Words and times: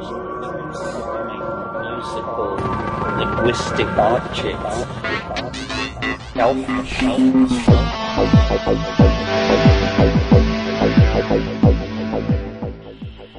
musical 0.00 0.16
linguistic 3.18 3.86
objects. 3.98 4.86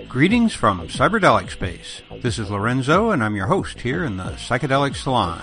Greetings 0.07 0.53
from 0.53 0.87
Cyberdelic 0.87 1.49
Space. 1.49 2.03
This 2.21 2.37
is 2.37 2.51
Lorenzo, 2.51 3.09
and 3.09 3.23
I'm 3.23 3.35
your 3.35 3.47
host 3.47 3.81
here 3.81 4.03
in 4.03 4.17
the 4.17 4.33
Psychedelic 4.33 4.95
Salon. 4.95 5.41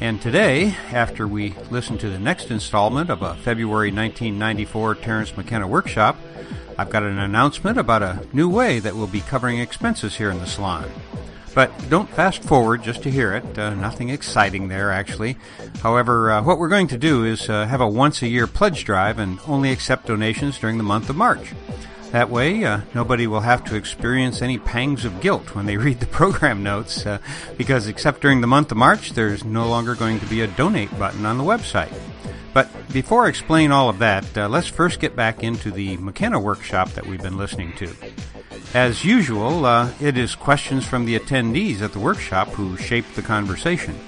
And 0.00 0.22
today, 0.22 0.76
after 0.92 1.26
we 1.26 1.54
listen 1.70 1.98
to 1.98 2.08
the 2.08 2.20
next 2.20 2.52
installment 2.52 3.10
of 3.10 3.22
a 3.22 3.34
February 3.34 3.90
1994 3.90 4.94
Terence 4.94 5.36
McKenna 5.36 5.66
workshop, 5.66 6.16
I've 6.80 6.88
got 6.88 7.02
an 7.02 7.18
announcement 7.18 7.76
about 7.76 8.02
a 8.02 8.26
new 8.32 8.48
way 8.48 8.78
that 8.78 8.96
we'll 8.96 9.06
be 9.06 9.20
covering 9.20 9.58
expenses 9.58 10.16
here 10.16 10.30
in 10.30 10.38
the 10.38 10.46
salon. 10.46 10.90
But 11.54 11.70
don't 11.90 12.08
fast 12.08 12.42
forward 12.42 12.82
just 12.82 13.02
to 13.02 13.10
hear 13.10 13.34
it. 13.34 13.58
Uh, 13.58 13.74
nothing 13.74 14.08
exciting 14.08 14.68
there, 14.68 14.90
actually. 14.90 15.36
However, 15.82 16.30
uh, 16.30 16.42
what 16.42 16.58
we're 16.58 16.70
going 16.70 16.88
to 16.88 16.96
do 16.96 17.26
is 17.26 17.50
uh, 17.50 17.66
have 17.66 17.82
a 17.82 17.86
once 17.86 18.22
a 18.22 18.28
year 18.28 18.46
pledge 18.46 18.86
drive 18.86 19.18
and 19.18 19.38
only 19.46 19.72
accept 19.72 20.06
donations 20.06 20.58
during 20.58 20.78
the 20.78 20.82
month 20.82 21.10
of 21.10 21.16
March. 21.16 21.52
That 22.12 22.30
way, 22.30 22.64
uh, 22.64 22.80
nobody 22.94 23.26
will 23.26 23.40
have 23.40 23.62
to 23.64 23.76
experience 23.76 24.40
any 24.40 24.56
pangs 24.56 25.04
of 25.04 25.20
guilt 25.20 25.54
when 25.54 25.66
they 25.66 25.76
read 25.86 26.00
the 26.00 26.06
program 26.06 26.62
notes, 26.62 27.04
uh, 27.04 27.18
because 27.58 27.88
except 27.88 28.22
during 28.22 28.40
the 28.40 28.46
month 28.46 28.72
of 28.72 28.78
March, 28.78 29.10
there's 29.10 29.44
no 29.44 29.68
longer 29.68 29.94
going 29.94 30.18
to 30.18 30.26
be 30.26 30.40
a 30.40 30.46
donate 30.46 30.98
button 30.98 31.26
on 31.26 31.36
the 31.36 31.44
website. 31.44 31.92
But 32.52 32.68
before 32.92 33.26
I 33.26 33.28
explain 33.28 33.70
all 33.70 33.88
of 33.88 33.98
that, 34.00 34.36
uh, 34.36 34.48
let's 34.48 34.66
first 34.66 35.00
get 35.00 35.14
back 35.14 35.42
into 35.42 35.70
the 35.70 35.96
McKenna 35.98 36.40
workshop 36.40 36.90
that 36.90 37.06
we've 37.06 37.22
been 37.22 37.36
listening 37.36 37.72
to. 37.74 37.94
As 38.74 39.04
usual, 39.04 39.64
uh, 39.64 39.92
it 40.00 40.16
is 40.16 40.34
questions 40.34 40.86
from 40.86 41.04
the 41.04 41.18
attendees 41.18 41.80
at 41.80 41.92
the 41.92 41.98
workshop 41.98 42.48
who 42.48 42.76
shaped 42.76 43.14
the 43.14 43.22
conversation. 43.22 43.98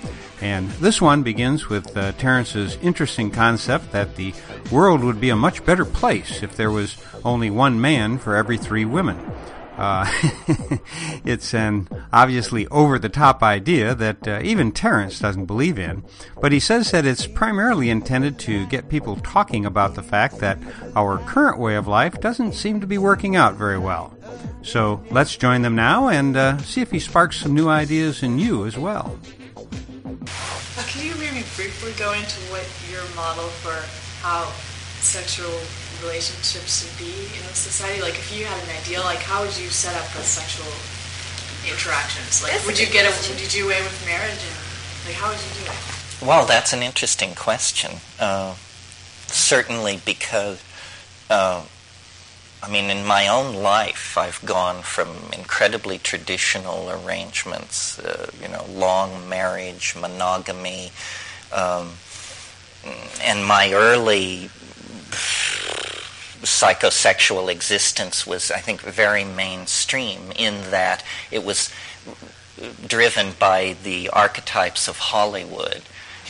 And 0.41 0.69
this 0.71 1.01
one 1.01 1.23
begins 1.23 1.69
with 1.69 1.97
uh, 1.97 2.13
Terence's 2.13 2.77
interesting 2.83 3.31
concept 3.31 3.93
that 3.93 4.17
the 4.17 4.35
world 4.73 5.05
would 5.05 5.21
be 5.21 5.31
a 5.31 5.37
much 5.37 5.65
better 5.65 5.85
place 5.85 6.43
if 6.43 6.57
there 6.57 6.71
was 6.71 6.97
only 7.25 7.49
one 7.49 7.81
man 7.81 8.19
for 8.19 8.35
every 8.35 8.59
three 8.59 8.85
women. 8.85 9.19
Uh, 9.83 10.07
it's 11.25 11.53
an 11.53 11.89
obviously 12.13 12.69
over 12.69 13.01
the 13.01 13.09
top 13.09 13.43
idea 13.43 13.97
that 13.97 14.29
uh, 14.29 14.39
even 14.45 14.71
Terence 14.71 15.19
doesn't 15.19 15.47
believe 15.47 15.77
in, 15.77 16.05
but 16.41 16.53
he 16.53 16.61
says 16.61 16.93
that 16.93 17.05
it's 17.05 17.27
primarily 17.27 17.91
intended 17.91 18.39
to 18.39 18.65
get 18.69 18.89
people 18.89 19.17
talking 19.17 19.67
about 19.67 19.97
the 19.97 20.03
fact 20.03 20.39
that 20.39 20.57
our 20.95 21.19
current 21.19 21.59
way 21.59 21.75
of 21.75 21.89
life 21.89 22.21
doesn't 22.21 22.53
seem 22.53 22.81
to 22.81 22.87
be 22.87 22.97
working 22.97 23.35
out 23.35 23.57
very 23.57 23.77
well. 23.77 24.17
So 24.63 25.03
let's 25.11 25.37
join 25.37 25.63
them 25.63 25.75
now 25.75 26.07
and 26.07 26.37
uh, 26.37 26.59
see 26.59 26.81
if 26.81 26.93
he 26.93 27.01
sparks 27.01 27.39
some 27.39 27.53
new 27.53 27.69
ideas 27.69 28.23
in 28.23 28.39
you 28.39 28.67
as 28.67 28.79
well. 28.79 29.19
Can 30.87 31.05
you 31.05 31.15
maybe 31.17 31.45
briefly 31.57 31.93
go 31.99 32.13
into 32.13 32.39
what 32.53 32.69
your 32.89 33.03
model 33.17 33.49
for 33.49 33.75
how 34.25 34.45
sexual 35.01 35.51
relationships 36.03 36.83
should 36.83 36.97
be 36.99 37.13
in 37.39 37.43
a 37.47 37.55
society? 37.55 38.03
Like, 38.03 38.15
if 38.15 38.35
you 38.37 38.45
had 38.45 38.63
an 38.63 38.71
ideal, 38.83 39.03
like, 39.03 39.19
how 39.19 39.43
would 39.43 39.57
you 39.57 39.69
set 39.71 39.95
up 39.97 40.07
a 40.15 40.23
sexual 40.23 40.71
interactions? 41.69 42.43
Like, 42.43 42.53
That's 42.53 42.67
would 42.67 42.79
you 42.79 42.87
get 42.87 43.07
a, 43.07 43.09
question. 43.09 43.35
would 43.35 43.43
you 43.43 43.49
do 43.49 43.67
away 43.67 43.83
with 43.83 43.97
marriage? 44.07 44.43
And, 44.43 44.57
like, 45.07 45.17
how 45.17 45.31
would 45.31 45.39
you 45.39 45.65
do 45.65 45.71
it? 45.71 46.27
Well, 46.27 46.47
that's 46.47 46.73
an 46.73 46.83
interesting 46.83 47.35
question. 47.35 47.99
Uh, 48.19 48.55
certainly 49.27 50.01
because, 50.05 50.63
uh, 51.31 51.65
I 52.63 52.71
mean, 52.71 52.91
in 52.91 53.05
my 53.05 53.27
own 53.27 53.57
life, 53.57 54.17
I've 54.17 54.41
gone 54.45 54.83
from 54.83 55.09
incredibly 55.33 55.99
traditional 55.99 56.91
arrangements, 56.91 57.99
uh, 57.99 58.31
you 58.41 58.49
know, 58.49 58.65
long 58.71 59.29
marriage, 59.29 59.97
monogamy, 59.99 60.93
um, 61.53 61.95
and 63.21 63.45
my 63.45 63.73
early 63.73 64.51
psychosexual 66.43 67.51
existence 67.51 68.27
was, 68.27 68.51
I 68.51 68.59
think, 68.59 68.81
very 68.81 69.25
mainstream 69.25 70.33
in 70.37 70.71
that 70.71 71.05
it 71.31 71.45
was 71.45 71.73
driven 72.87 73.33
by 73.39 73.77
the 73.83 74.09
archetypes 74.11 74.89
of 74.89 74.99
Hollywood. 74.99 75.83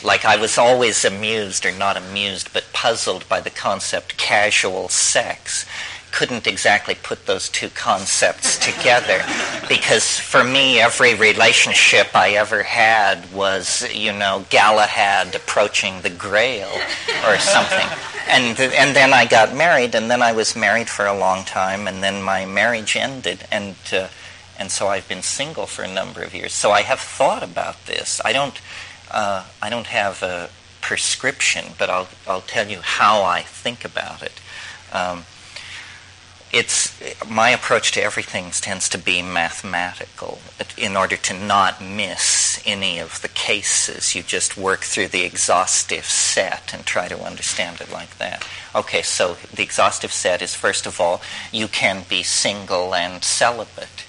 Like 0.03 0.25
I 0.25 0.35
was 0.35 0.57
always 0.57 1.05
amused, 1.05 1.65
or 1.65 1.71
not 1.71 1.97
amused, 1.97 2.53
but 2.53 2.73
puzzled 2.73 3.27
by 3.29 3.39
the 3.39 3.49
concept 3.49 4.17
casual 4.17 4.89
sex. 4.89 5.65
Couldn't 6.13 6.47
exactly 6.47 6.95
put 6.95 7.25
those 7.25 7.49
two 7.49 7.69
concepts 7.69 8.57
together 8.57 9.19
because 9.67 10.19
for 10.19 10.43
me, 10.43 10.79
every 10.79 11.15
relationship 11.15 12.15
I 12.15 12.35
ever 12.43 12.63
had 12.63 13.17
was, 13.33 13.83
you 13.93 14.13
know, 14.13 14.45
Galahad 14.49 15.35
approaching 15.35 16.01
the 16.01 16.09
Grail 16.11 16.71
or 17.27 17.37
something. 17.39 17.87
And, 18.29 18.57
and 18.59 18.95
then 18.95 19.11
I 19.11 19.25
got 19.25 19.53
married, 19.53 19.95
and 19.95 20.09
then 20.09 20.21
I 20.21 20.31
was 20.31 20.55
married 20.55 20.87
for 20.87 21.05
a 21.05 21.17
long 21.17 21.43
time, 21.43 21.87
and 21.89 22.01
then 22.01 22.21
my 22.21 22.45
marriage 22.45 22.95
ended. 22.95 23.39
And 23.51 23.75
uh, 23.91 24.07
and 24.57 24.71
so 24.71 24.87
I've 24.87 25.07
been 25.09 25.23
single 25.23 25.65
for 25.65 25.83
a 25.83 25.93
number 25.93 26.21
of 26.21 26.33
years. 26.33 26.53
So 26.53 26.71
I 26.71 26.81
have 26.81 26.99
thought 26.99 27.43
about 27.43 27.85
this. 27.85 28.21
I 28.23 28.33
don't, 28.33 28.61
uh, 29.11 29.45
I 29.61 29.69
don't 29.69 29.87
have 29.87 30.21
a 30.21 30.49
prescription, 30.81 31.65
but 31.77 31.89
I'll, 31.89 32.07
I'll 32.27 32.41
tell 32.41 32.69
you 32.69 32.79
how 32.81 33.23
I 33.23 33.41
think 33.41 33.83
about 33.83 34.21
it. 34.21 34.39
Um, 34.91 35.25
it's 36.53 36.93
my 37.27 37.49
approach 37.49 37.91
to 37.93 38.03
everything 38.03 38.51
tends 38.51 38.87
to 38.89 38.99
be 38.99 39.23
mathematical. 39.23 40.37
In 40.77 40.95
order 40.95 41.17
to 41.17 41.33
not 41.33 41.81
miss 41.81 42.61
any 42.63 42.99
of 42.99 43.19
the 43.23 43.27
cases, 43.27 44.13
you 44.13 44.21
just 44.21 44.55
work 44.55 44.81
through 44.81 45.07
the 45.07 45.23
exhaustive 45.23 46.05
set 46.05 46.71
and 46.71 46.85
try 46.85 47.07
to 47.07 47.19
understand 47.19 47.81
it 47.81 47.91
like 47.91 48.19
that. 48.19 48.47
Okay, 48.75 49.01
so 49.01 49.35
the 49.51 49.63
exhaustive 49.63 50.13
set 50.13 50.43
is 50.43 50.53
first 50.53 50.85
of 50.85 51.01
all, 51.01 51.21
you 51.51 51.67
can 51.67 52.05
be 52.07 52.21
single 52.21 52.93
and 52.93 53.23
celibate. 53.23 54.05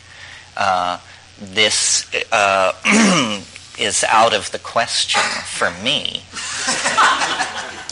Uh, 0.55 0.99
this 1.41 2.07
uh, 2.31 2.73
is 3.79 4.05
out 4.05 4.35
of 4.35 4.51
the 4.53 4.59
question 4.59 5.23
for 5.45 5.71
me. 5.83 6.23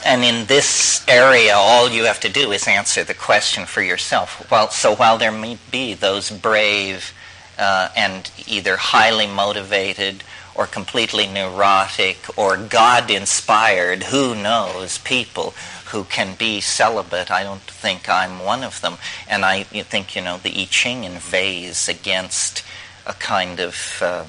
and 0.04 0.22
in 0.24 0.46
this 0.46 1.04
area, 1.08 1.54
all 1.54 1.90
you 1.90 2.04
have 2.04 2.20
to 2.20 2.28
do 2.28 2.52
is 2.52 2.66
answer 2.66 3.04
the 3.04 3.14
question 3.14 3.66
for 3.66 3.82
yourself. 3.82 4.50
Well, 4.50 4.70
so 4.70 4.94
while 4.94 5.18
there 5.18 5.32
may 5.32 5.58
be 5.70 5.94
those 5.94 6.30
brave 6.30 7.12
uh, 7.58 7.88
and 7.96 8.30
either 8.46 8.76
highly 8.76 9.26
motivated 9.26 10.22
or 10.54 10.66
completely 10.66 11.26
neurotic 11.26 12.18
or 12.36 12.56
God 12.56 13.10
inspired, 13.10 14.04
who 14.04 14.34
knows, 14.34 14.98
people 14.98 15.54
who 15.92 16.04
can 16.04 16.34
be 16.36 16.60
celibate. 16.60 17.30
I 17.30 17.42
don't 17.42 17.60
think 17.60 18.08
I'm 18.08 18.42
one 18.42 18.64
of 18.64 18.80
them. 18.80 18.96
And 19.28 19.44
I 19.44 19.62
think, 19.64 20.16
you 20.16 20.22
know, 20.22 20.38
the 20.38 20.62
I 20.62 20.64
Ching 20.64 21.04
inveighs 21.04 21.88
against 21.88 22.64
a 23.06 23.12
kind 23.12 23.60
of, 23.60 23.98
uh, 24.02 24.24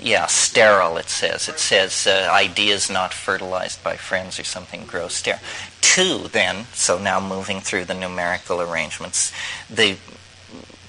yeah, 0.00 0.26
sterile, 0.26 0.96
it 0.96 1.08
says. 1.08 1.48
It 1.48 1.58
says 1.58 2.06
uh, 2.06 2.28
ideas 2.30 2.90
not 2.90 3.12
fertilized 3.12 3.82
by 3.82 3.96
friends 3.96 4.38
or 4.38 4.44
something 4.44 4.84
grow 4.84 5.08
sterile. 5.08 5.40
Two, 5.80 6.28
then, 6.28 6.66
so 6.72 6.98
now 6.98 7.20
moving 7.20 7.60
through 7.60 7.86
the 7.86 7.94
numerical 7.94 8.60
arrangements, 8.60 9.32
the 9.68 9.96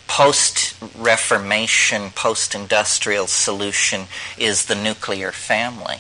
post 0.08 0.76
Reformation, 0.98 2.10
post 2.12 2.56
industrial 2.56 3.28
solution 3.28 4.06
is 4.38 4.66
the 4.66 4.76
nuclear 4.76 5.32
family, 5.32 5.98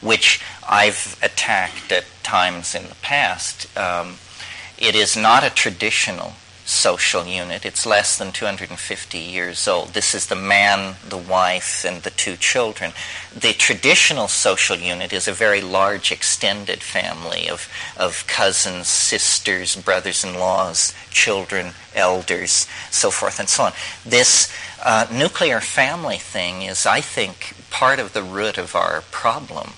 which 0.00 0.40
I've 0.68 1.18
attacked 1.22 1.90
at 1.92 2.04
times 2.22 2.74
in 2.74 2.88
the 2.88 2.94
past. 2.96 3.76
Um, 3.76 4.16
it 4.78 4.94
is 4.94 5.16
not 5.16 5.44
a 5.44 5.50
traditional 5.50 6.34
social 6.68 7.24
unit. 7.24 7.64
It's 7.64 7.86
less 7.86 8.18
than 8.18 8.30
250 8.30 9.18
years 9.18 9.66
old. 9.66 9.94
This 9.94 10.14
is 10.14 10.26
the 10.26 10.36
man, 10.36 10.96
the 11.08 11.16
wife, 11.16 11.82
and 11.82 12.02
the 12.02 12.10
two 12.10 12.36
children. 12.36 12.92
The 13.34 13.54
traditional 13.54 14.28
social 14.28 14.76
unit 14.76 15.14
is 15.14 15.26
a 15.26 15.32
very 15.32 15.62
large 15.62 16.12
extended 16.12 16.82
family 16.82 17.48
of, 17.48 17.70
of 17.96 18.26
cousins, 18.26 18.86
sisters, 18.86 19.76
brothers 19.76 20.22
in 20.24 20.34
laws, 20.34 20.92
children, 21.10 21.72
elders, 21.94 22.66
so 22.90 23.10
forth 23.10 23.40
and 23.40 23.48
so 23.48 23.64
on. 23.64 23.72
This 24.04 24.52
uh, 24.84 25.06
nuclear 25.10 25.60
family 25.60 26.18
thing 26.18 26.62
is, 26.62 26.84
I 26.84 27.00
think, 27.00 27.54
part 27.70 27.98
of 27.98 28.12
the 28.12 28.22
root 28.22 28.58
of 28.58 28.76
our 28.76 29.02
problem 29.10 29.70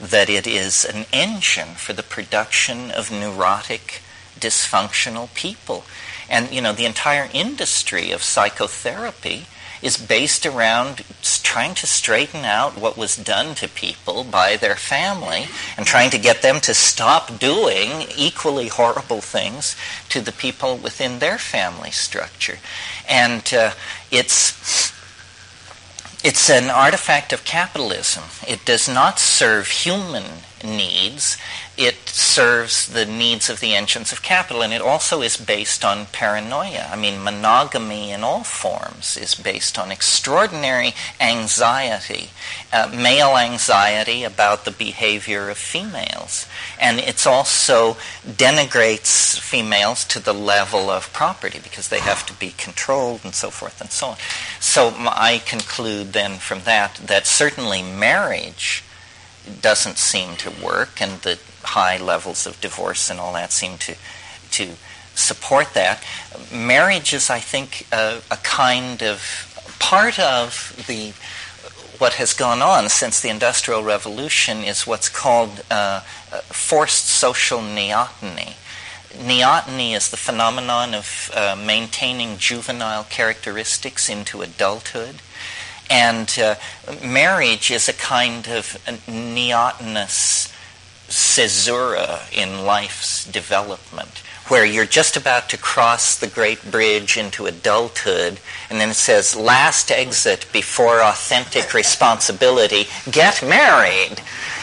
that 0.00 0.30
it 0.30 0.46
is 0.46 0.86
an 0.86 1.04
engine 1.12 1.74
for 1.74 1.92
the 1.92 2.02
production 2.02 2.90
of 2.90 3.10
neurotic, 3.10 4.00
dysfunctional 4.40 5.32
people. 5.34 5.84
And, 6.28 6.50
you 6.50 6.60
know, 6.60 6.72
the 6.72 6.86
entire 6.86 7.28
industry 7.32 8.10
of 8.10 8.22
psychotherapy 8.22 9.46
is 9.80 9.96
based 9.96 10.44
around 10.44 11.04
trying 11.42 11.74
to 11.74 11.86
straighten 11.86 12.44
out 12.44 12.76
what 12.76 12.96
was 12.96 13.16
done 13.16 13.54
to 13.54 13.68
people 13.68 14.24
by 14.24 14.56
their 14.56 14.74
family 14.74 15.46
and 15.76 15.86
trying 15.86 16.10
to 16.10 16.18
get 16.18 16.42
them 16.42 16.60
to 16.60 16.74
stop 16.74 17.38
doing 17.38 18.06
equally 18.16 18.68
horrible 18.68 19.20
things 19.20 19.76
to 20.08 20.20
the 20.20 20.32
people 20.32 20.76
within 20.76 21.18
their 21.18 21.38
family 21.38 21.90
structure. 21.90 22.58
And 23.08 23.52
uh, 23.54 23.72
it's 24.10 24.92
it's 26.24 26.50
an 26.50 26.68
artifact 26.68 27.32
of 27.32 27.44
capitalism. 27.44 28.24
It 28.46 28.64
does 28.64 28.88
not 28.88 29.20
serve 29.20 29.68
human 29.68 30.24
needs. 30.64 31.38
It 31.78 32.08
serves 32.08 32.88
the 32.88 33.06
needs 33.06 33.48
of 33.48 33.60
the 33.60 33.72
engines 33.76 34.10
of 34.10 34.20
capital, 34.20 34.62
and 34.62 34.72
it 34.72 34.82
also 34.82 35.22
is 35.22 35.36
based 35.36 35.84
on 35.84 36.06
paranoia. 36.06 36.88
I 36.90 36.96
mean, 36.96 37.22
monogamy 37.22 38.10
in 38.10 38.24
all 38.24 38.42
forms 38.42 39.16
is 39.16 39.36
based 39.36 39.78
on 39.78 39.92
extraordinary 39.92 40.92
anxiety, 41.20 42.30
uh, 42.72 42.90
male 42.92 43.36
anxiety 43.36 44.24
about 44.24 44.64
the 44.64 44.72
behavior 44.72 45.48
of 45.50 45.56
females. 45.56 46.46
And 46.80 46.98
it 46.98 47.24
also 47.24 47.96
denigrates 48.26 49.38
females 49.38 50.04
to 50.06 50.18
the 50.18 50.34
level 50.34 50.90
of 50.90 51.12
property 51.12 51.60
because 51.62 51.90
they 51.90 52.00
have 52.00 52.26
to 52.26 52.32
be 52.32 52.50
controlled 52.58 53.20
and 53.22 53.36
so 53.36 53.50
forth 53.50 53.80
and 53.80 53.92
so 53.92 54.08
on. 54.08 54.16
So 54.58 54.92
I 54.96 55.42
conclude 55.46 56.12
then 56.12 56.38
from 56.38 56.62
that 56.62 56.96
that 56.96 57.28
certainly 57.28 57.82
marriage 57.82 58.82
doesn't 59.62 59.96
seem 59.96 60.36
to 60.36 60.50
work, 60.50 61.00
and 61.00 61.20
the 61.22 61.38
high 61.62 61.98
levels 61.98 62.46
of 62.46 62.60
divorce 62.60 63.10
and 63.10 63.20
all 63.20 63.32
that 63.32 63.52
seem 63.52 63.78
to 63.78 63.94
to 64.50 64.70
support 65.14 65.74
that. 65.74 66.02
Marriage 66.52 67.12
is, 67.12 67.28
I 67.28 67.40
think, 67.40 67.86
a, 67.92 68.20
a 68.30 68.36
kind 68.36 69.02
of 69.02 69.76
part 69.80 70.18
of 70.18 70.84
the 70.86 71.12
what 71.98 72.14
has 72.14 72.32
gone 72.32 72.62
on 72.62 72.88
since 72.88 73.20
the 73.20 73.28
Industrial 73.28 73.82
Revolution 73.82 74.58
is 74.58 74.86
what's 74.86 75.08
called 75.08 75.64
uh, 75.70 76.00
forced 76.46 77.06
social 77.06 77.58
neoteny. 77.58 78.54
Neoteny 79.10 79.96
is 79.96 80.10
the 80.10 80.16
phenomenon 80.16 80.94
of 80.94 81.30
uh, 81.34 81.56
maintaining 81.58 82.38
juvenile 82.38 83.02
characteristics 83.04 84.08
into 84.08 84.42
adulthood. 84.42 85.16
And 85.90 86.32
uh, 86.38 86.54
marriage 87.04 87.70
is 87.72 87.88
a 87.88 87.94
kind 87.94 88.46
of 88.46 88.78
neotenous 89.08 90.52
caesura 91.08 92.20
in 92.32 92.64
life's 92.64 93.24
development, 93.24 94.22
where 94.48 94.64
you're 94.64 94.86
just 94.86 95.16
about 95.16 95.48
to 95.48 95.58
cross 95.58 96.16
the 96.16 96.26
great 96.26 96.70
bridge 96.70 97.16
into 97.16 97.46
adulthood, 97.46 98.38
and 98.70 98.80
then 98.80 98.90
it 98.90 98.94
says, 98.94 99.34
last 99.34 99.90
exit 99.90 100.46
before 100.52 101.02
authentic 101.02 101.72
responsibility, 101.82 102.86
get 103.10 103.42
married. 103.42 104.20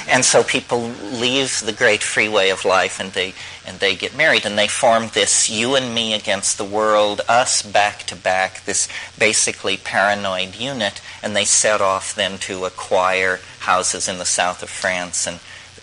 And 0.07 0.23
so 0.23 0.43
people 0.43 0.81
leave 0.81 1.61
the 1.65 1.73
great 1.73 2.03
freeway 2.03 2.49
of 2.49 2.63
life 2.63 2.99
and 2.99 3.11
they 3.13 3.33
and 3.67 3.79
they 3.79 3.95
get 3.95 4.15
married 4.15 4.45
and 4.45 4.59
they 4.59 4.67
form 4.67 5.09
this 5.15 5.49
you 5.49 5.73
and 5.73 5.95
me 5.95 6.13
against 6.13 6.59
the 6.59 6.63
world, 6.63 7.21
us 7.27 7.63
back 7.63 8.03
to 8.03 8.15
back, 8.15 8.63
this 8.65 8.87
basically 9.17 9.77
paranoid 9.77 10.55
unit, 10.55 11.01
and 11.23 11.35
they 11.35 11.45
set 11.45 11.81
off 11.81 12.13
then 12.13 12.37
to 12.37 12.65
acquire 12.65 13.39
houses 13.61 14.07
in 14.07 14.19
the 14.19 14.25
south 14.25 14.61
of 14.61 14.69
France 14.69 15.25
and 15.25 15.39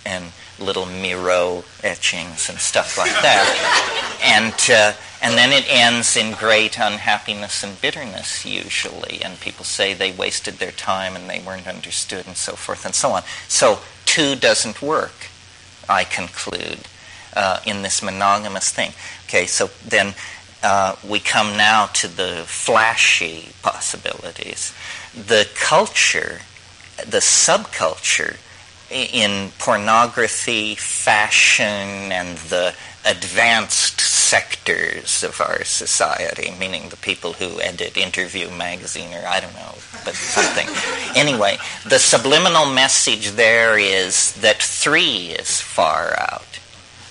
and 0.07 0.33
little 0.59 0.87
Miro 0.87 1.65
etchings 1.83 2.49
and 2.49 2.59
stuff 2.59 2.99
like 2.99 3.13
that. 3.23 4.19
and 4.23 4.71
uh, 4.71 4.93
and 5.23 5.39
then 5.39 5.53
it 5.53 5.65
ends 5.69 6.17
in 6.17 6.33
great 6.35 6.79
unhappiness 6.79 7.63
and 7.63 7.81
bitterness 7.81 8.45
usually, 8.45 9.23
and 9.23 9.39
people 9.41 9.65
say 9.65 9.95
they 9.95 10.11
wasted 10.11 10.55
their 10.55 10.73
time 10.73 11.15
and 11.15 11.31
they 11.31 11.39
weren't 11.39 11.69
understood 11.69 12.27
and 12.27 12.37
so 12.37 12.55
forth 12.55 12.85
and 12.85 12.95
so 12.95 13.13
on. 13.13 13.23
So 13.47 13.79
two 14.05 14.35
doesn't 14.35 14.83
work, 14.83 15.29
I 15.89 16.03
conclude, 16.03 16.89
uh, 17.37 17.61
in 17.65 17.83
this 17.83 18.03
monogamous 18.03 18.71
thing. 18.71 18.93
Okay, 19.27 19.47
so 19.47 19.71
then 19.87 20.15
uh, 20.65 20.97
we 21.09 21.21
come 21.21 21.57
now 21.57 21.87
to 21.87 22.09
the 22.09 22.43
flashy 22.47 23.51
possibilities. 23.63 24.73
The 25.15 25.49
culture, 25.55 26.41
the 26.97 27.19
subculture 27.19 28.39
in 28.93 29.51
pornography, 29.59 30.75
fashion, 30.75 31.65
and 32.13 32.39
the 32.39 32.75
advanced 33.05 34.01
sectors 34.01 35.25
of 35.25 35.41
our 35.41 35.65
society, 35.65 36.53
meaning 36.59 36.89
the 36.89 36.97
people 36.99 37.33
who 37.33 37.61
edit 37.61 37.97
Interview 37.97 38.49
magazine 38.51 39.13
or 39.13 39.27
I 39.27 39.41
don't 39.41 39.55
know, 39.55 39.75
but 40.05 40.15
something. 40.15 40.69
anyway, 41.17 41.59
the 41.85 41.99
subliminal 41.99 42.67
message 42.67 43.33
there 43.33 43.77
is 43.79 44.33
that 44.35 44.63
three 44.63 45.35
is 45.39 45.61
far 45.61 46.15
out 46.19 46.61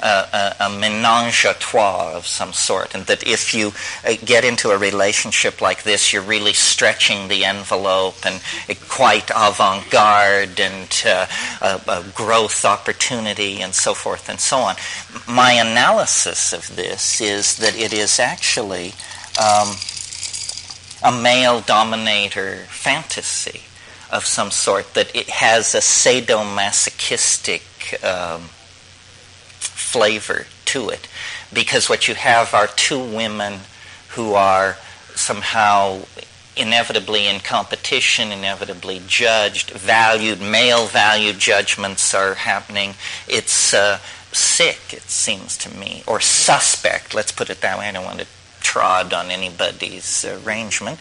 a, 0.02 0.56
a, 0.60 0.70
menage 0.70 1.46
a 1.46 1.54
trois 1.54 2.14
of 2.16 2.26
some 2.26 2.54
sort, 2.54 2.96
and 2.96 3.06
that 3.06 3.26
if 3.26 3.54
you 3.54 3.72
uh, 4.06 4.16
get 4.26 4.44
into 4.44 4.70
a 4.72 4.78
relationship 4.78 5.62
like 5.62 5.84
this, 5.84 6.12
you're 6.12 6.22
really 6.22 6.54
stretching 6.54 7.28
the 7.28 7.46
envelope 7.46 8.26
and 8.26 8.42
quite 8.90 9.30
avant-garde 9.30 10.60
and 10.60 11.04
uh, 11.06 12.04
growth 12.14 12.66
opportunity 12.66 13.62
and 13.62 13.74
so 13.74 13.94
forth 13.94 14.30
and 14.30 14.40
so 14.40 14.58
on. 14.58 14.76
My 15.28 15.54
analysis 15.54 16.54
of 16.54 16.76
this 16.76 17.22
is 17.22 17.58
that 17.58 17.76
it 17.78 17.94
is 17.94 18.20
actually 18.20 18.94
um, 19.40 19.76
a 21.04 21.12
male 21.12 21.62
dominator 21.62 22.66
fantasy 22.70 23.62
of 24.12 24.26
some 24.26 24.52
sort, 24.52 24.94
that 24.94 25.16
it 25.16 25.30
has 25.30 25.74
a 25.74 25.80
sadomasochistic 25.80 27.62
um, 28.04 28.50
flavor 29.92 30.46
to 30.66 30.90
it 30.90 31.08
because 31.52 31.90
what 31.90 32.08
you 32.08 32.16
have 32.16 32.54
are 32.54 32.68
two 32.68 33.00
women 33.00 33.60
who 34.10 34.34
are 34.34 34.78
somehow 35.16 36.00
inevitably 36.56 37.28
in 37.28 37.40
competition, 37.40 38.32
inevitably 38.32 39.02
judged, 39.08 39.72
valued, 39.72 40.42
male 40.42 40.86
valued 40.86 41.40
judgments 41.40 42.14
are 42.14 42.36
happening. 42.36 42.94
It's 43.28 43.74
uh, 43.74 44.00
sick, 44.32 44.94
it 44.94 45.04
seems 45.04 45.58
to 45.60 45.70
me, 45.76 46.04
or 46.08 46.20
suspect, 46.20 47.14
let's 47.14 47.32
put 47.32 47.50
it 47.50 47.62
that 47.62 47.78
way. 47.80 47.88
I 47.88 47.92
don't 47.92 48.06
want 48.06 48.20
to 48.20 48.28
trod 48.62 49.14
on 49.14 49.30
anybody's 49.30 50.26
arrangement. 50.26 51.00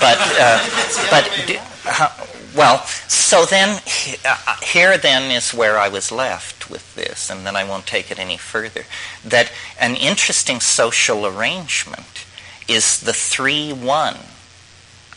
But, 0.00 0.18
uh, 0.20 1.08
but 1.10 1.60
uh, 1.86 2.10
well, 2.54 2.84
so 3.08 3.44
then 3.44 3.80
uh, 4.24 4.56
here 4.62 4.96
then 4.98 5.30
is 5.30 5.52
where 5.52 5.78
I 5.78 5.88
was 5.88 6.10
left 6.10 6.70
with 6.70 6.94
this, 6.94 7.30
and 7.30 7.46
then 7.46 7.56
I 7.56 7.64
won't 7.64 7.86
take 7.86 8.10
it 8.10 8.18
any 8.18 8.36
further. 8.36 8.84
That 9.24 9.52
an 9.78 9.96
interesting 9.96 10.60
social 10.60 11.26
arrangement 11.26 12.26
is 12.66 13.00
the 13.00 13.12
3 13.12 13.72
1 13.72 14.16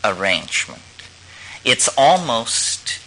arrangement. 0.03 0.81
It's 1.63 1.89
almost, 1.97 2.99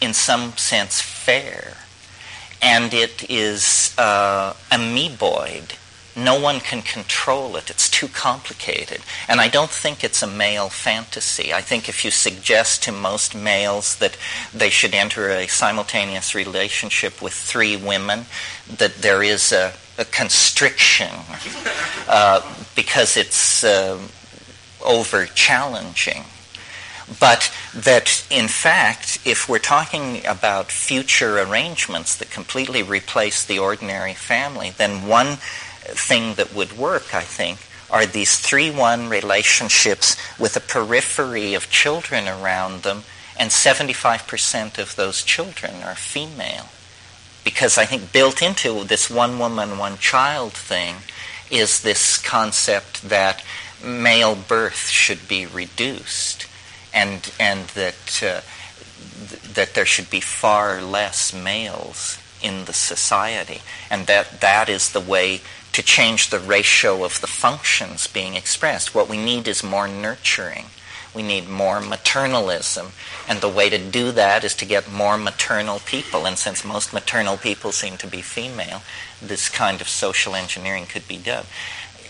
in 0.00 0.14
some 0.14 0.56
sense, 0.56 1.00
fair, 1.00 1.76
and 2.60 2.92
it 2.92 3.28
is 3.30 3.94
uh, 3.98 4.54
amoeboid 4.70 5.77
no 6.18 6.38
one 6.38 6.60
can 6.60 6.82
control 6.82 7.56
it. 7.56 7.70
It's 7.70 7.88
too 7.88 8.08
complicated. 8.08 9.00
And 9.28 9.40
I 9.40 9.48
don't 9.48 9.70
think 9.70 10.02
it's 10.02 10.22
a 10.22 10.26
male 10.26 10.68
fantasy. 10.68 11.54
I 11.54 11.60
think 11.60 11.88
if 11.88 12.04
you 12.04 12.10
suggest 12.10 12.82
to 12.84 12.92
most 12.92 13.34
males 13.34 13.96
that 13.96 14.16
they 14.52 14.70
should 14.70 14.94
enter 14.94 15.30
a 15.30 15.46
simultaneous 15.46 16.34
relationship 16.34 17.22
with 17.22 17.32
three 17.32 17.76
women, 17.76 18.26
that 18.76 18.96
there 18.96 19.22
is 19.22 19.52
a, 19.52 19.72
a 19.96 20.04
constriction 20.04 21.10
uh, 22.08 22.40
because 22.74 23.16
it's 23.16 23.62
uh, 23.62 23.98
over 24.84 25.26
challenging. 25.26 26.24
But 27.20 27.50
that, 27.74 28.26
in 28.30 28.48
fact, 28.48 29.20
if 29.24 29.48
we're 29.48 29.58
talking 29.58 30.26
about 30.26 30.70
future 30.70 31.38
arrangements 31.38 32.16
that 32.16 32.30
completely 32.30 32.82
replace 32.82 33.44
the 33.44 33.58
ordinary 33.58 34.12
family, 34.12 34.74
then 34.76 35.08
one 35.08 35.38
thing 35.94 36.34
that 36.34 36.54
would 36.54 36.76
work, 36.76 37.14
I 37.14 37.22
think, 37.22 37.58
are 37.90 38.06
these 38.06 38.38
3 38.38 38.70
1 38.70 39.08
relationships 39.08 40.16
with 40.38 40.56
a 40.56 40.60
periphery 40.60 41.54
of 41.54 41.70
children 41.70 42.28
around 42.28 42.82
them, 42.82 43.04
and 43.38 43.50
75% 43.50 44.78
of 44.78 44.96
those 44.96 45.22
children 45.22 45.82
are 45.82 45.94
female. 45.94 46.68
Because 47.44 47.78
I 47.78 47.86
think 47.86 48.12
built 48.12 48.42
into 48.42 48.84
this 48.84 49.08
one 49.08 49.38
woman, 49.38 49.78
one 49.78 49.96
child 49.96 50.52
thing 50.52 50.96
is 51.50 51.80
this 51.80 52.18
concept 52.18 53.08
that 53.08 53.42
male 53.82 54.34
birth 54.34 54.88
should 54.88 55.28
be 55.28 55.46
reduced 55.46 56.46
and, 56.92 57.32
and 57.38 57.68
that, 57.68 58.22
uh, 58.22 58.40
th- 59.28 59.42
that 59.54 59.74
there 59.74 59.86
should 59.86 60.10
be 60.10 60.20
far 60.20 60.82
less 60.82 61.32
males 61.32 62.18
in 62.42 62.64
the 62.66 62.72
society. 62.72 63.62
And 63.90 64.06
that 64.06 64.40
that 64.40 64.68
is 64.68 64.92
the 64.92 65.00
way 65.00 65.40
to 65.72 65.82
change 65.82 66.30
the 66.30 66.38
ratio 66.38 67.04
of 67.04 67.20
the 67.20 67.26
functions 67.26 68.06
being 68.06 68.34
expressed. 68.34 68.94
What 68.94 69.08
we 69.08 69.16
need 69.16 69.46
is 69.48 69.62
more 69.62 69.88
nurturing. 69.88 70.66
We 71.14 71.22
need 71.22 71.48
more 71.48 71.80
maternalism. 71.80 72.92
And 73.28 73.40
the 73.40 73.48
way 73.48 73.70
to 73.70 73.78
do 73.78 74.12
that 74.12 74.44
is 74.44 74.54
to 74.56 74.64
get 74.64 74.92
more 74.92 75.16
maternal 75.16 75.80
people. 75.80 76.26
And 76.26 76.38
since 76.38 76.64
most 76.64 76.92
maternal 76.92 77.36
people 77.36 77.72
seem 77.72 77.96
to 77.98 78.06
be 78.06 78.22
female, 78.22 78.82
this 79.20 79.48
kind 79.48 79.80
of 79.80 79.88
social 79.88 80.34
engineering 80.34 80.86
could 80.86 81.08
be 81.08 81.16
done 81.16 81.46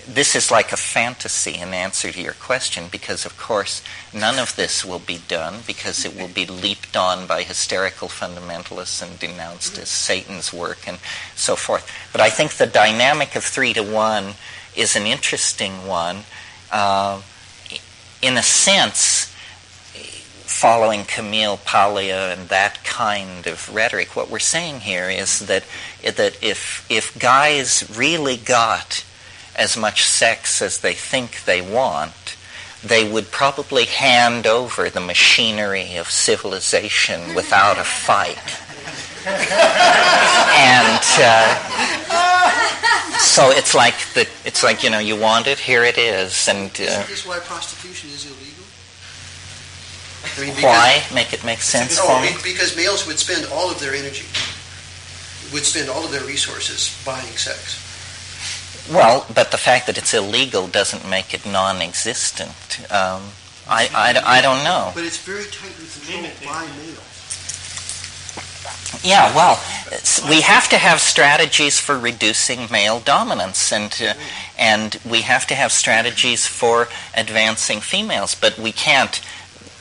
this 0.08 0.34
is 0.34 0.50
like 0.50 0.72
a 0.72 0.76
fantasy 0.76 1.54
in 1.54 1.74
answer 1.74 2.10
to 2.10 2.20
your 2.20 2.32
question 2.32 2.84
because, 2.90 3.26
of 3.26 3.36
course, 3.36 3.82
none 4.12 4.38
of 4.38 4.56
this 4.56 4.82
will 4.84 4.98
be 4.98 5.18
done 5.28 5.60
because 5.66 6.04
it 6.04 6.16
will 6.16 6.28
be 6.28 6.46
leaped 6.46 6.96
on 6.96 7.26
by 7.26 7.42
hysterical 7.42 8.08
fundamentalists 8.08 9.02
and 9.02 9.18
denounced 9.18 9.76
as 9.78 9.88
Satan's 9.88 10.52
work 10.52 10.88
and 10.88 10.98
so 11.36 11.56
forth. 11.56 11.92
But 12.10 12.22
I 12.22 12.30
think 12.30 12.54
the 12.54 12.66
dynamic 12.66 13.36
of 13.36 13.44
three 13.44 13.74
to 13.74 13.82
one 13.82 14.34
is 14.74 14.96
an 14.96 15.06
interesting 15.06 15.86
one. 15.86 16.20
Uh, 16.72 17.20
in 18.22 18.36
a 18.36 18.42
sense, 18.42 19.34
following 20.48 21.04
Camille 21.04 21.58
Paglia 21.58 22.32
and 22.32 22.48
that 22.48 22.82
kind 22.82 23.46
of 23.46 23.72
rhetoric, 23.74 24.16
what 24.16 24.30
we're 24.30 24.38
saying 24.38 24.80
here 24.80 25.10
is 25.10 25.40
that 25.40 25.64
that 26.02 26.42
if 26.42 26.86
if 26.90 27.16
guys 27.18 27.88
really 27.96 28.38
got 28.38 29.04
as 29.58 29.76
much 29.76 30.04
sex 30.04 30.62
as 30.62 30.78
they 30.78 30.94
think 30.94 31.44
they 31.44 31.60
want, 31.60 32.36
they 32.82 33.10
would 33.10 33.30
probably 33.30 33.84
hand 33.84 34.46
over 34.46 34.88
the 34.88 35.00
machinery 35.00 35.96
of 35.96 36.08
civilization 36.08 37.34
without 37.34 37.76
a 37.76 37.84
fight. 37.84 38.38
and 39.26 41.02
uh, 41.18 43.18
so 43.18 43.50
it's 43.50 43.74
like 43.74 43.98
the, 44.14 44.28
it's 44.44 44.62
like 44.62 44.84
you 44.84 44.90
know 44.90 45.00
you 45.00 45.16
want 45.16 45.48
it, 45.48 45.58
here 45.58 45.82
it 45.82 45.98
is, 45.98 46.48
and. 46.48 46.70
Uh, 46.78 46.84
Isn't 46.84 47.08
this 47.08 47.26
why 47.26 47.38
prostitution 47.40 48.10
is 48.10 48.26
illegal? 48.26 48.64
I 50.36 50.40
mean, 50.40 50.54
why 50.62 51.02
make 51.12 51.32
it 51.32 51.44
make 51.44 51.60
sense 51.60 51.98
for? 51.98 52.20
Because 52.44 52.76
males 52.76 53.06
would 53.06 53.18
spend 53.18 53.46
all 53.52 53.70
of 53.70 53.80
their 53.80 53.92
energy, 53.92 54.26
would 55.52 55.64
spend 55.64 55.90
all 55.90 56.04
of 56.04 56.12
their 56.12 56.24
resources 56.24 56.96
buying 57.04 57.36
sex. 57.36 57.84
Well, 58.90 59.26
but 59.34 59.50
the 59.50 59.58
fact 59.58 59.86
that 59.86 59.98
it's 59.98 60.14
illegal 60.14 60.66
doesn't 60.66 61.08
make 61.08 61.34
it 61.34 61.44
non-existent. 61.44 62.80
Um, 62.90 63.22
I, 63.68 63.88
I, 63.94 64.38
I 64.38 64.40
don't 64.40 64.64
know. 64.64 64.92
But 64.94 65.04
it's 65.04 65.18
very 65.18 65.44
tightly 65.44 65.84
controlled 65.86 66.32
by 66.44 66.66
males. 66.78 67.04
Yeah, 69.04 69.34
well, 69.34 69.62
we 70.28 70.40
have 70.40 70.68
to 70.70 70.78
have 70.78 71.00
strategies 71.00 71.78
for 71.78 71.98
reducing 71.98 72.70
male 72.70 73.00
dominance, 73.00 73.72
and 73.72 73.94
uh, 74.02 74.14
and 74.58 74.98
we 75.08 75.22
have 75.22 75.46
to 75.48 75.54
have 75.54 75.70
strategies 75.72 76.46
for 76.46 76.88
advancing 77.14 77.80
females. 77.80 78.34
But 78.34 78.58
we 78.58 78.72
can't 78.72 79.20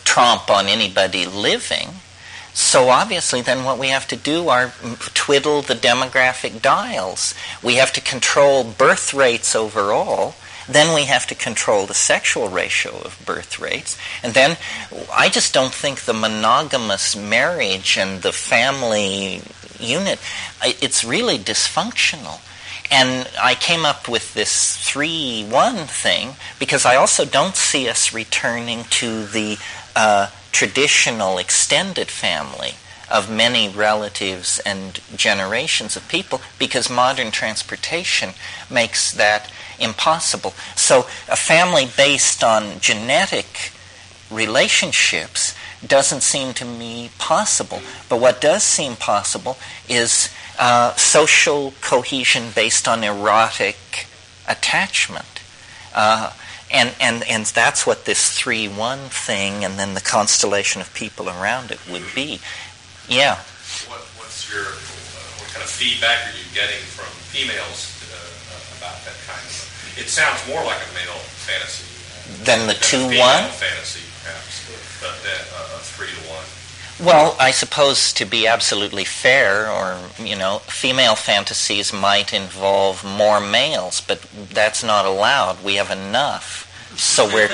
tromp 0.04 0.50
on 0.50 0.68
anybody 0.68 1.26
living. 1.26 1.90
So 2.58 2.90
obviously, 2.90 3.42
then 3.42 3.66
what 3.66 3.78
we 3.78 3.90
have 3.90 4.08
to 4.08 4.16
do 4.16 4.50
are 4.50 4.74
twiddle 5.14 5.62
the 5.62 5.76
demographic 5.76 6.60
dials. 6.60 7.36
We 7.62 7.76
have 7.76 7.94
to 7.94 8.02
control 8.02 8.64
birth 8.64 9.14
rates 9.14 9.56
overall. 9.56 10.34
Then 10.68 10.96
we 10.96 11.06
have 11.06 11.28
to 11.28 11.36
control 11.36 11.86
the 11.86 11.94
sexual 11.94 12.50
ratio 12.50 12.98
of 13.02 13.22
birth 13.24 13.60
rates. 13.60 13.96
And 14.24 14.34
then 14.34 14.58
I 15.14 15.30
just 15.30 15.54
don't 15.54 15.72
think 15.72 16.02
the 16.02 16.16
monogamous 16.16 17.16
marriage 17.16 17.96
and 17.96 18.24
the 18.24 18.32
family 18.32 19.44
unit, 19.80 20.18
it's 20.64 21.04
really 21.04 21.38
dysfunctional. 21.38 22.42
And 22.90 23.30
I 23.40 23.54
came 23.54 23.86
up 23.86 24.10
with 24.10 24.34
this 24.34 24.76
3 24.78 25.46
1 25.46 25.76
thing 25.86 26.36
because 26.58 26.88
I 26.88 26.96
also 26.96 27.24
don't 27.24 27.56
see 27.56 27.88
us 27.88 28.16
returning 28.16 28.86
to 28.86 29.28
the 29.28 29.60
uh, 29.96 30.32
traditional 30.52 31.38
extended 31.38 32.10
family 32.10 32.74
of 33.10 33.32
many 33.32 33.70
relatives 33.70 34.60
and 34.66 35.00
generations 35.16 35.96
of 35.96 36.08
people 36.10 36.42
because 36.60 36.90
modern 36.90 37.32
transportation 37.32 38.32
makes 38.70 39.12
that 39.14 39.50
impossible. 39.80 40.52
So, 40.76 41.02
a 41.30 41.36
family 41.36 41.88
based 41.96 42.44
on 42.44 42.80
genetic 42.80 43.72
relationships 44.30 45.56
doesn't 45.86 46.22
seem 46.22 46.54
to 46.56 46.66
me 46.66 47.12
possible. 47.18 47.82
But 48.10 48.20
what 48.20 48.42
does 48.42 48.64
seem 48.64 48.96
possible 48.96 49.58
is 49.88 50.30
uh, 50.60 50.94
social 50.96 51.74
cohesion 51.82 52.50
based 52.54 52.88
on 52.88 53.04
erotic 53.04 54.08
attachment. 54.48 55.42
Uh, 55.94 56.32
and, 56.72 56.94
and, 57.00 57.24
and 57.30 57.46
that's 57.46 57.88
what 57.88 58.06
this 58.06 58.38
3 58.38 58.68
1 58.68 59.00
thing 59.10 59.64
and 59.64 59.80
then 59.80 59.94
the 59.94 60.02
constellation 60.02 60.82
of 60.82 60.94
people 60.94 61.30
around 61.30 61.72
it 61.72 61.80
would 61.90 62.06
be. 62.14 62.40
Yeah. 63.08 63.36
What, 63.88 64.04
what's 64.20 64.52
your, 64.52 64.68
uh, 64.68 65.40
what 65.40 65.48
kind 65.54 65.64
of 65.64 65.70
feedback 65.70 66.28
are 66.28 66.36
you 66.36 66.48
getting 66.54 66.84
from 66.92 67.08
females 67.32 67.96
uh, 68.12 68.80
about 68.80 69.00
that 69.08 69.16
kind 69.24 69.40
of? 69.40 69.96
It 69.96 70.10
sounds 70.12 70.44
more 70.48 70.64
like 70.64 70.80
a 70.84 70.92
male 70.94 71.20
fantasy. 71.48 71.88
Uh, 71.88 72.44
than 72.44 72.68
the 72.68 72.76
2 72.76 73.16
1? 73.16 73.16
fantasy, 73.16 74.04
perhaps, 74.24 74.68
but 75.00 75.16
uh, 75.24 75.76
a 75.76 75.80
3 75.80 76.08
to 76.08 76.22
1. 76.28 76.57
Well, 77.00 77.36
I 77.40 77.52
suppose 77.52 78.12
to 78.14 78.26
be 78.26 78.48
absolutely 78.48 79.06
fair, 79.06 79.70
or, 79.70 80.00
you 80.18 80.36
know, 80.36 80.60
female 80.66 81.16
fantasies 81.16 81.94
might 81.94 82.34
involve 82.34 83.04
more 83.04 83.40
males, 83.40 84.02
but 84.02 84.22
that's 84.50 84.84
not 84.84 85.06
allowed. 85.06 85.64
We 85.64 85.76
have 85.76 85.92
enough. 85.92 86.67
So 86.98 87.26
we're. 87.28 87.50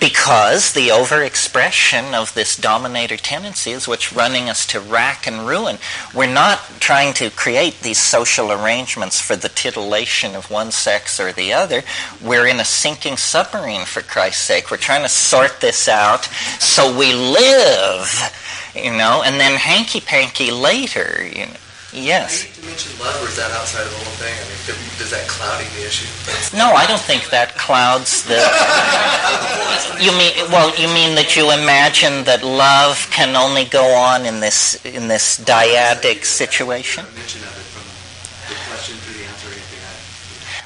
because 0.00 0.72
the 0.72 0.88
overexpression 0.88 2.12
of 2.12 2.34
this 2.34 2.56
dominator 2.56 3.16
tendency 3.16 3.70
is 3.70 3.88
what's 3.88 4.12
running 4.12 4.48
us 4.48 4.66
to 4.66 4.80
rack 4.80 5.26
and 5.26 5.46
ruin. 5.46 5.78
We're 6.14 6.32
not 6.32 6.58
trying 6.78 7.14
to 7.14 7.30
create 7.30 7.80
these 7.80 7.98
social 7.98 8.52
arrangements 8.52 9.20
for 9.20 9.34
the 9.36 9.48
titillation 9.48 10.34
of 10.34 10.50
one 10.50 10.70
sex 10.70 11.18
or 11.18 11.32
the 11.32 11.52
other. 11.52 11.82
We're 12.22 12.46
in 12.46 12.60
a 12.60 12.64
sinking 12.64 13.16
submarine, 13.16 13.86
for 13.86 14.02
Christ's 14.02 14.42
sake. 14.42 14.70
We're 14.70 14.76
trying 14.76 15.02
to 15.02 15.08
sort 15.08 15.60
this 15.60 15.88
out 15.88 16.24
so 16.60 16.96
we 16.96 17.14
live, 17.14 18.32
you 18.74 18.92
know, 18.92 19.22
and 19.24 19.40
then 19.40 19.58
hanky 19.58 20.00
panky 20.00 20.50
later, 20.50 21.26
you 21.26 21.46
know. 21.46 21.52
Yes. 21.92 22.44
You 22.58 22.68
mention 22.68 22.92
love, 23.00 23.16
or 23.22 23.28
is 23.28 23.36
that 23.36 23.50
outside 23.52 23.84
of 23.84 23.90
the 23.90 23.96
whole 23.96 24.16
thing? 24.20 24.34
I 24.36 24.44
mean, 24.44 24.98
does 24.98 25.10
that 25.10 25.26
clouding 25.26 25.68
the 25.74 25.86
issue? 25.86 26.04
No, 26.54 26.72
I 26.72 26.86
don't 26.86 27.00
think 27.00 27.30
that 27.30 27.56
clouds 27.56 28.24
the. 28.24 28.36
you 30.04 30.12
mean 30.12 30.36
well? 30.52 30.68
You 30.76 30.88
mean 30.92 31.14
that 31.16 31.34
you 31.34 31.50
imagine 31.50 32.24
that 32.24 32.44
love 32.44 33.08
can 33.10 33.34
only 33.36 33.64
go 33.64 33.94
on 33.94 34.26
in 34.26 34.40
this 34.40 34.84
in 34.84 35.08
this 35.08 35.40
dyadic 35.40 36.24
situation? 36.24 37.06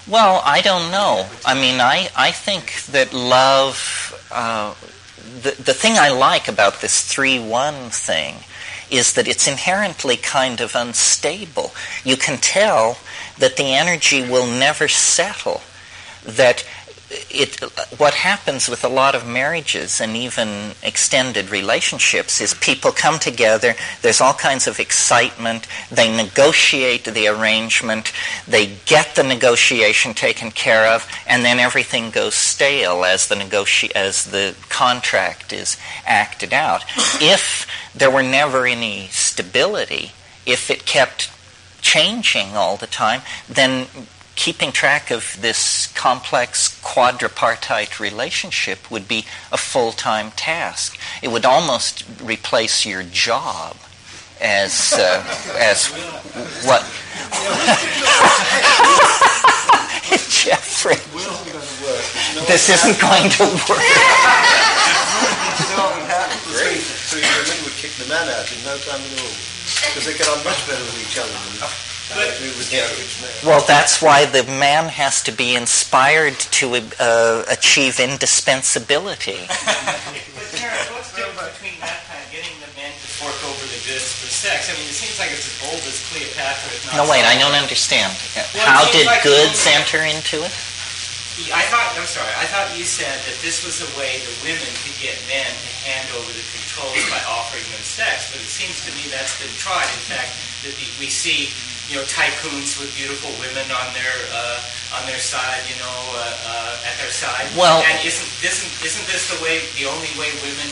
Well, 0.08 0.42
I 0.44 0.60
don't 0.60 0.90
know. 0.90 1.26
I 1.46 1.54
mean, 1.54 1.80
I, 1.80 2.08
I 2.16 2.32
think 2.32 2.82
that 2.86 3.14
love, 3.14 4.12
uh, 4.32 4.74
the, 5.40 5.52
the 5.62 5.72
thing 5.72 5.92
I 5.96 6.10
like 6.10 6.48
about 6.48 6.80
this 6.80 7.00
3 7.06 7.38
1 7.38 7.74
thing 7.90 8.34
is 8.92 9.14
that 9.14 9.26
it's 9.26 9.48
inherently 9.48 10.16
kind 10.16 10.60
of 10.60 10.76
unstable. 10.76 11.72
You 12.04 12.16
can 12.16 12.38
tell 12.38 12.98
that 13.38 13.56
the 13.56 13.74
energy 13.74 14.22
will 14.22 14.46
never 14.46 14.86
settle. 14.86 15.62
That 16.24 16.64
it, 17.30 17.60
what 17.98 18.14
happens 18.14 18.68
with 18.68 18.84
a 18.84 18.88
lot 18.88 19.14
of 19.14 19.26
marriages 19.26 20.00
and 20.00 20.16
even 20.16 20.72
extended 20.82 21.50
relationships 21.50 22.40
is 22.40 22.54
people 22.54 22.90
come 22.92 23.18
together, 23.18 23.74
there's 24.02 24.20
all 24.20 24.34
kinds 24.34 24.66
of 24.66 24.80
excitement, 24.80 25.66
they 25.90 26.14
negotiate 26.14 27.04
the 27.04 27.28
arrangement, 27.28 28.12
they 28.46 28.74
get 28.86 29.14
the 29.14 29.22
negotiation 29.22 30.14
taken 30.14 30.50
care 30.50 30.86
of, 30.86 31.06
and 31.26 31.44
then 31.44 31.58
everything 31.58 32.10
goes 32.10 32.34
stale 32.34 33.04
as 33.04 33.28
the, 33.28 33.34
negoti- 33.34 33.92
as 33.92 34.24
the 34.26 34.54
contract 34.68 35.52
is 35.52 35.76
acted 36.06 36.52
out. 36.52 36.84
if 37.20 37.66
there 37.94 38.10
were 38.10 38.22
never 38.22 38.66
any 38.66 39.08
stability, 39.08 40.12
if 40.46 40.70
it 40.70 40.86
kept 40.86 41.30
changing 41.80 42.56
all 42.56 42.76
the 42.76 42.86
time, 42.86 43.22
then 43.48 43.86
keeping 44.34 44.72
track 44.72 45.10
of 45.10 45.36
this 45.40 45.92
complex 45.94 46.80
quadripartite 46.82 48.00
relationship 48.00 48.90
would 48.90 49.06
be 49.06 49.26
a 49.50 49.58
full-time 49.58 50.30
task. 50.32 50.98
It 51.22 51.28
would 51.28 51.44
almost 51.44 52.04
replace 52.22 52.86
your 52.86 53.02
job 53.02 53.76
as 54.40 54.94
uh, 54.94 55.22
as 55.58 55.88
what 56.64 56.82
Jeffrey. 60.28 60.96
This 62.46 62.68
isn't 62.68 63.00
going 63.00 63.30
to 63.30 63.44
work. 63.68 63.78
So 67.82 67.88
your 67.88 67.98
women 67.98 67.98
kick 67.98 67.98
the 67.98 68.06
man 68.06 68.28
out 68.30 68.46
in 68.46 68.62
no 68.62 68.78
time 68.78 69.02
at 69.02 69.18
all 69.18 69.34
because 69.90 70.06
they 70.06 70.14
get 70.14 70.28
on 70.30 70.38
much 70.46 70.62
better 70.70 70.82
with 70.86 71.02
each 71.02 71.18
other. 71.18 71.34
Well, 73.42 73.64
that's 73.66 74.02
why 74.02 74.26
the 74.26 74.44
man 74.44 74.88
has 74.88 75.22
to 75.24 75.32
be 75.32 75.56
inspired 75.56 76.38
to 76.62 76.78
uh, 77.00 77.44
achieve 77.50 77.98
indispensability. 77.98 79.48
But 80.32 80.46
Terence, 80.58 80.90
what's 80.92 81.10
the 81.16 81.24
difference 81.24 81.56
between 81.58 81.80
that 81.80 82.04
kind 82.06 82.20
of 82.20 82.28
getting 82.30 82.52
the 82.60 82.68
men 82.76 82.92
to 82.92 83.08
fork 83.18 83.34
over 83.48 83.64
the 83.64 83.80
goods 83.88 84.12
for 84.20 84.28
sex? 84.28 84.68
I 84.68 84.76
mean, 84.76 84.84
it 84.84 84.94
seems 84.94 85.16
like 85.18 85.32
it's 85.32 85.48
as 85.48 85.58
old 85.72 85.80
as 85.82 85.96
Cleopatra. 86.12 86.68
If 86.76 86.86
not 86.92 87.02
No, 87.02 87.04
wait, 87.08 87.24
I 87.24 87.40
don't 87.40 87.56
understand. 87.56 88.12
Well, 88.36 88.68
How 88.68 88.84
did 88.92 89.06
like 89.08 89.24
goods 89.24 89.64
enter 89.66 90.04
into 90.04 90.44
it? 90.44 90.52
I 91.50 91.64
thought, 91.72 91.96
I'm 91.96 92.04
sorry, 92.04 92.28
I 92.36 92.46
thought 92.52 92.76
you 92.76 92.84
said 92.84 93.16
that 93.24 93.36
this 93.40 93.64
was 93.64 93.80
a 93.80 93.88
way 93.96 94.20
the 94.20 94.36
women 94.44 94.68
could 94.84 94.94
get 95.00 95.16
men 95.32 95.48
to 95.48 95.70
hand 95.88 96.06
over 96.12 96.28
the 96.28 96.44
controls 96.72 97.04
by 97.12 97.20
offering 97.28 97.64
them 97.68 97.84
sex, 97.84 98.32
but 98.32 98.40
it 98.40 98.48
seems 98.48 98.80
to 98.88 98.90
me 98.96 99.04
that's 99.12 99.36
been 99.36 99.52
tried. 99.60 99.84
In 99.84 100.04
fact, 100.08 100.32
that 100.64 100.72
the, 100.72 100.86
we 100.96 101.12
see, 101.12 101.52
you 101.92 102.00
know, 102.00 102.04
tycoons 102.08 102.80
with 102.80 102.88
beautiful 102.96 103.28
women 103.36 103.68
on 103.68 103.92
their 103.92 104.16
uh, 104.32 104.96
on 104.96 105.04
their 105.04 105.20
side, 105.20 105.60
you 105.68 105.76
know, 105.76 105.96
uh, 106.16 106.24
uh, 106.48 106.88
at 106.88 106.96
their 106.96 107.12
side. 107.12 107.44
Well- 107.56 107.84
and 107.84 108.00
isn't 108.00 108.30
isn't 108.40 108.72
isn't 108.80 109.06
this 109.06 109.28
the 109.28 109.38
way, 109.44 109.60
the 109.76 109.84
only 109.84 110.08
way 110.16 110.32
women 110.40 110.70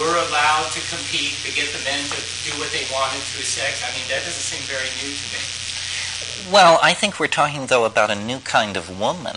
were 0.00 0.16
allowed 0.28 0.72
to 0.72 0.80
compete 0.88 1.36
to 1.44 1.52
get 1.52 1.68
the 1.76 1.82
men 1.84 2.00
to 2.08 2.20
do 2.48 2.56
what 2.56 2.72
they 2.72 2.88
wanted 2.88 3.20
through 3.28 3.44
sex? 3.44 3.84
I 3.84 3.92
mean, 3.92 4.08
that 4.08 4.24
doesn't 4.24 4.32
seem 4.40 4.64
very 4.64 4.88
new 5.04 5.12
to 5.12 5.26
me. 5.36 5.42
Well, 6.50 6.80
I 6.82 6.94
think 6.94 7.20
we're 7.20 7.28
talking, 7.28 7.66
though, 7.66 7.84
about 7.84 8.10
a 8.10 8.16
new 8.16 8.38
kind 8.40 8.76
of 8.76 8.88
woman. 8.98 9.36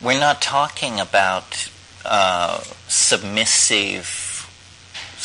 We're 0.00 0.18
not 0.20 0.40
talking 0.40 1.00
about 1.00 1.68
uh, 2.04 2.60
submissive, 2.88 4.06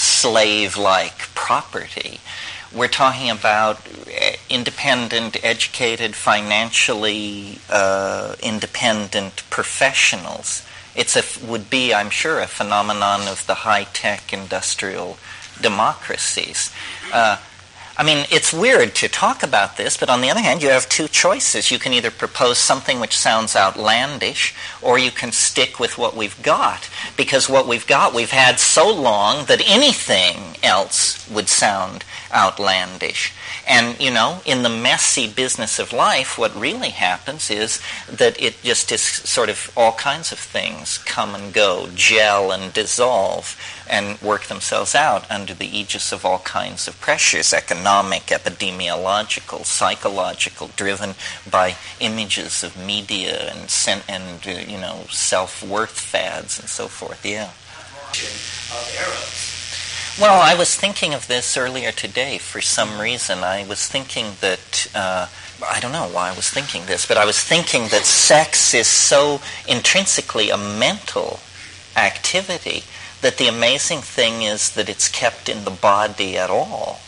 slave 0.01 0.77
like 0.77 1.19
property. 1.35 2.19
We're 2.73 2.87
talking 2.87 3.29
about 3.29 3.81
eh, 4.07 4.37
independent, 4.49 5.43
educated, 5.43 6.15
financially 6.15 7.59
uh, 7.69 8.35
independent 8.41 9.43
professionals. 9.49 10.65
It's 10.95 11.15
a, 11.15 11.45
would 11.45 11.69
be, 11.69 11.93
I'm 11.93 12.09
sure, 12.09 12.39
a 12.39 12.47
phenomenon 12.47 13.27
of 13.27 13.45
the 13.45 13.53
high 13.53 13.83
tech 13.85 14.33
industrial 14.33 15.17
democracies. 15.61 16.73
Uh, 17.13 17.37
I 17.97 18.03
mean, 18.03 18.25
it's 18.31 18.51
weird 18.51 18.95
to 18.95 19.07
talk 19.07 19.43
about 19.43 19.77
this, 19.77 19.97
but 19.97 20.09
on 20.09 20.21
the 20.21 20.31
other 20.31 20.39
hand, 20.39 20.63
you 20.63 20.69
have 20.69 20.89
two 20.89 21.07
choices. 21.07 21.69
You 21.69 21.77
can 21.77 21.93
either 21.93 22.09
propose 22.09 22.57
something 22.57 22.99
which 22.99 23.17
sounds 23.17 23.55
outlandish, 23.55 24.55
or 24.81 24.97
you 24.97 25.11
can 25.11 25.31
stick 25.31 25.79
with 25.79 25.97
what 25.97 26.15
we've 26.15 26.41
got. 26.41 26.89
Because 27.17 27.49
what 27.49 27.67
we've 27.67 27.87
got, 27.87 28.13
we've 28.13 28.31
had 28.31 28.59
so 28.59 28.91
long 28.91 29.45
that 29.45 29.61
anything 29.67 30.57
else 30.63 31.29
would 31.29 31.49
sound 31.49 32.03
outlandish. 32.33 33.33
And, 33.67 33.99
you 33.99 34.11
know, 34.11 34.41
in 34.45 34.63
the 34.63 34.69
messy 34.69 35.27
business 35.27 35.79
of 35.79 35.93
life, 35.93 36.37
what 36.37 36.55
really 36.55 36.89
happens 36.89 37.49
is 37.51 37.79
that 38.09 38.41
it 38.41 38.61
just 38.63 38.91
is 38.91 39.01
sort 39.01 39.49
of 39.49 39.71
all 39.77 39.93
kinds 39.93 40.31
of 40.31 40.39
things 40.39 40.97
come 40.99 41.35
and 41.35 41.53
go, 41.53 41.89
gel 41.93 42.51
and 42.51 42.73
dissolve, 42.73 43.55
and 43.89 44.19
work 44.21 44.45
themselves 44.45 44.95
out 44.95 45.29
under 45.29 45.53
the 45.53 45.77
aegis 45.77 46.11
of 46.11 46.25
all 46.25 46.39
kinds 46.39 46.87
of 46.87 46.99
pressures 47.01 47.53
economic, 47.53 48.27
epidemiological, 48.27 49.65
psychological, 49.65 50.71
driven 50.75 51.13
by 51.49 51.75
images 51.99 52.63
of 52.63 52.77
media 52.77 53.51
and, 53.51 54.03
and 54.07 54.47
uh, 54.47 54.71
you 54.71 54.79
know, 54.79 55.05
self 55.09 55.61
worth 55.61 55.99
fads 55.99 56.59
and 56.59 56.69
so 56.69 56.87
forth. 56.91 57.25
Yeah. 57.25 57.49
Of. 58.09 59.51
Well, 60.19 60.41
I 60.41 60.53
was 60.55 60.75
thinking 60.75 61.13
of 61.13 61.27
this 61.27 61.55
earlier 61.57 61.91
today 61.91 62.37
for 62.37 62.61
some 62.61 62.99
reason. 62.99 63.39
I 63.39 63.65
was 63.65 63.87
thinking 63.87 64.33
that, 64.41 64.87
uh, 64.93 65.27
I 65.67 65.79
don't 65.79 65.93
know 65.93 66.09
why 66.09 66.29
I 66.29 66.35
was 66.35 66.49
thinking 66.49 66.85
this, 66.85 67.05
but 67.05 67.17
I 67.17 67.25
was 67.25 67.39
thinking 67.39 67.87
that 67.87 68.05
sex 68.05 68.73
is 68.73 68.87
so 68.87 69.41
intrinsically 69.67 70.49
a 70.49 70.57
mental 70.57 71.39
activity 71.95 72.83
that 73.21 73.37
the 73.37 73.47
amazing 73.47 74.01
thing 74.01 74.41
is 74.41 74.71
that 74.71 74.89
it's 74.89 75.07
kept 75.07 75.47
in 75.47 75.63
the 75.63 75.71
body 75.71 76.37
at 76.37 76.49
all. 76.49 76.99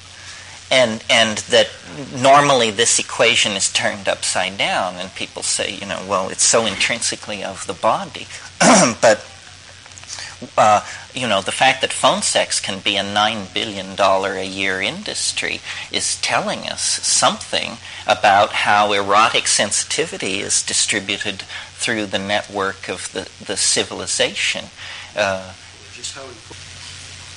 And, 0.71 1.03
and 1.09 1.39
that 1.49 1.69
normally 2.15 2.71
this 2.71 2.97
equation 2.97 3.51
is 3.51 3.71
turned 3.71 4.07
upside 4.07 4.57
down, 4.57 4.95
and 4.95 5.13
people 5.13 5.43
say, 5.43 5.75
you 5.75 5.85
know, 5.85 6.03
well, 6.07 6.29
it's 6.29 6.43
so 6.43 6.65
intrinsically 6.65 7.43
of 7.43 7.67
the 7.67 7.73
body. 7.73 8.27
but 9.01 9.23
uh, 10.57 10.85
you 11.13 11.27
know, 11.27 11.41
the 11.41 11.51
fact 11.51 11.81
that 11.81 11.93
phone 11.93 12.21
sex 12.21 12.59
can 12.59 12.79
be 12.79 12.95
a 12.95 13.03
nine 13.03 13.47
billion 13.53 13.95
dollar 13.95 14.33
a 14.33 14.45
year 14.45 14.81
industry 14.81 15.61
is 15.91 16.19
telling 16.21 16.67
us 16.67 16.81
something 16.81 17.77
about 18.07 18.49
how 18.51 18.93
erotic 18.93 19.47
sensitivity 19.47 20.39
is 20.39 20.61
distributed 20.63 21.43
through 21.73 22.05
the 22.07 22.19
network 22.19 22.89
of 22.89 23.11
the, 23.13 23.29
the 23.43 23.57
civilization. 23.57 24.65
Uh, 25.15 25.53
Just 25.93 26.15
how 26.15 26.21
important. 26.23 26.57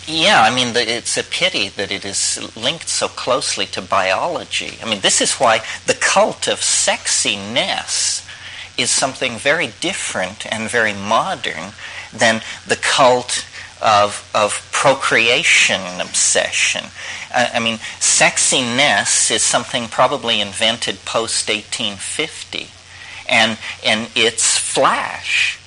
yeah, 0.06 0.42
I 0.42 0.54
mean, 0.54 0.72
the, 0.74 0.88
it's 0.88 1.16
a 1.16 1.24
pity 1.24 1.68
that 1.70 1.90
it 1.90 2.04
is 2.04 2.38
linked 2.56 2.88
so 2.88 3.08
closely 3.08 3.66
to 3.66 3.82
biology. 3.82 4.78
I 4.82 4.88
mean, 4.88 5.00
this 5.00 5.20
is 5.20 5.34
why 5.34 5.62
the 5.86 5.94
cult 5.94 6.46
of 6.48 6.58
sexiness 6.60 8.22
is 8.78 8.90
something 8.90 9.38
very 9.38 9.70
different 9.80 10.46
and 10.52 10.70
very 10.70 10.92
modern 10.92 11.72
than 12.12 12.42
the 12.66 12.76
cult 12.76 13.46
of, 13.82 14.28
of 14.34 14.68
procreation 14.72 15.80
obsession. 16.00 16.84
I, 17.34 17.50
I 17.54 17.60
mean, 17.60 17.76
sexiness 18.00 19.30
is 19.30 19.42
something 19.42 19.88
probably 19.88 20.40
invented 20.40 21.04
post 21.04 21.48
1850, 21.48 22.68
and, 23.28 23.58
and 23.84 24.10
it's 24.14 24.58
flash 24.58 25.58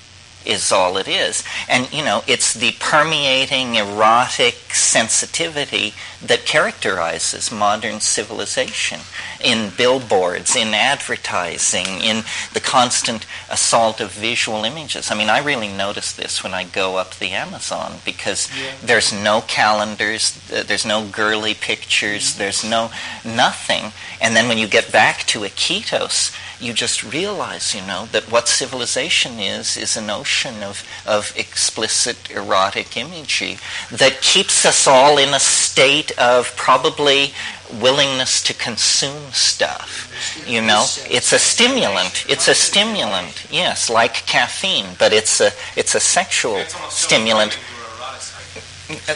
is 0.46 0.72
all 0.72 0.98
it 0.98 1.08
is. 1.08 1.44
And, 1.68 1.92
you 1.94 2.04
know, 2.04 2.24
it's 2.28 2.54
the 2.54 2.72
permeating 2.80 3.76
erotic 3.76 4.56
sensitivity 4.74 5.94
that 6.22 6.46
characterizes 6.46 7.52
modern 7.52 8.00
civilization 8.02 9.00
in 9.42 9.72
billboards, 9.78 10.56
in 10.56 10.74
advertising, 10.74 11.86
in 12.02 12.24
the 12.54 12.60
constant 12.60 13.26
assault 13.50 14.02
of 14.02 14.12
visual 14.12 14.66
images. 14.66 15.12
I 15.12 15.16
mean, 15.16 15.30
I 15.30 15.40
really 15.40 15.70
notice 15.70 16.14
this 16.14 16.44
when 16.44 16.54
I 16.54 16.66
go 16.66 16.98
up 16.98 17.16
the 17.16 17.32
Amazon 17.32 18.00
because 18.04 18.50
there's 18.84 19.14
no 19.14 19.42
calendars, 19.42 20.34
there's 20.50 20.86
no 20.86 21.08
girly 21.08 21.54
pictures, 21.54 22.32
mm-hmm. 22.32 22.40
there's 22.40 22.64
no 22.64 22.92
nothing. 23.24 23.94
And 24.22 24.36
then 24.36 24.48
when 24.48 24.58
you 24.58 24.68
get 24.68 24.92
back 24.92 25.20
to 25.28 25.40
Iquitos, 25.40 26.36
you 26.60 26.74
just 26.74 27.04
realize, 27.04 27.74
you 27.74 27.82
know, 27.82 28.08
that 28.12 28.30
what 28.32 28.48
civilization 28.48 29.40
is 29.40 29.78
is 29.78 29.96
an 29.96 30.10
ocean 30.10 30.62
of, 30.62 30.84
of 31.06 31.34
explicit 31.38 32.30
erotic 32.30 32.98
imagery 32.98 33.58
that 33.92 34.22
keeps 34.22 34.66
us 34.66 34.86
all 34.86 35.18
in 35.18 35.34
a 35.34 35.40
state 35.40 36.09
of 36.18 36.56
probably 36.56 37.34
willingness 37.82 38.42
to 38.44 38.54
consume 38.54 39.32
stuff. 39.32 40.08
You 40.48 40.62
know, 40.62 40.86
it's 41.10 41.34
a 41.34 41.40
stimulant. 41.40 42.26
It's 42.28 42.48
a 42.48 42.56
stimulant. 42.56 43.46
Yes, 43.52 43.90
like 43.90 44.26
caffeine, 44.26 44.96
but 44.98 45.14
it's 45.14 45.40
a 45.40 45.52
it's 45.76 45.96
a 45.96 46.00
sexual 46.00 46.64
stimulant. 46.90 47.58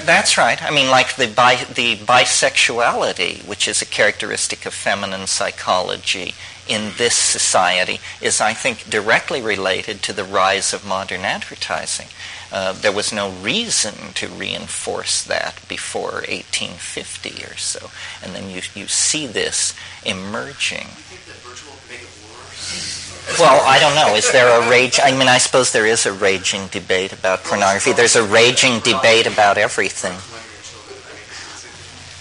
That's 0.06 0.38
right. 0.38 0.62
I 0.62 0.69
mean, 0.69 0.91
like 0.91 1.15
the 1.15 1.27
bi- 1.27 1.65
the 1.73 1.95
bisexuality, 1.97 3.45
which 3.47 3.67
is 3.67 3.82
a 3.82 3.86
characteristic 3.86 4.67
of 4.67 4.73
feminine 4.73 5.25
psychology 5.25 6.36
in 6.67 6.91
this 6.97 7.15
society, 7.15 7.99
is 8.21 8.39
I 8.39 8.53
think 8.53 8.89
directly 8.89 9.41
related 9.41 10.03
to 10.03 10.13
the 10.13 10.23
rise 10.23 10.73
of 10.73 10.86
modern 10.86 11.21
advertising. 11.21 12.08
Uh, 12.54 12.72
there 12.72 12.92
was 12.92 13.12
no 13.12 13.32
reason 13.42 14.13
to 14.13 14.28
reinforce 14.28 15.24
that 15.24 15.60
before 15.68 16.22
1850 16.30 17.44
or 17.46 17.58
so, 17.58 17.89
and 18.22 18.36
then 18.36 18.48
you 18.48 18.62
you 18.76 18.88
see 18.88 19.26
this 19.26 19.74
emerging. 20.06 20.86
You 20.86 21.02
think 21.10 21.26
that 21.26 21.42
virtual 21.42 21.74
make 21.89 22.06
it 22.06 22.13
worse? 22.30 23.39
Well, 23.39 23.60
I 23.66 23.80
don't 23.80 23.96
know. 23.96 24.13
Is 24.13 24.32
there 24.32 24.62
a 24.62 24.70
rage? 24.70 25.00
I 25.04 25.18
mean, 25.18 25.28
I 25.28 25.39
suppose 25.39 25.72
there 25.72 25.88
is 25.88 26.06
a 26.06 26.13
raging 26.13 26.68
debate 26.68 27.12
about 27.12 27.44
pornography. 27.44 27.92
There's 27.92 28.16
a 28.16 28.24
raging 28.24 28.82
debate 28.82 29.26
about 29.26 29.58
everything. 29.58 30.13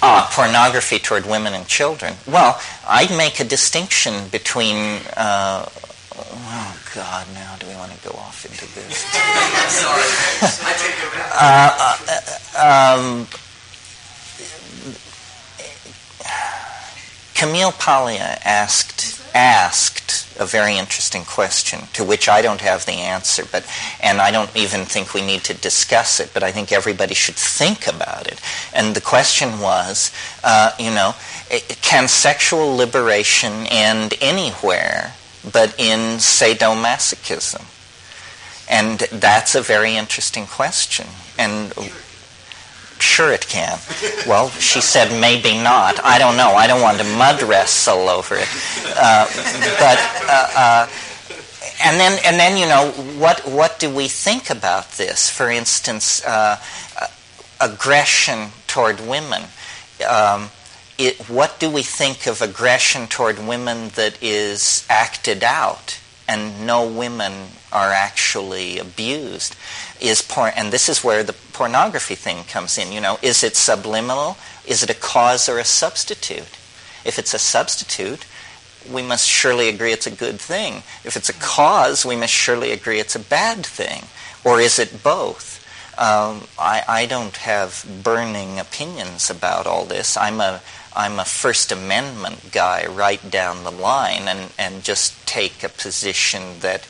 Ah, 0.00 0.30
pornography 0.32 0.98
toward 0.98 1.26
women 1.26 1.52
and 1.52 1.66
children. 1.68 2.14
Well, 2.26 2.58
I'd 2.88 3.14
make 3.14 3.38
a 3.38 3.44
distinction 3.44 4.28
between. 4.28 5.02
Uh, 5.14 5.68
oh 6.16 6.82
God, 6.94 7.26
now 7.34 7.56
do 7.58 7.66
we 7.66 7.74
want 7.74 7.92
to 7.92 8.08
go 8.08 8.14
off 8.16 8.44
into 8.44 8.66
this? 8.74 8.98
Sorry. 9.80 10.02
I 10.62 10.72
take 10.78 10.98
it 10.98 11.12
back. 11.14 12.96
um, 12.98 13.26
Camille 17.34 17.72
Paglia 17.72 18.38
asked 18.44 19.20
asked 19.34 20.38
a 20.38 20.44
very 20.44 20.76
interesting 20.76 21.24
question 21.24 21.80
to 21.94 22.04
which 22.04 22.28
I 22.28 22.42
don't 22.42 22.60
have 22.60 22.84
the 22.84 22.92
answer, 22.92 23.44
but 23.50 23.66
and 24.00 24.20
I 24.20 24.30
don't 24.30 24.54
even 24.56 24.84
think 24.84 25.14
we 25.14 25.24
need 25.24 25.42
to 25.44 25.54
discuss 25.54 26.20
it, 26.20 26.30
but 26.34 26.42
I 26.42 26.52
think 26.52 26.70
everybody 26.70 27.14
should 27.14 27.34
think 27.34 27.86
about 27.86 28.26
it. 28.26 28.40
And 28.74 28.94
the 28.94 29.00
question 29.00 29.60
was, 29.60 30.12
uh, 30.44 30.72
you 30.78 30.90
know, 30.90 31.14
can 31.80 32.08
sexual 32.08 32.76
liberation 32.76 33.66
end 33.68 34.14
anywhere 34.20 35.14
but 35.44 35.74
in 35.78 36.18
sadomasochism? 36.18 37.64
And 38.70 39.00
that's 39.00 39.54
a 39.54 39.60
very 39.60 39.96
interesting 39.96 40.46
question. 40.46 41.06
And 41.38 41.72
sure 42.98 43.32
it 43.32 43.46
can. 43.48 43.78
Well, 44.26 44.48
she 44.50 44.80
said 44.80 45.20
maybe 45.20 45.60
not. 45.60 46.02
I 46.04 46.18
don't 46.18 46.36
know. 46.36 46.52
I 46.54 46.66
don't 46.66 46.80
want 46.80 46.98
to 46.98 47.04
mud 47.04 47.42
wrestle 47.42 48.08
over 48.08 48.36
it. 48.36 48.48
Uh, 48.96 49.26
but 49.78 49.98
uh, 50.28 50.48
uh, 50.56 50.88
and 51.84 51.98
then 51.98 52.18
and 52.24 52.38
then 52.38 52.56
you 52.56 52.66
know 52.66 52.90
what 53.18 53.46
what 53.46 53.78
do 53.78 53.90
we 53.90 54.08
think 54.08 54.50
about 54.50 54.92
this? 54.92 55.28
For 55.28 55.50
instance, 55.50 56.24
uh, 56.24 56.58
uh, 57.00 57.06
aggression 57.60 58.50
toward 58.68 59.00
women. 59.00 59.42
Um, 60.08 60.50
it, 60.98 61.28
what 61.28 61.58
do 61.58 61.70
we 61.70 61.82
think 61.82 62.26
of 62.26 62.42
aggression 62.42 63.06
toward 63.06 63.38
women 63.38 63.88
that 63.90 64.22
is 64.22 64.86
acted 64.88 65.42
out 65.42 65.98
and 66.28 66.66
no 66.66 66.86
women 66.86 67.32
are 67.72 67.90
actually 67.90 68.78
abused? 68.78 69.56
Is 70.00 70.22
porn, 70.22 70.52
and 70.56 70.72
this 70.72 70.88
is 70.88 71.02
where 71.04 71.22
the 71.22 71.32
pornography 71.52 72.14
thing 72.14 72.44
comes 72.44 72.78
in. 72.78 72.92
You 72.92 73.00
know, 73.00 73.18
is 73.22 73.42
it 73.42 73.56
subliminal? 73.56 74.36
Is 74.66 74.82
it 74.82 74.90
a 74.90 74.94
cause 74.94 75.48
or 75.48 75.58
a 75.58 75.64
substitute? 75.64 76.58
If 77.04 77.18
it's 77.18 77.34
a 77.34 77.38
substitute, 77.38 78.26
we 78.90 79.02
must 79.02 79.28
surely 79.28 79.68
agree 79.68 79.92
it's 79.92 80.06
a 80.06 80.10
good 80.10 80.40
thing. 80.40 80.82
If 81.04 81.16
it's 81.16 81.28
a 81.28 81.34
cause, 81.34 82.04
we 82.04 82.16
must 82.16 82.32
surely 82.32 82.72
agree 82.72 83.00
it's 83.00 83.16
a 83.16 83.20
bad 83.20 83.64
thing. 83.64 84.04
Or 84.44 84.60
is 84.60 84.78
it 84.78 85.02
both? 85.02 85.51
Um, 85.98 86.46
I, 86.58 86.82
I 86.88 87.06
don't 87.06 87.36
have 87.36 87.86
burning 88.02 88.58
opinions 88.58 89.28
about 89.30 89.66
all 89.66 89.84
this. 89.84 90.16
I'm 90.16 90.40
a 90.40 90.62
I'm 90.94 91.18
a 91.18 91.24
First 91.24 91.72
Amendment 91.72 92.52
guy 92.52 92.86
right 92.86 93.30
down 93.30 93.64
the 93.64 93.70
line 93.70 94.28
and, 94.28 94.52
and 94.58 94.82
just 94.82 95.26
take 95.26 95.62
a 95.62 95.70
position 95.70 96.60
that 96.60 96.86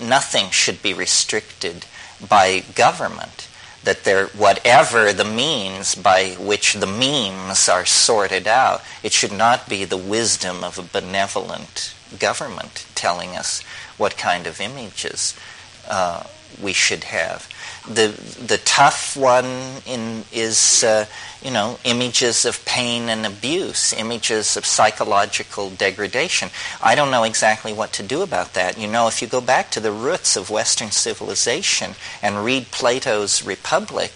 nothing 0.00 0.50
should 0.50 0.80
be 0.80 0.94
restricted 0.94 1.86
by 2.28 2.60
government 2.74 3.48
that 3.86 4.02
there, 4.02 4.26
whatever 4.28 5.12
the 5.12 5.24
means 5.24 5.94
by 5.94 6.30
which 6.40 6.74
the 6.74 6.86
memes 6.86 7.68
are 7.68 7.86
sorted 7.86 8.46
out, 8.46 8.82
it 9.02 9.12
should 9.12 9.32
not 9.32 9.68
be 9.68 9.84
the 9.84 9.96
wisdom 9.96 10.64
of 10.64 10.76
a 10.76 10.82
benevolent 10.82 11.94
government 12.18 12.84
telling 12.96 13.36
us 13.36 13.62
what 13.96 14.16
kind 14.16 14.46
of 14.46 14.60
images 14.60 15.38
uh, 15.88 16.24
we 16.60 16.72
should 16.72 17.04
have 17.04 17.48
the 17.86 18.08
the 18.44 18.58
tough 18.64 19.16
one 19.16 19.46
in 19.86 20.24
is 20.32 20.84
uh, 20.84 21.06
you 21.42 21.50
know 21.50 21.78
images 21.84 22.44
of 22.44 22.64
pain 22.64 23.08
and 23.08 23.24
abuse, 23.24 23.92
images 23.92 24.56
of 24.56 24.66
psychological 24.66 25.70
degradation. 25.70 26.50
I 26.82 26.94
don't 26.94 27.10
know 27.10 27.24
exactly 27.24 27.72
what 27.72 27.92
to 27.94 28.02
do 28.02 28.22
about 28.22 28.54
that. 28.54 28.78
You 28.78 28.88
know, 28.88 29.06
if 29.08 29.22
you 29.22 29.28
go 29.28 29.40
back 29.40 29.70
to 29.72 29.80
the 29.80 29.92
roots 29.92 30.36
of 30.36 30.50
Western 30.50 30.90
civilization 30.90 31.94
and 32.22 32.44
read 32.44 32.70
Plato's 32.70 33.44
Republic, 33.44 34.12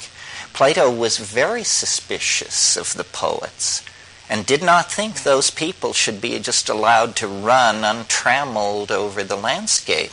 Plato 0.53 0.91
was 0.91 1.19
very 1.19 1.65
suspicious 1.65 2.77
of 2.77 2.95
the 2.95 3.05
poets 3.05 3.83
and 4.31 4.47
did 4.47 4.63
not 4.63 4.91
think 4.91 5.23
those 5.23 5.51
people 5.51 5.93
should 5.93 6.21
be 6.21 6.39
just 6.39 6.69
allowed 6.69 7.17
to 7.17 7.27
run 7.27 7.85
untrammeled 7.85 8.93
over 8.93 9.25
the 9.25 9.37
landscape. 9.37 10.13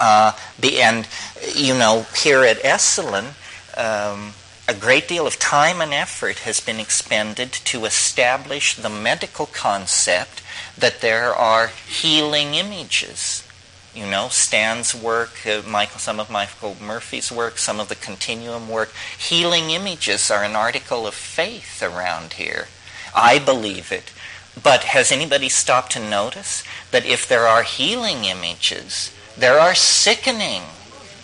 Uh, 0.00 0.32
the, 0.58 0.80
and, 0.80 1.08
you 1.54 1.74
know, 1.74 2.06
here 2.16 2.42
at 2.42 2.58
Esalen, 2.58 3.34
um, 3.76 4.34
a 4.68 4.74
great 4.74 5.08
deal 5.08 5.26
of 5.26 5.38
time 5.38 5.80
and 5.80 5.92
effort 5.92 6.40
has 6.40 6.60
been 6.60 6.78
expended 6.78 7.52
to 7.52 7.84
establish 7.84 8.74
the 8.74 8.88
medical 8.88 9.46
concept 9.46 10.42
that 10.78 11.00
there 11.00 11.34
are 11.34 11.68
healing 11.68 12.54
images. 12.54 13.46
You 13.94 14.06
know, 14.06 14.28
Stan's 14.28 14.94
work, 14.94 15.46
uh, 15.46 15.62
Michael, 15.68 15.98
some 15.98 16.18
of 16.18 16.30
Michael 16.30 16.76
Murphy's 16.80 17.30
work, 17.30 17.58
some 17.58 17.78
of 17.78 17.88
the 17.88 17.94
Continuum 17.94 18.68
work. 18.68 18.92
Healing 19.18 19.70
images 19.70 20.30
are 20.30 20.44
an 20.44 20.56
article 20.56 21.06
of 21.06 21.14
faith 21.14 21.82
around 21.82 22.34
here. 22.34 22.68
I 23.14 23.38
believe 23.38 23.92
it. 23.92 24.12
But 24.60 24.84
has 24.84 25.12
anybody 25.12 25.48
stopped 25.48 25.92
to 25.92 26.10
notice 26.10 26.62
that 26.90 27.04
if 27.04 27.28
there 27.28 27.46
are 27.46 27.62
healing 27.62 28.24
images, 28.24 29.12
there 29.36 29.58
are 29.58 29.74
sickening 29.74 30.62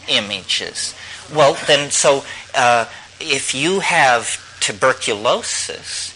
images. 0.09 0.95
Well, 1.33 1.57
then, 1.67 1.91
so 1.91 2.25
uh, 2.55 2.87
if 3.21 3.55
you 3.55 3.81
have 3.81 4.57
tuberculosis, 4.61 6.15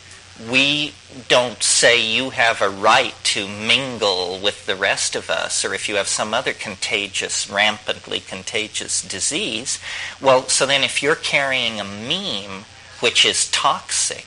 we 0.50 0.94
don't 1.28 1.62
say 1.62 2.04
you 2.04 2.30
have 2.30 2.62
a 2.62 2.70
right 2.70 3.14
to 3.22 3.46
mingle 3.46 4.38
with 4.42 4.66
the 4.66 4.74
rest 4.74 5.14
of 5.14 5.28
us, 5.28 5.64
or 5.64 5.74
if 5.74 5.88
you 5.88 5.96
have 5.96 6.08
some 6.08 6.32
other 6.32 6.52
contagious, 6.52 7.50
rampantly 7.50 8.20
contagious 8.20 9.02
disease. 9.02 9.78
Well, 10.20 10.48
so 10.48 10.66
then 10.66 10.82
if 10.82 11.02
you're 11.02 11.14
carrying 11.14 11.78
a 11.78 11.84
meme 11.84 12.64
which 13.00 13.26
is 13.26 13.50
toxic, 13.50 14.26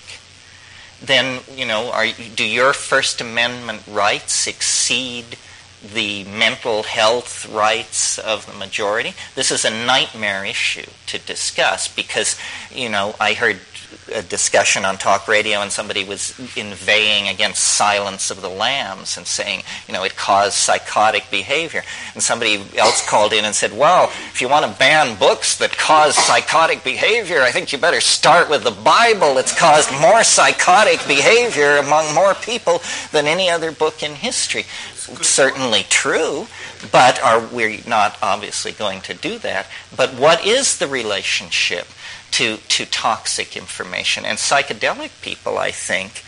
then, 1.02 1.42
you 1.54 1.66
know, 1.66 1.92
are, 1.92 2.08
do 2.36 2.46
your 2.46 2.74
First 2.74 3.20
Amendment 3.20 3.84
rights 3.88 4.48
exceed 4.48 5.38
the 5.94 6.24
mental 6.26 6.84
health 6.84 7.48
rights 7.50 8.18
of 8.18 8.46
the 8.46 8.58
majority. 8.58 9.14
This 9.36 9.52
is 9.52 9.66
a 9.66 9.86
nightmare 9.86 10.46
issue 10.46 10.90
to 11.08 11.20
discuss 11.20 11.88
because, 11.88 12.38
you 12.74 12.90
know, 12.90 13.16
I 13.20 13.34
heard 13.34 13.60
a 14.14 14.22
discussion 14.22 14.86
on 14.86 14.98
talk 14.98 15.28
radio 15.28 15.60
and 15.60 15.72
somebody 15.72 16.04
was 16.04 16.38
inveighing 16.56 17.28
against 17.30 17.64
silence 17.64 18.30
of 18.30 18.42
the 18.42 18.50
lambs 18.50 19.18
and 19.18 19.26
saying, 19.26 19.64
you 19.88 19.94
know, 19.94 20.04
it 20.04 20.16
caused 20.16 20.54
psychotic 20.54 21.30
behavior. 21.32 21.84
And 22.14 22.22
somebody 22.22 22.64
else 22.78 23.08
called 23.08 23.34
in 23.34 23.46
and 23.46 23.56
said, 23.56 23.78
well, 23.78 24.06
if 24.32 24.42
you 24.42 24.50
want 24.50 24.66
to 24.66 24.80
ban 24.80 25.18
books 25.18 25.58
that 25.58 25.78
cause 25.78 26.16
psychotic 26.16 26.84
behavior, 26.84 27.42
I 27.42 27.52
think 27.52 27.72
you 27.72 27.78
better 27.78 28.02
start 28.02 28.50
with 28.50 28.64
the 28.64 28.72
Bible. 28.72 29.38
It's 29.38 29.58
caused 29.58 29.92
more 30.00 30.24
psychotic 30.24 31.06
behavior 31.08 31.78
among 31.78 32.14
more 32.14 32.36
people 32.36 32.82
than 33.12 33.26
any 33.26 33.50
other 33.50 33.72
book 33.72 34.04
in 34.04 34.14
history 34.14 34.66
certainly 35.22 35.84
true, 35.90 36.48
but 36.92 37.22
are 37.22 37.40
we 37.40 37.84
not 37.88 38.18
obviously 38.22 38.72
going 38.72 39.02
to 39.02 39.14
do 39.14 39.38
that? 39.40 39.68
But 39.96 40.14
what 40.16 40.46
is 40.46 40.78
the 40.78 40.88
relationship 40.88 41.88
to, 42.36 42.58
to 42.58 42.86
toxic 42.86 43.56
information? 43.56 44.26
And 44.26 44.38
psychedelic 44.38 45.22
people, 45.22 45.58
I 45.58 45.72
think, 45.72 46.24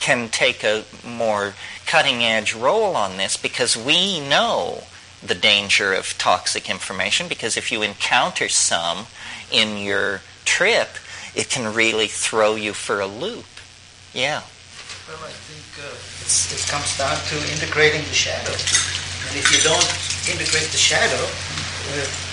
can 0.00 0.28
take 0.28 0.62
a 0.64 0.84
more 1.06 1.54
cutting 1.86 2.22
edge 2.22 2.54
role 2.54 2.94
on 2.96 3.16
this 3.16 3.36
because 3.36 3.76
we 3.76 4.20
know 4.20 4.84
the 5.22 5.34
danger 5.34 5.92
of 5.92 6.16
toxic 6.18 6.70
information 6.70 7.26
because 7.28 7.56
if 7.56 7.72
you 7.72 7.82
encounter 7.82 8.48
some 8.48 9.06
in 9.50 9.78
your 9.78 10.20
trip, 10.44 10.88
it 11.34 11.48
can 11.48 11.74
really 11.74 12.06
throw 12.06 12.54
you 12.54 12.72
for 12.72 13.00
a 13.00 13.06
loop. 13.06 13.46
Yeah. 14.14 14.42
Well, 15.08 15.18
I 15.24 15.32
think 15.48 15.64
uh, 15.82 16.54
it 16.54 16.62
comes 16.70 16.96
down 16.98 17.16
to 17.16 17.36
integrating 17.52 18.02
the 18.02 18.14
shadow. 18.14 18.52
And 18.52 19.36
if 19.36 19.50
you 19.50 19.60
don't 19.64 19.88
integrate 20.28 20.70
the 20.70 20.78
shadow, 20.78 21.24
uh, 21.96 22.27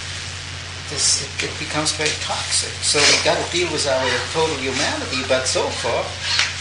this, 0.90 1.26
it, 1.42 1.50
becomes 1.58 1.92
very 1.98 2.14
toxic. 2.22 2.74
So 2.86 3.02
we 3.02 3.18
got 3.26 3.38
to 3.38 3.48
deal 3.50 3.70
with 3.74 3.88
our 3.90 4.06
total 4.34 4.56
humanity. 4.62 5.26
But 5.28 5.48
so 5.50 5.66
far, 5.82 6.06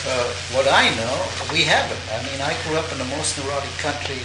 uh, 0.08 0.28
what 0.56 0.64
I 0.68 0.88
know, 0.96 1.16
we 1.52 1.64
haven't. 1.64 2.00
I 2.12 2.20
mean, 2.24 2.40
I 2.40 2.56
grew 2.64 2.76
up 2.80 2.88
in 2.92 2.98
the 2.98 3.08
most 3.12 3.36
neurotic 3.36 3.72
country 3.80 4.20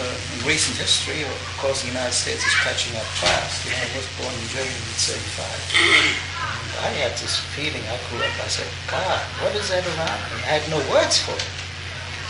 uh, 0.00 0.16
in 0.36 0.48
recent 0.48 0.80
history. 0.80 1.22
Of 1.28 1.56
course, 1.60 1.84
the 1.84 1.92
United 1.92 2.16
States 2.16 2.40
is 2.44 2.56
catching 2.64 2.96
up 2.96 3.08
fast. 3.20 3.64
You 3.64 3.72
know, 3.76 3.84
I 3.84 3.88
was 3.96 4.08
born 4.16 4.32
in 4.32 4.46
Germany 4.48 4.72
in 4.72 4.96
'75. 4.96 6.56
I 6.84 6.92
had 7.00 7.12
this 7.16 7.40
feeling. 7.56 7.84
I 7.88 7.96
grew 8.08 8.20
up. 8.20 8.36
I 8.40 8.48
said, 8.48 8.68
God, 8.88 9.20
what 9.40 9.52
is 9.56 9.68
that 9.72 9.84
around 9.96 10.20
me? 10.32 10.44
I 10.44 10.60
had 10.60 10.64
no 10.68 10.80
words 10.92 11.20
for 11.20 11.32
it. 11.32 11.48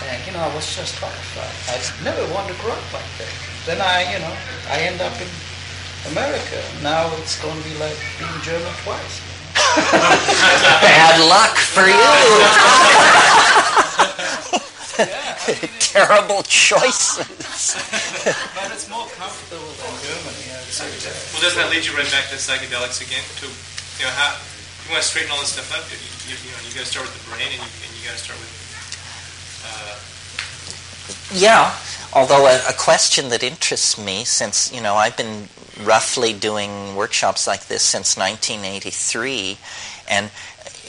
And, 0.07 0.23
you 0.27 0.33
know, 0.35 0.45
I 0.45 0.53
was 0.55 0.67
just 0.71 0.95
horrified. 1.03 1.57
I 1.73 1.81
never 2.05 2.23
wanted 2.31 2.55
to 2.55 2.59
grow 2.63 2.75
up 2.75 2.93
like 2.93 3.11
that. 3.19 3.33
Then 3.67 3.81
I, 3.83 4.07
you 4.13 4.21
know, 4.23 4.35
I 4.71 4.87
end 4.87 5.01
up 5.01 5.15
in 5.19 5.27
America. 6.13 6.63
Now 6.83 7.11
it's 7.19 7.41
going 7.43 7.57
to 7.57 7.65
be 7.69 7.75
like 7.79 7.97
being 8.19 8.41
German 8.43 8.73
twice. 8.85 9.23
Bad 10.85 11.21
luck 11.29 11.57
for 11.57 11.87
you. 11.87 11.97
Terrible 15.79 16.43
choices. 16.45 17.77
but 18.57 18.73
it's 18.73 18.89
more 18.89 19.05
comfortable 19.13 19.69
than 19.77 19.93
Germany, 20.01 20.49
I 20.49 20.65
would 20.65 20.73
say. 20.73 20.89
Well, 21.33 21.43
doesn't 21.45 21.61
that 21.61 21.69
lead 21.69 21.85
you 21.85 21.93
right 21.93 22.09
back 22.09 22.33
to 22.33 22.41
psychedelics 22.41 23.05
again? 23.05 23.21
To 23.41 23.47
you 24.01 24.09
know, 24.09 24.15
how 24.17 24.41
you 24.85 24.93
want 24.97 25.05
to 25.05 25.09
straighten 25.09 25.31
all 25.33 25.41
this 25.41 25.53
stuff 25.53 25.69
up, 25.77 25.85
you, 25.93 26.01
you, 26.33 26.37
you 26.41 26.49
know, 26.49 26.61
you 26.65 26.73
got 26.73 26.89
to 26.89 26.91
start 26.91 27.05
with 27.05 27.13
the 27.13 27.25
brain, 27.29 27.45
and 27.45 27.61
you, 27.61 27.69
and 27.69 27.91
you 27.93 28.09
got 28.09 28.17
to 28.17 28.25
start 28.25 28.41
with. 28.41 28.49
Uh, 29.69 30.01
yeah, 31.37 31.77
although 32.17 32.49
a, 32.49 32.57
a, 32.69 32.73
question 32.73 33.29
that 33.29 33.43
interests 33.43 33.99
me, 33.99 34.25
since 34.25 34.73
you 34.73 34.81
know 34.81 34.97
I've 34.97 35.17
been 35.17 35.49
roughly 35.83 36.33
doing 36.33 36.95
workshops 36.95 37.47
like 37.47 37.67
this 37.67 37.83
since 37.83 38.17
1983, 38.17 39.59
and 40.09 40.31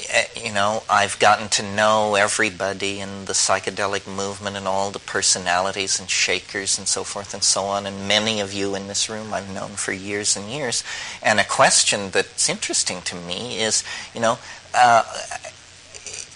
eh, 0.10 0.26
you 0.36 0.54
know, 0.54 0.84
I've 0.90 1.20
gotten 1.20 1.50
to 1.50 1.64
know 1.64 2.16
everybody 2.16 3.00
in 3.00 3.26
the 3.26 3.34
psychedelic 3.34 4.08
movement 4.08 4.56
and 4.56 4.68
all 4.68 4.92
the 4.92 5.00
personalities 5.00 6.00
and 6.00 6.10
shakers 6.10 6.78
and 6.78 6.88
so 6.88 7.04
forth 7.04 7.34
and 7.34 7.44
so 7.44 7.64
on. 7.66 7.86
And 7.86 8.08
many 8.08 8.40
of 8.40 8.54
you 8.54 8.76
in 8.76 8.88
this 8.88 9.10
room 9.10 9.34
I've 9.34 9.54
known 9.54 9.72
for 9.72 9.92
years 9.92 10.38
and 10.38 10.50
years. 10.50 10.84
And 11.22 11.40
a 11.40 11.44
question 11.44 12.12
that's 12.12 12.50
interesting 12.50 13.02
to 13.02 13.16
me 13.16 13.60
is, 13.60 13.84
you 14.14 14.22
know, 14.22 14.38
uh, 14.74 15.04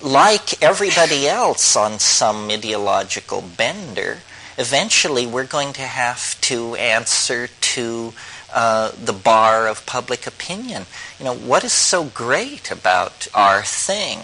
like 0.03 0.61
everybody 0.63 1.27
else 1.27 1.75
on 1.75 1.99
some 1.99 2.49
ideological 2.49 3.41
bender, 3.41 4.19
eventually 4.57 5.27
we're 5.27 5.45
going 5.45 5.73
to 5.73 5.81
have 5.81 6.39
to 6.41 6.75
answer 6.75 7.47
to 7.47 8.13
uh, 8.53 8.91
the 9.03 9.13
bar 9.13 9.67
of 9.67 9.85
public 9.85 10.27
opinion. 10.27 10.85
You 11.19 11.25
know, 11.25 11.35
what 11.35 11.63
is 11.63 11.73
so 11.73 12.05
great 12.05 12.71
about 12.71 13.27
our 13.33 13.63
thing? 13.63 14.19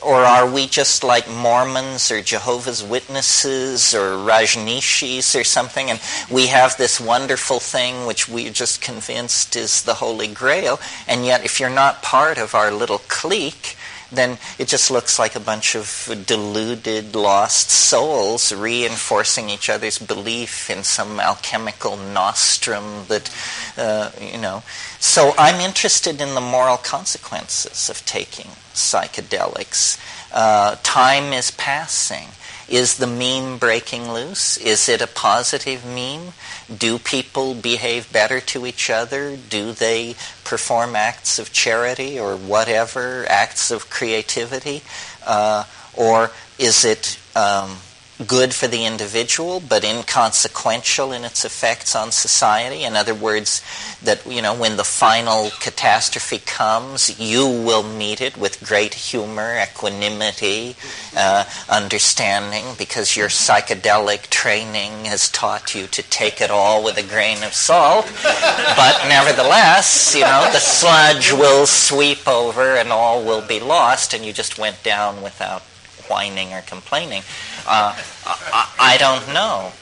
Or 0.00 0.24
are 0.24 0.48
we 0.48 0.66
just 0.68 1.02
like 1.02 1.28
Mormons 1.28 2.10
or 2.12 2.22
Jehovah's 2.22 2.84
Witnesses 2.84 3.94
or 3.94 4.12
Rajneeshis 4.12 5.38
or 5.38 5.42
something, 5.42 5.90
and 5.90 6.00
we 6.30 6.46
have 6.46 6.76
this 6.76 7.00
wonderful 7.00 7.58
thing 7.58 8.06
which 8.06 8.28
we're 8.28 8.52
just 8.52 8.80
convinced 8.80 9.56
is 9.56 9.82
the 9.82 9.94
Holy 9.94 10.28
Grail, 10.28 10.78
and 11.08 11.26
yet 11.26 11.44
if 11.44 11.58
you're 11.58 11.68
not 11.68 12.02
part 12.02 12.38
of 12.38 12.54
our 12.54 12.70
little 12.70 12.98
clique, 13.08 13.76
then 14.10 14.38
it 14.58 14.68
just 14.68 14.90
looks 14.90 15.18
like 15.18 15.36
a 15.36 15.40
bunch 15.40 15.74
of 15.74 16.24
deluded, 16.26 17.14
lost 17.14 17.70
souls 17.70 18.52
reinforcing 18.52 19.50
each 19.50 19.68
other's 19.68 19.98
belief 19.98 20.70
in 20.70 20.82
some 20.82 21.20
alchemical 21.20 21.96
nostrum 21.96 23.04
that, 23.08 23.30
uh, 23.76 24.10
you 24.20 24.38
know. 24.38 24.62
So 24.98 25.34
I'm 25.38 25.60
interested 25.60 26.20
in 26.20 26.34
the 26.34 26.40
moral 26.40 26.78
consequences 26.78 27.90
of 27.90 28.04
taking 28.06 28.46
psychedelics. 28.72 29.98
Uh, 30.32 30.76
time 30.82 31.32
is 31.32 31.50
passing. 31.50 32.28
Is 32.68 32.98
the 32.98 33.06
meme 33.06 33.58
breaking 33.58 34.12
loose? 34.12 34.58
Is 34.58 34.88
it 34.88 35.00
a 35.00 35.06
positive 35.06 35.86
meme? 35.86 36.32
Do 36.76 36.98
people 36.98 37.54
behave 37.54 38.12
better 38.12 38.40
to 38.40 38.66
each 38.66 38.90
other? 38.90 39.36
Do 39.36 39.72
they 39.72 40.16
perform 40.44 40.96
acts 40.96 41.38
of 41.38 41.52
charity 41.52 42.18
or 42.18 42.36
whatever, 42.36 43.24
acts 43.28 43.70
of 43.70 43.88
creativity? 43.88 44.82
Uh, 45.26 45.64
or 45.96 46.30
is 46.58 46.84
it 46.84 47.18
um, 47.34 47.78
good 48.26 48.52
for 48.52 48.66
the 48.66 48.84
individual 48.84 49.60
but 49.60 49.84
inconsequential 49.84 51.12
in 51.12 51.24
its 51.24 51.44
effects 51.44 51.94
on 51.94 52.10
society. 52.10 52.82
In 52.82 52.96
other 52.96 53.14
words 53.14 53.62
that 54.02 54.26
you 54.26 54.42
know 54.42 54.54
when 54.54 54.76
the 54.76 54.84
final 54.84 55.50
catastrophe 55.60 56.38
comes 56.38 57.20
you 57.20 57.46
will 57.46 57.82
meet 57.82 58.20
it 58.20 58.36
with 58.36 58.64
great 58.66 58.94
humor 58.94 59.56
equanimity 59.62 60.74
uh, 61.16 61.44
understanding 61.68 62.64
because 62.76 63.16
your 63.16 63.28
psychedelic 63.28 64.28
training 64.30 65.04
has 65.04 65.30
taught 65.30 65.74
you 65.74 65.86
to 65.86 66.02
take 66.02 66.40
it 66.40 66.50
all 66.50 66.82
with 66.82 66.98
a 66.98 67.02
grain 67.02 67.42
of 67.44 67.52
salt. 67.54 68.06
But 68.22 69.06
nevertheless 69.08 70.14
you 70.14 70.22
know 70.22 70.48
the 70.52 70.58
sludge 70.58 71.32
will 71.32 71.66
sweep 71.66 72.26
over 72.26 72.76
and 72.76 72.90
all 72.90 73.24
will 73.24 73.46
be 73.46 73.60
lost 73.60 74.12
and 74.12 74.24
you 74.24 74.32
just 74.32 74.58
went 74.58 74.82
down 74.82 75.22
without 75.22 75.62
whining 76.08 76.52
or 76.52 76.62
complaining. 76.62 77.22
Uh, 77.66 77.96
I, 78.26 78.74
I, 78.78 78.96
don't 78.98 79.32
know. 79.32 79.72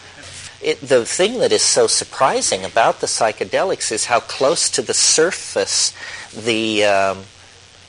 It, 0.62 0.81
the 0.81 1.05
thing 1.05 1.39
that 1.41 1.53
is 1.53 1.62
so 1.62 1.87
surprising 1.87 2.65
about 2.65 3.01
the 3.01 3.07
psychedelics 3.07 3.93
is 3.93 4.07
how 4.07 4.21
close 4.21 4.71
to 4.71 4.83
the 4.83 4.95
surface 4.95 5.95
the 6.35 6.85
um, 6.85 7.25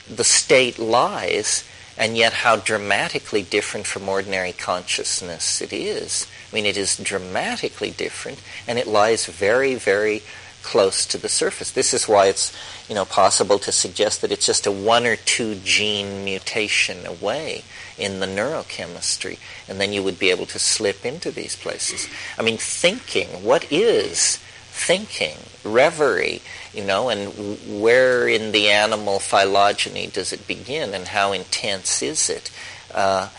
the 0.10 0.24
state 0.24 0.80
lies, 0.80 1.64
and 1.98 2.16
yet 2.16 2.34
how 2.34 2.56
dramatically 2.56 3.44
different 3.44 3.88
from 3.88 4.08
ordinary 4.08 4.54
consciousness 4.54 5.62
it 5.62 5.74
is. 5.74 6.28
I 6.52 6.56
mean, 6.56 6.66
it 6.66 6.78
is 6.78 6.98
dramatically 6.98 7.92
different, 7.92 8.42
and 8.68 8.80
it 8.80 8.88
lies 8.88 9.26
very, 9.26 9.76
very 9.76 10.22
close 10.64 11.06
to 11.06 11.18
the 11.18 11.30
surface. 11.30 11.72
This 11.72 11.94
is 11.94 12.08
why 12.08 12.28
it's 12.28 12.56
you 12.90 12.96
know 12.96 13.06
possible 13.06 13.60
to 13.60 13.72
suggest 13.72 14.22
that 14.22 14.32
it's 14.32 14.46
just 14.46 14.68
a 14.68 14.72
one 14.72 15.06
or 15.06 15.16
two 15.16 15.56
gene 15.64 16.26
mutation 16.26 17.06
away 17.06 17.64
in 17.98 18.20
the 18.20 18.26
neurochemistry, 18.26 19.40
and 19.68 19.80
then 19.80 19.94
you 19.94 20.04
would 20.04 20.20
be 20.20 20.30
able 20.30 20.46
to 20.46 20.60
slip 20.60 21.06
into 21.06 21.32
these 21.32 21.56
places. 21.56 22.08
I 22.38 22.44
mean, 22.44 22.58
thinking, 22.58 23.28
what 23.44 23.72
is 23.72 24.38
thinking, 24.70 25.38
reverie, 25.64 26.42
you 26.74 26.84
know, 26.84 27.10
and 27.10 27.82
where 27.82 28.28
in 28.28 28.52
the 28.52 28.70
animal 28.70 29.20
phylogeny 29.20 30.08
does 30.08 30.32
it 30.32 30.48
begin, 30.48 30.94
and 30.94 31.08
how 31.08 31.32
intense 31.32 32.04
is 32.04 32.30
it? 32.30 32.52
Uh, 32.94 33.30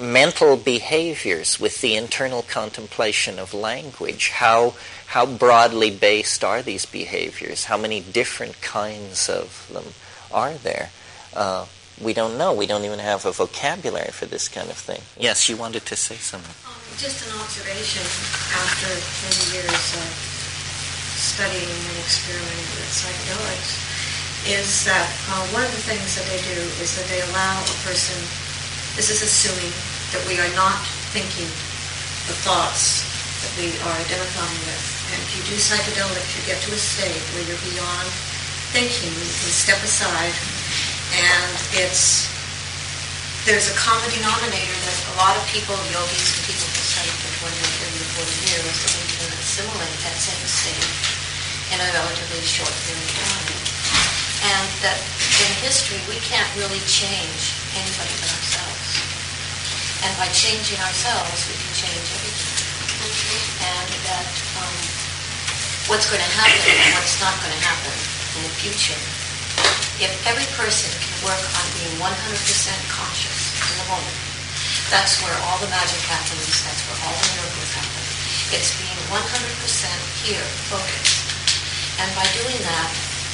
mental 0.00 0.56
behaviors 0.56 1.58
with 1.58 1.80
the 1.80 1.96
internal 1.96 2.42
contemplation 2.42 3.38
of 3.38 3.54
language, 3.54 4.28
how 4.28 4.74
how 5.06 5.24
broadly 5.24 5.90
based 5.90 6.44
are 6.44 6.62
these 6.62 6.84
behaviors? 6.84 7.64
How 7.64 7.78
many 7.78 8.00
different 8.00 8.60
kinds 8.60 9.28
of 9.28 9.70
them 9.72 9.84
are 10.32 10.54
there? 10.54 10.90
Uh, 11.32 11.66
we 12.00 12.12
don't 12.12 12.36
know. 12.36 12.52
We 12.52 12.66
don't 12.66 12.84
even 12.84 12.98
have 12.98 13.24
a 13.24 13.32
vocabulary 13.32 14.12
for 14.12 14.26
this 14.26 14.48
kind 14.48 14.68
of 14.68 14.76
thing. 14.76 15.00
Yes, 15.16 15.48
you 15.48 15.56
wanted 15.56 15.86
to 15.86 15.96
say 15.96 16.16
something. 16.16 16.52
Um, 16.68 16.76
just 17.00 17.24
an 17.24 17.32
observation 17.40 18.04
after 18.52 18.88
many 19.24 19.44
years 19.56 19.84
of 19.96 20.08
studying 21.16 21.64
and 21.64 21.96
experimenting 22.04 22.68
with 22.76 22.92
psychedelics 22.92 23.80
is 24.44 24.84
that 24.84 25.08
uh, 25.32 25.42
one 25.56 25.64
of 25.64 25.72
the 25.72 25.84
things 25.88 26.14
that 26.20 26.28
they 26.28 26.38
do 26.44 26.60
is 26.84 26.94
that 27.00 27.08
they 27.08 27.18
allow 27.32 27.56
a 27.64 27.76
person, 27.82 28.14
this 28.94 29.08
is 29.08 29.24
assuming 29.24 29.72
that 30.12 30.22
we 30.28 30.38
are 30.38 30.52
not 30.54 30.76
thinking 31.16 31.48
the 32.28 32.36
thoughts 32.44 33.02
that 33.42 33.52
we 33.56 33.72
are 33.88 33.96
identifying 33.96 34.60
with. 34.68 34.84
And 35.10 35.18
if 35.24 35.30
you 35.34 35.42
do 35.50 35.56
psychedelics, 35.56 36.30
you 36.36 36.42
get 36.44 36.60
to 36.62 36.70
a 36.76 36.78
state 36.78 37.24
where 37.34 37.44
you're 37.48 37.64
beyond 37.72 38.06
thinking. 38.76 39.10
You 39.10 39.32
can 39.40 39.52
step 39.54 39.80
aside 39.80 40.34
and 41.16 41.52
it's 41.80 42.28
there's 43.48 43.70
a 43.70 43.76
common 43.78 44.10
denominator 44.10 44.74
that 44.74 44.98
a 45.06 45.16
lot 45.22 45.38
of 45.38 45.42
people, 45.46 45.78
yogis 45.94 46.34
and 46.34 46.42
people 46.50 46.66
who 46.66 46.82
study 46.82 47.14
for 47.14 47.46
20 47.46 47.54
or 47.54 47.72
30 47.94 48.02
or 48.02 48.26
40 48.26 48.50
years, 48.50 48.74
that 48.74 49.06
can 49.06 49.30
assimilate 49.38 49.96
that 50.02 50.18
same 50.18 50.44
state 50.50 50.90
in 51.70 51.78
a 51.78 51.88
relatively 51.94 52.42
short 52.42 52.74
period 52.84 53.06
of 53.06 53.14
time. 53.22 53.46
And 54.50 54.66
that 54.82 54.98
in 55.46 55.50
history, 55.62 56.02
we 56.10 56.18
can't 56.26 56.50
really 56.58 56.82
change 56.90 57.54
anybody 57.78 58.14
but 58.18 58.34
ourselves. 58.34 58.90
And 60.02 60.12
by 60.18 60.26
changing 60.34 60.82
ourselves, 60.82 61.46
we 61.46 61.54
can 61.54 61.86
change 61.86 62.06
everything. 62.18 62.66
And 63.62 63.88
that 64.10 64.26
um, 64.58 64.74
what's 65.86 66.10
going 66.10 66.18
to 66.20 66.32
happen 66.34 66.66
and 66.66 66.90
what's 66.98 67.22
not 67.22 67.38
going 67.38 67.54
to 67.54 67.62
happen 67.62 67.94
in 67.94 68.40
the 68.42 68.54
future 68.58 68.98
if 69.96 70.12
every 70.28 70.44
person 70.60 70.92
can 71.00 71.14
work 71.24 71.40
on 71.40 71.64
being 71.80 71.96
100% 71.96 72.04
conscious 72.92 73.56
in 73.56 73.74
the 73.80 73.88
moment, 73.88 74.18
that's 74.92 75.24
where 75.24 75.32
all 75.48 75.56
the 75.56 75.72
magic 75.72 76.04
happens, 76.04 76.60
that's 76.68 76.84
where 76.84 77.00
all 77.00 77.16
the 77.16 77.28
miracles 77.40 77.72
happen. 77.72 78.04
It's 78.52 78.76
being 78.76 79.00
100% 79.08 79.16
here, 80.20 80.44
focused. 80.68 81.24
And 81.96 82.12
by 82.12 82.28
doing 82.36 82.60
that, 82.60 82.90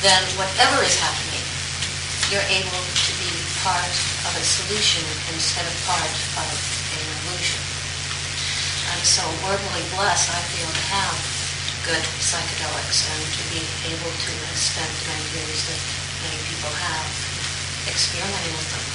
then 0.07 0.23
whatever 0.39 0.87
is 0.87 0.95
happening, 1.03 1.43
you're 2.31 2.47
able 2.47 2.83
to 2.87 3.13
be 3.19 3.33
part 3.67 3.95
of 4.25 4.33
a 4.39 4.45
solution 4.47 5.03
instead 5.35 5.67
of 5.67 5.75
part 5.83 6.15
of 6.39 6.57
an 6.95 7.03
illusion. 7.27 7.61
And 8.95 9.03
so 9.03 9.27
we're 9.43 9.59
really 9.59 9.87
blessed, 9.99 10.31
I 10.31 10.41
feel, 10.55 10.71
to 10.71 10.85
have 10.95 11.17
good 11.91 12.05
psychedelics 12.23 13.11
and 13.11 13.23
to 13.35 13.43
be 13.51 13.63
able 13.91 14.15
to 14.15 14.33
spent 14.55 14.95
many 15.11 15.27
years 15.43 15.67
that 15.67 16.02
people 16.63 16.79
have 16.79 17.91
experimenting 17.91 18.55
with 18.55 18.71
them. 18.71 18.87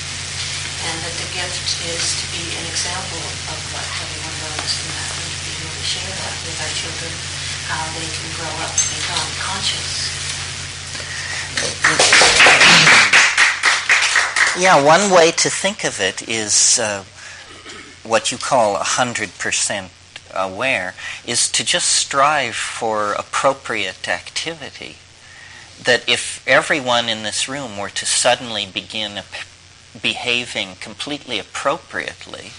And 0.88 0.96
that 1.04 1.16
the 1.20 1.28
gift 1.36 1.68
is 1.84 2.16
to 2.24 2.26
be 2.32 2.48
an 2.56 2.64
example 2.64 3.20
of 3.52 3.60
what 3.76 3.84
everyone 4.08 4.36
learns 4.40 4.72
from 4.72 4.88
that 4.96 5.12
and 5.12 5.28
to 5.28 5.40
be 5.44 5.52
able 5.60 5.76
to 5.76 5.84
share 5.84 6.08
that 6.08 6.36
with 6.48 6.56
our 6.64 6.72
children, 6.80 7.12
how 7.68 7.84
they 8.00 8.08
can 8.08 8.28
grow 8.40 8.54
up 8.64 8.72
to 8.72 8.88
become 8.96 9.28
conscious. 9.36 10.16
Yeah, 14.56 14.80
one 14.80 15.12
way 15.12 15.32
to 15.32 15.50
think 15.50 15.84
of 15.84 16.00
it 16.00 16.24
is 16.24 16.80
uh, 16.80 17.04
what 18.08 18.32
you 18.32 18.38
call 18.38 18.78
100% 18.78 19.90
aware, 20.34 20.96
is 21.26 21.52
to 21.52 21.66
just 21.66 21.90
strive 21.90 22.56
for 22.56 23.12
appropriate 23.12 24.08
activity 24.08 24.96
that 25.84 26.08
if 26.08 26.46
everyone 26.48 27.10
in 27.10 27.24
this 27.24 27.48
room 27.48 27.78
were 27.78 27.90
to 27.90 28.06
suddenly 28.06 28.66
begin 28.66 29.22
behaving 30.02 30.76
completely 30.80 31.40
appropriately, 31.40 32.52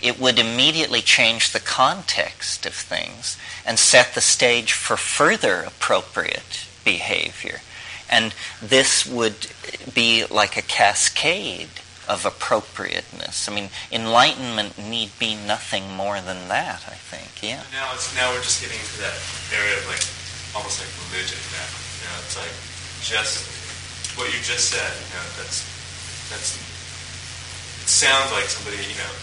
it 0.00 0.18
would 0.18 0.38
immediately 0.38 1.00
change 1.00 1.52
the 1.52 1.60
context 1.60 2.66
of 2.66 2.74
things 2.74 3.36
and 3.64 3.78
set 3.78 4.14
the 4.14 4.20
stage 4.20 4.72
for 4.72 4.96
further 4.96 5.62
appropriate 5.62 6.66
behavior. 6.84 7.60
And 8.10 8.34
this 8.60 9.06
would 9.06 9.46
be 9.94 10.26
like 10.26 10.56
a 10.56 10.62
cascade 10.62 11.68
of 12.08 12.26
appropriateness. 12.26 13.48
I 13.48 13.54
mean, 13.54 13.70
enlightenment 13.90 14.76
need 14.76 15.16
be 15.18 15.34
nothing 15.34 15.90
more 15.92 16.20
than 16.20 16.48
that, 16.48 16.82
I 16.88 16.98
think, 16.98 17.42
yeah. 17.42 17.62
Now 17.72 17.94
now 18.16 18.34
we're 18.34 18.42
just 18.42 18.60
getting 18.60 18.78
into 18.78 18.98
that 19.00 19.16
area 19.54 19.78
of 19.78 19.86
like 19.86 20.02
almost 20.54 20.82
like 20.82 20.90
religion 21.08 21.38
now. 21.54 21.91
You 22.02 22.10
know, 22.10 22.18
it's 22.26 22.34
like 22.34 22.54
just 23.06 23.46
what 24.18 24.26
you 24.34 24.42
just 24.42 24.74
said, 24.74 24.90
you 24.90 25.14
know, 25.14 25.22
that's 25.38 25.62
that's 26.34 26.58
it 26.58 27.88
sounds 27.88 28.34
like 28.34 28.50
somebody, 28.50 28.82
you 28.82 28.98
know, 28.98 29.14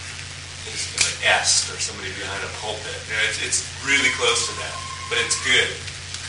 is 0.72 0.88
like 1.04 1.20
est 1.28 1.68
or 1.76 1.80
somebody 1.80 2.10
behind 2.15 2.39
a 2.48 2.52
pulpit. 2.63 2.96
You 3.12 3.20
know, 3.20 3.24
it's 3.28 3.44
it's 3.44 3.68
really 3.84 4.10
close 4.15 4.48
to 4.48 4.56
that. 4.63 4.76
But 5.12 5.20
it's 5.28 5.36
good. 5.44 5.68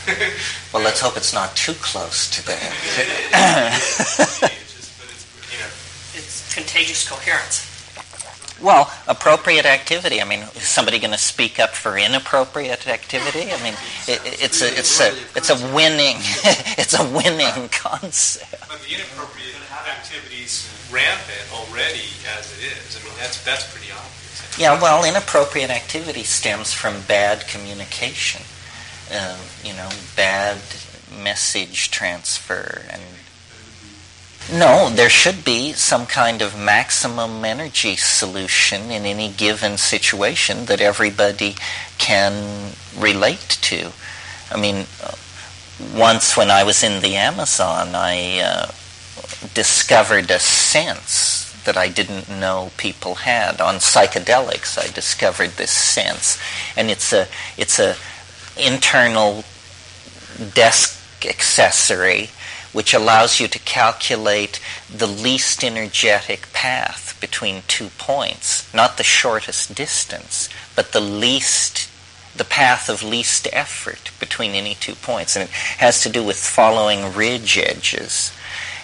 well, 0.73 0.83
let's 0.83 0.99
hope 0.99 1.15
it's 1.15 1.33
not 1.33 1.55
too 1.55 1.73
close 1.79 2.27
to 2.35 2.45
that. 2.47 2.73
it's 6.15 6.53
contagious 6.53 7.07
coherence. 7.07 7.70
Well, 8.61 8.91
appropriate 9.07 9.65
activity. 9.65 10.21
I 10.21 10.25
mean, 10.25 10.41
is 10.55 10.63
somebody 10.63 10.99
going 10.99 11.11
to 11.11 11.17
speak 11.17 11.59
up 11.59 11.71
for 11.71 11.97
inappropriate 11.97 12.87
activity? 12.87 13.51
I 13.51 13.61
mean, 13.63 13.73
it, 14.07 14.21
it's 14.41 14.61
a 14.61 14.67
it's 14.67 14.99
a 14.99 15.13
it's 15.35 15.49
a 15.49 15.73
winning 15.73 16.17
it's 16.77 16.97
a 16.97 17.03
winning 17.09 17.69
concept. 17.69 18.69
But 18.69 18.81
the 18.81 18.95
inappropriate 18.95 19.55
activities 19.89 20.69
rampant 20.91 21.47
already 21.53 22.05
as 22.37 22.51
it 22.57 22.65
is. 22.65 22.99
I 23.01 23.03
mean, 23.03 23.17
that's 23.17 23.43
that's 23.43 23.71
pretty 23.71 23.91
obvious. 23.91 24.59
Yeah, 24.59 24.79
well, 24.79 25.03
inappropriate 25.05 25.71
activity 25.71 26.23
stems 26.23 26.73
from 26.73 27.01
bad 27.07 27.47
communication. 27.47 28.41
Uh, 29.11 29.37
you 29.63 29.73
know, 29.73 29.89
bad 30.15 30.57
message 31.21 31.91
transfer 31.91 32.83
and 32.89 33.01
no, 34.49 34.89
there 34.89 35.09
should 35.09 35.45
be 35.45 35.73
some 35.73 36.05
kind 36.05 36.41
of 36.41 36.57
maximum 36.57 37.45
energy 37.45 37.95
solution 37.95 38.91
in 38.91 39.05
any 39.05 39.29
given 39.29 39.77
situation 39.77 40.65
that 40.65 40.81
everybody 40.81 41.55
can 41.97 42.71
relate 42.97 43.57
to. 43.61 43.91
I 44.51 44.59
mean, 44.59 44.85
once 45.95 46.35
when 46.35 46.51
I 46.51 46.63
was 46.63 46.83
in 46.83 47.01
the 47.01 47.15
Amazon, 47.15 47.95
I 47.95 48.39
uh, 48.39 48.71
discovered 49.53 50.29
a 50.31 50.39
sense 50.39 51.51
that 51.63 51.77
I 51.77 51.87
didn't 51.87 52.29
know 52.29 52.71
people 52.77 53.15
had. 53.15 53.61
On 53.61 53.75
psychedelics, 53.75 54.77
I 54.77 54.91
discovered 54.91 55.51
this 55.51 55.71
sense, 55.71 56.39
and 56.75 56.89
it's 56.89 57.13
a 57.13 57.27
it's 57.57 57.79
a 57.79 57.95
internal 58.57 59.43
desk 60.53 61.25
accessory 61.25 62.29
which 62.73 62.93
allows 62.93 63.39
you 63.39 63.47
to 63.47 63.59
calculate 63.59 64.59
the 64.89 65.07
least 65.07 65.63
energetic 65.63 66.51
path 66.53 67.17
between 67.19 67.63
two 67.67 67.89
points, 67.97 68.71
not 68.73 68.97
the 68.97 69.03
shortest 69.03 69.75
distance, 69.75 70.49
but 70.75 70.91
the 70.91 71.01
least 71.01 71.89
the 72.35 72.45
path 72.45 72.89
of 72.89 73.03
least 73.03 73.47
effort 73.51 74.09
between 74.19 74.51
any 74.51 74.73
two 74.75 74.95
points. 74.95 75.35
And 75.35 75.49
it 75.49 75.51
has 75.51 76.01
to 76.03 76.09
do 76.09 76.23
with 76.23 76.37
following 76.37 77.13
ridge 77.13 77.57
edges. 77.57 78.31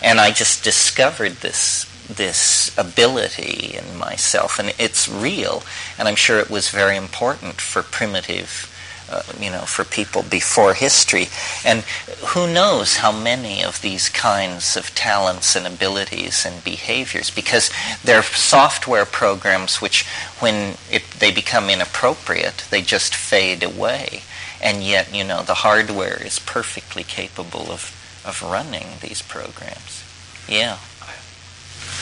And 0.01 0.19
I 0.19 0.31
just 0.31 0.63
discovered 0.63 1.37
this 1.37 1.85
this 2.07 2.77
ability 2.77 3.77
in 3.77 3.97
myself 3.97 4.59
and 4.59 4.73
it's 4.79 5.09
real 5.09 5.61
and 5.99 6.07
I'm 6.07 6.15
sure 6.15 6.39
it 6.39 6.49
was 6.49 6.69
very 6.69 6.95
important 6.95 7.59
for 7.59 7.83
primitive 7.83 8.66
uh, 9.09 9.23
you 9.39 9.49
know, 9.49 9.61
for 9.61 9.83
people 9.83 10.23
before 10.23 10.73
history. 10.73 11.27
And 11.65 11.81
who 12.27 12.51
knows 12.51 12.97
how 12.97 13.11
many 13.11 13.63
of 13.63 13.81
these 13.81 14.09
kinds 14.09 14.75
of 14.75 14.93
talents 14.95 15.55
and 15.55 15.65
abilities 15.65 16.45
and 16.45 16.63
behaviors, 16.63 17.29
because 17.31 17.71
they're 18.03 18.23
software 18.23 19.05
programs 19.05 19.81
which, 19.81 20.05
when 20.39 20.77
it, 20.91 21.03
they 21.19 21.31
become 21.31 21.69
inappropriate, 21.69 22.65
they 22.69 22.81
just 22.81 23.15
fade 23.15 23.63
away. 23.63 24.21
And 24.61 24.83
yet, 24.83 25.13
you 25.13 25.23
know, 25.23 25.43
the 25.43 25.53
hardware 25.53 26.21
is 26.21 26.39
perfectly 26.39 27.03
capable 27.03 27.71
of, 27.71 27.93
of 28.25 28.41
running 28.41 28.87
these 29.01 29.21
programs. 29.21 30.03
Yeah. 30.49 30.77
I, 31.01 31.13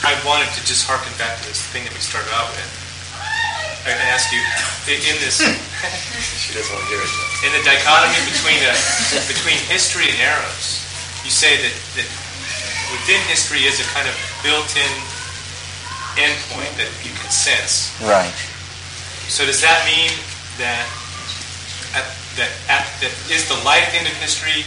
I 0.04 0.26
wanted 0.26 0.54
to 0.54 0.66
just 0.66 0.88
harken 0.88 1.12
back 1.18 1.38
to 1.40 1.48
this 1.48 1.62
thing 1.62 1.84
that 1.84 1.94
we 1.94 2.00
started 2.00 2.32
out 2.34 2.50
with 2.50 2.85
I 3.86 3.94
can 3.94 4.02
ask 4.10 4.34
you 4.34 4.42
in 4.90 5.16
this. 5.22 5.46
she 6.42 6.58
doesn't 6.58 6.74
want 6.74 6.82
to 6.82 6.90
hear 6.90 7.06
it. 7.06 7.14
In 7.46 7.54
the 7.54 7.62
dichotomy 7.62 8.18
between 8.26 8.58
uh, 8.66 8.74
between 9.30 9.62
history 9.70 10.10
and 10.10 10.18
eros, 10.18 10.82
you 11.22 11.30
say 11.30 11.62
that, 11.62 11.76
that 11.94 12.10
within 12.90 13.22
history 13.30 13.70
is 13.70 13.78
a 13.78 13.88
kind 13.94 14.10
of 14.10 14.18
built-in 14.42 14.90
endpoint 16.18 16.74
that 16.82 16.90
you 17.06 17.14
can 17.14 17.30
sense. 17.30 17.94
Right. 18.02 18.34
So 19.30 19.46
does 19.46 19.62
that 19.62 19.78
mean 19.86 20.10
that 20.58 20.90
at, 21.94 22.10
that 22.42 22.50
at, 22.66 22.90
that 23.06 23.14
is 23.30 23.46
the 23.46 23.58
life 23.62 23.86
end 23.94 24.10
of 24.10 24.18
history 24.18 24.66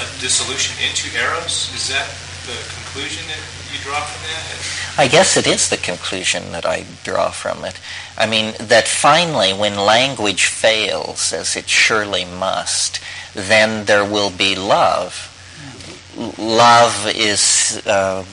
a 0.00 0.06
dissolution 0.16 0.72
into 0.80 1.12
eros? 1.12 1.68
Is 1.76 1.92
that 1.92 2.08
the 2.48 2.56
conclusion 2.72 3.20
that 3.28 3.42
you 3.72 3.78
draw 3.78 4.00
from 4.00 4.22
that? 4.28 5.00
I 5.00 5.08
guess 5.08 5.36
it 5.36 5.46
is 5.46 5.70
the 5.70 5.76
conclusion 5.76 6.52
that 6.52 6.66
I 6.66 6.84
draw 7.04 7.30
from 7.30 7.64
it. 7.64 7.80
I 8.18 8.26
mean, 8.26 8.54
that 8.58 8.86
finally, 8.88 9.52
when 9.52 9.76
language 9.76 10.44
fails, 10.46 11.32
as 11.32 11.56
it 11.56 11.68
surely 11.68 12.24
must, 12.24 13.00
then 13.34 13.86
there 13.86 14.04
will 14.04 14.30
be 14.30 14.54
love. 14.54 15.28
Love 16.38 17.06
is, 17.14 17.80
uh, 17.86 18.24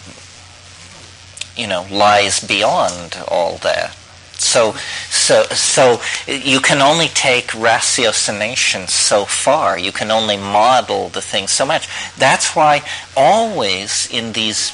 you 1.56 1.68
know, 1.68 1.86
lies 1.90 2.46
beyond 2.46 3.18
all 3.28 3.58
that. 3.60 3.96
So, 4.40 4.74
so, 5.10 5.44
so 5.46 6.02
you 6.28 6.60
can 6.60 6.82
only 6.82 7.08
take 7.08 7.48
ratiocination 7.48 8.88
so 8.90 9.26
far. 9.26 9.80
You 9.80 9.92
can 9.92 10.12
only 10.12 10.38
model 10.38 11.10
the 11.10 11.22
thing 11.22 11.48
so 11.48 11.66
much. 11.66 11.88
That's 12.18 12.56
why 12.56 12.84
always 13.16 14.08
in 14.12 14.34
these 14.34 14.72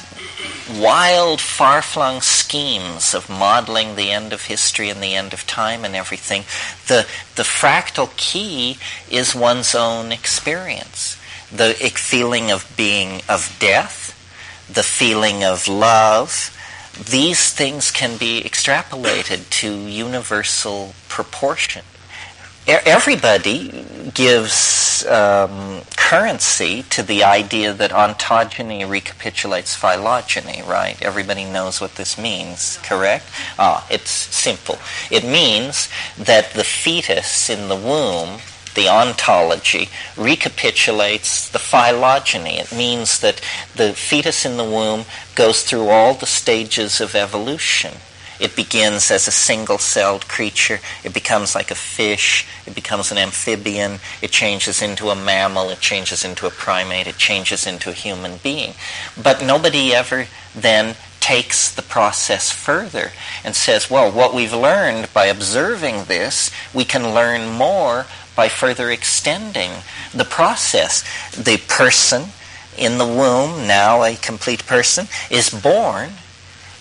wild, 0.80 1.40
far-flung 1.40 2.20
schemes 2.20 3.14
of 3.14 3.28
modeling 3.28 3.96
the 3.96 4.10
end 4.10 4.32
of 4.32 4.46
history 4.46 4.88
and 4.88 5.02
the 5.02 5.14
end 5.14 5.32
of 5.32 5.46
time 5.46 5.84
and 5.84 5.94
everything, 5.94 6.42
the, 6.88 7.06
the 7.36 7.42
fractal 7.42 8.14
key 8.16 8.78
is 9.10 9.34
one's 9.34 9.74
own 9.74 10.12
experience. 10.12 11.16
The 11.52 11.74
feeling 11.74 12.50
of 12.50 12.70
being, 12.76 13.22
of 13.28 13.56
death, 13.60 14.10
the 14.72 14.82
feeling 14.82 15.44
of 15.44 15.68
love, 15.68 16.50
these 17.10 17.52
things 17.52 17.90
can 17.90 18.16
be 18.16 18.42
extrapolated 18.42 19.48
to 19.50 19.86
universal 19.86 20.94
proportion 21.08 21.84
everybody 22.66 23.84
gives 24.14 25.04
um, 25.06 25.82
currency 25.96 26.82
to 26.84 27.02
the 27.02 27.24
idea 27.24 27.72
that 27.72 27.90
ontogeny 27.90 28.88
recapitulates 28.88 29.74
phylogeny, 29.74 30.62
right? 30.62 31.00
Everybody 31.02 31.44
knows 31.44 31.80
what 31.80 31.96
this 31.96 32.18
means, 32.18 32.78
correct? 32.82 33.26
Ah, 33.58 33.86
it's 33.90 34.10
simple. 34.10 34.78
It 35.10 35.24
means 35.24 35.88
that 36.18 36.52
the 36.52 36.64
fetus 36.64 37.50
in 37.50 37.68
the 37.68 37.76
womb, 37.76 38.40
the 38.74 38.88
ontology, 38.88 39.88
recapitulates 40.16 41.48
the 41.50 41.58
phylogeny. 41.58 42.58
It 42.58 42.72
means 42.72 43.20
that 43.20 43.40
the 43.76 43.92
fetus 43.92 44.44
in 44.44 44.56
the 44.56 44.64
womb 44.64 45.04
goes 45.34 45.62
through 45.62 45.88
all 45.88 46.14
the 46.14 46.26
stages 46.26 47.00
of 47.00 47.14
evolution 47.14 47.94
it 48.40 48.56
begins 48.56 49.10
as 49.10 49.28
a 49.28 49.32
single 49.32 49.78
celled 49.78 50.28
creature. 50.28 50.80
It 51.04 51.14
becomes 51.14 51.54
like 51.54 51.70
a 51.70 51.76
fish. 51.76 52.46
It 52.66 52.74
becomes 52.74 53.12
an 53.12 53.18
amphibian. 53.18 54.00
It 54.20 54.30
changes 54.30 54.82
into 54.82 55.10
a 55.10 55.14
mammal. 55.14 55.70
It 55.70 55.80
changes 55.80 56.24
into 56.24 56.46
a 56.46 56.50
primate. 56.50 57.06
It 57.06 57.16
changes 57.16 57.66
into 57.66 57.90
a 57.90 57.94
human 57.94 58.38
being. 58.42 58.74
But 59.20 59.42
nobody 59.42 59.94
ever 59.94 60.26
then 60.54 60.96
takes 61.20 61.70
the 61.74 61.82
process 61.82 62.50
further 62.50 63.12
and 63.44 63.54
says, 63.56 63.90
well, 63.90 64.12
what 64.12 64.34
we've 64.34 64.52
learned 64.52 65.12
by 65.14 65.26
observing 65.26 66.04
this, 66.04 66.50
we 66.74 66.84
can 66.84 67.14
learn 67.14 67.48
more 67.50 68.04
by 68.36 68.48
further 68.48 68.90
extending 68.90 69.70
the 70.12 70.24
process. 70.24 71.02
The 71.34 71.56
person 71.68 72.24
in 72.76 72.98
the 72.98 73.06
womb, 73.06 73.66
now 73.66 74.02
a 74.02 74.16
complete 74.16 74.66
person, 74.66 75.06
is 75.30 75.48
born 75.48 76.10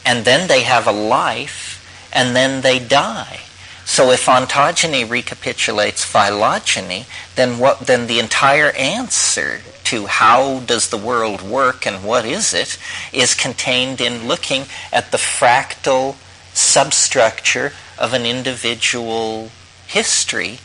and 0.06 0.26
then 0.26 0.48
they 0.48 0.64
have 0.64 0.88
a 0.88 0.92
life, 0.92 2.10
and 2.12 2.36
then 2.36 2.62
they 2.62 2.80
die. 2.80 3.42
So 3.86 4.12
if 4.12 4.26
ontogeny 4.26 5.08
recapitulates 5.08 6.06
phylogeny, 6.06 7.06
then 7.36 7.60
what 7.60 7.82
then 7.82 8.08
the 8.08 8.20
entire 8.20 8.72
answer 8.72 9.62
to 9.86 10.06
how 10.08 10.60
does 10.62 10.90
the 10.90 10.98
world 10.98 11.42
work 11.42 11.86
and 11.86 12.04
what 12.04 12.26
is 12.26 12.54
it 12.54 12.78
is 13.12 13.34
contained 13.34 14.00
in 14.00 14.28
looking 14.28 14.66
at 14.92 15.12
the 15.12 15.18
fractal 15.18 16.16
substructure 16.54 17.74
of 18.00 18.14
an 18.14 18.26
individual 18.26 19.52
history 19.88 20.60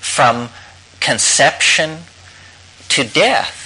from 0.00 0.48
conception 1.00 1.98
to 2.88 3.04
death 3.04 3.62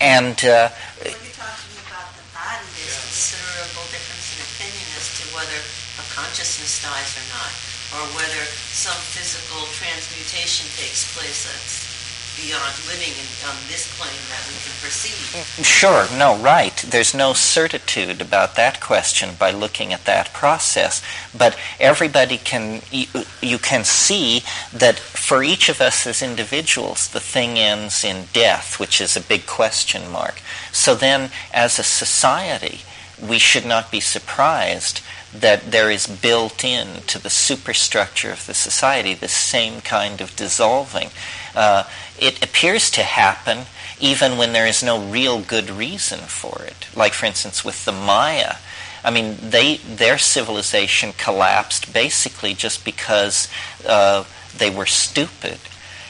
and 0.00 0.44
uh, 0.44 0.68
When 0.98 1.14
you're 1.14 1.30
talking 1.30 1.78
about 1.86 2.10
the 2.18 2.26
body, 2.34 2.66
there's 2.74 2.98
considerable 3.06 3.86
difference 3.94 4.34
in 4.34 4.42
opinion 4.42 4.86
as 4.98 5.06
to 5.14 5.22
whether 5.30 5.54
a 5.54 6.04
consciousness 6.32 6.82
dies 6.82 7.12
or 7.20 7.28
not, 7.28 7.52
or 7.92 8.08
whether 8.16 8.42
some 8.72 8.96
physical 8.96 9.66
transmutation 9.76 10.64
takes 10.80 11.12
place 11.14 11.44
that's 11.44 11.92
beyond 12.40 12.72
living 12.88 13.12
in, 13.12 13.28
on 13.46 13.54
this 13.68 13.92
plane 14.00 14.16
that 14.30 14.40
we 14.48 14.56
can 14.64 14.72
perceive. 14.80 15.36
Sure, 15.62 16.06
no, 16.16 16.38
right. 16.38 16.74
There's 16.88 17.14
no 17.14 17.34
certitude 17.34 18.22
about 18.22 18.56
that 18.56 18.80
question 18.80 19.34
by 19.38 19.50
looking 19.50 19.92
at 19.92 20.06
that 20.06 20.32
process. 20.32 21.02
But 21.36 21.54
everybody 21.78 22.38
can, 22.38 22.80
you, 22.90 23.08
you 23.42 23.58
can 23.58 23.84
see 23.84 24.40
that 24.72 24.98
for 24.98 25.42
each 25.42 25.68
of 25.68 25.82
us 25.82 26.06
as 26.06 26.22
individuals, 26.22 27.08
the 27.08 27.20
thing 27.20 27.58
ends 27.58 28.04
in 28.04 28.24
death, 28.32 28.80
which 28.80 29.02
is 29.02 29.18
a 29.18 29.20
big 29.20 29.44
question 29.44 30.10
mark. 30.10 30.40
So 30.72 30.94
then, 30.94 31.30
as 31.52 31.78
a 31.78 31.82
society, 31.84 32.80
we 33.20 33.38
should 33.38 33.66
not 33.66 33.92
be 33.92 34.00
surprised 34.00 35.02
that 35.34 35.70
there 35.70 35.90
is 35.90 36.06
built 36.06 36.62
in 36.62 37.02
to 37.06 37.18
the 37.18 37.30
superstructure 37.30 38.30
of 38.30 38.46
the 38.46 38.54
society 38.54 39.14
the 39.14 39.28
same 39.28 39.80
kind 39.80 40.20
of 40.20 40.36
dissolving. 40.36 41.08
Uh, 41.54 41.84
it 42.18 42.42
appears 42.44 42.90
to 42.90 43.02
happen 43.02 43.66
even 43.98 44.36
when 44.36 44.52
there 44.52 44.66
is 44.66 44.82
no 44.82 45.00
real 45.00 45.40
good 45.40 45.70
reason 45.70 46.18
for 46.18 46.62
it. 46.64 46.88
Like, 46.94 47.12
for 47.12 47.26
instance, 47.26 47.64
with 47.64 47.84
the 47.84 47.92
Maya. 47.92 48.56
I 49.04 49.10
mean, 49.10 49.36
they 49.40 49.76
their 49.78 50.18
civilization 50.18 51.12
collapsed 51.16 51.92
basically 51.92 52.54
just 52.54 52.84
because 52.84 53.48
uh, 53.86 54.24
they 54.56 54.70
were 54.70 54.86
stupid. 54.86 55.58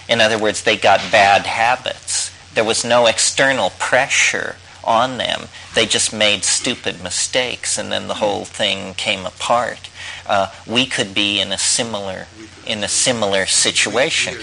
In 0.09 0.21
other 0.21 0.39
words, 0.39 0.63
they 0.63 0.77
got 0.77 1.13
bad 1.13 1.47
habits. 1.47 2.31
There 2.55 2.65
was 2.65 2.85
no 2.85 3.07
external 3.07 3.71
pressure 3.79 4.57
on 4.85 5.19
them. 5.19 5.49
They 5.75 5.87
just 5.87 6.13
made 6.13 6.45
stupid 6.45 7.03
mistakes, 7.03 7.79
and 7.79 7.91
then 7.91 8.09
the 8.09 8.15
whole 8.15 8.45
thing 8.45 8.95
came 8.95 9.27
apart. 9.27 9.91
Uh, 10.27 10.53
we 10.67 10.87
could 10.87 11.15
be 11.15 11.41
in 11.41 11.53
a 11.53 11.59
similar 11.59 12.27
in 12.67 12.85
a 12.85 12.89
similar 12.89 13.47
situation. 13.47 14.37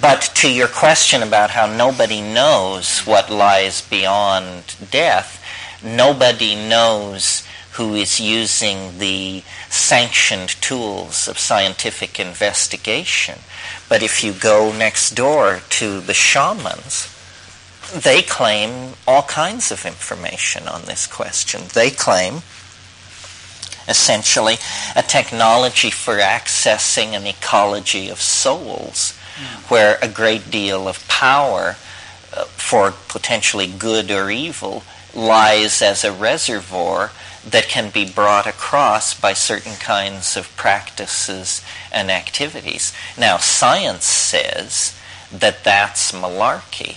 But 0.00 0.30
to 0.36 0.50
your 0.50 0.68
question 0.68 1.22
about 1.22 1.50
how 1.50 1.66
nobody 1.66 2.20
knows 2.20 3.00
what 3.00 3.30
lies 3.30 3.82
beyond 3.82 4.76
death, 4.90 5.42
nobody 5.82 6.54
knows 6.54 7.42
who 7.72 7.94
is 7.94 8.20
using 8.20 8.98
the 8.98 9.42
sanctioned 9.68 10.50
tools 10.60 11.28
of 11.28 11.38
scientific 11.38 12.20
investigation. 12.20 13.40
But 13.88 14.02
if 14.02 14.22
you 14.22 14.32
go 14.32 14.72
next 14.72 15.14
door 15.14 15.60
to 15.70 16.00
the 16.00 16.14
shamans, 16.14 17.09
they 17.94 18.22
claim 18.22 18.94
all 19.06 19.22
kinds 19.22 19.70
of 19.70 19.84
information 19.84 20.68
on 20.68 20.82
this 20.82 21.06
question. 21.06 21.62
They 21.74 21.90
claim 21.90 22.42
essentially 23.88 24.56
a 24.94 25.02
technology 25.02 25.90
for 25.90 26.18
accessing 26.18 27.08
an 27.08 27.26
ecology 27.26 28.08
of 28.08 28.20
souls 28.20 29.16
where 29.68 29.98
a 30.02 30.08
great 30.08 30.50
deal 30.50 30.86
of 30.86 31.06
power 31.08 31.76
uh, 32.36 32.44
for 32.44 32.92
potentially 33.08 33.66
good 33.66 34.10
or 34.10 34.30
evil 34.30 34.82
lies 35.14 35.82
as 35.82 36.04
a 36.04 36.12
reservoir 36.12 37.10
that 37.48 37.68
can 37.68 37.90
be 37.90 38.08
brought 38.08 38.46
across 38.46 39.18
by 39.18 39.32
certain 39.32 39.74
kinds 39.76 40.36
of 40.36 40.54
practices 40.56 41.64
and 41.90 42.10
activities. 42.10 42.92
Now, 43.18 43.38
science 43.38 44.04
says 44.04 44.96
that 45.32 45.64
that's 45.64 46.12
malarkey, 46.12 46.96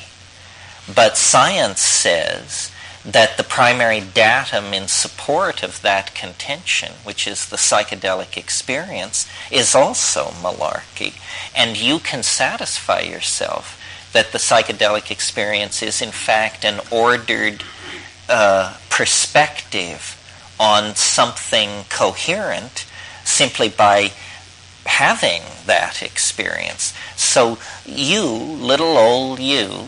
but 0.88 1.18
science 1.18 1.82
says 1.82 2.72
that 3.06 3.36
the 3.38 3.44
primary 3.44 4.00
datum 4.00 4.74
in 4.74 4.88
support 4.88 5.62
of 5.62 5.82
that 5.82 6.16
contention, 6.16 6.94
which 7.04 7.28
is 7.28 7.50
the 7.50 7.58
psychedelic 7.58 8.38
experience, 8.38 9.30
is 9.52 9.76
also 9.76 10.28
malarkey. 10.42 11.14
And 11.56 11.78
you 11.78 12.00
can 12.00 12.24
satisfy 12.24 13.02
yourself 13.02 13.80
that 14.14 14.32
the 14.32 14.38
psychedelic 14.38 15.12
experience 15.12 15.84
is, 15.84 16.02
in 16.02 16.12
fact, 16.12 16.64
an 16.64 16.80
ordered 16.92 17.64
uh, 18.30 18.78
perspective 18.90 20.20
on 20.60 20.96
something 20.96 21.86
coherent 21.90 22.86
simply 23.26 23.68
by 23.68 24.12
having 24.86 25.42
that 25.66 26.02
experience. 26.02 26.94
So 27.16 27.58
you, 27.86 28.26
little 28.26 28.98
old 28.98 29.40
you, 29.40 29.88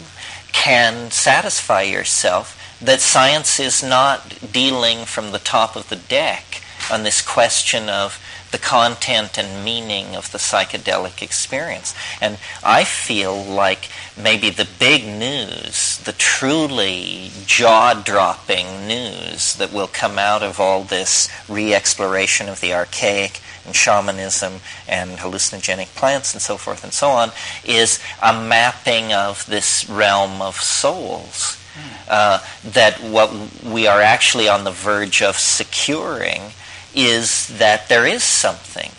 can 0.56 1.12
satisfy 1.12 1.82
yourself 1.82 2.80
that 2.82 3.02
science 3.02 3.60
is 3.60 3.84
not 3.84 4.52
dealing 4.54 5.06
from 5.06 5.32
the 5.32 5.40
top 5.40 5.76
of 5.76 5.90
the 5.90 5.96
deck 5.98 6.62
on 6.90 7.04
this 7.04 7.22
question 7.22 7.90
of 7.90 8.20
the 8.56 8.62
content 8.62 9.38
and 9.38 9.66
meaning 9.66 10.16
of 10.16 10.32
the 10.32 10.38
psychedelic 10.38 11.22
experience. 11.22 11.94
And 12.22 12.38
I 12.64 12.86
feel 12.86 13.36
like 13.36 13.90
maybe 14.18 14.50
the 14.50 14.68
big 14.80 15.06
news, 15.06 15.98
the 16.06 16.14
truly 16.14 17.32
jaw 17.46 18.02
dropping 18.02 18.88
news 18.88 19.56
that 19.56 19.74
will 19.74 19.90
come 19.90 20.18
out 20.18 20.42
of 20.42 20.62
all 20.62 20.84
this 20.84 21.28
re 21.50 21.74
exploration 21.74 22.48
of 22.48 22.62
the 22.62 22.74
archaic 22.74 23.42
and 23.66 23.76
shamanism 23.76 24.62
and 24.88 25.18
hallucinogenic 25.18 25.94
plants 25.94 26.34
and 26.34 26.42
so 26.42 26.56
forth 26.56 26.86
and 26.86 26.94
so 26.94 27.10
on, 27.10 27.32
is 27.66 28.00
a 28.24 28.32
mapping 28.32 29.12
of 29.12 29.46
this 29.48 29.90
realm 29.90 30.42
of 30.42 30.56
souls. 30.56 31.62
Uh, 32.08 32.40
that 32.64 33.02
what 33.02 33.34
we 33.66 33.86
are 33.86 34.00
actually 34.00 34.48
on 34.48 34.64
the 34.64 34.72
verge 34.72 35.22
of 35.22 35.36
securing 35.36 36.54
is 36.96 37.48
that 37.58 37.90
there 37.90 38.06
is 38.06 38.24
something 38.24 38.92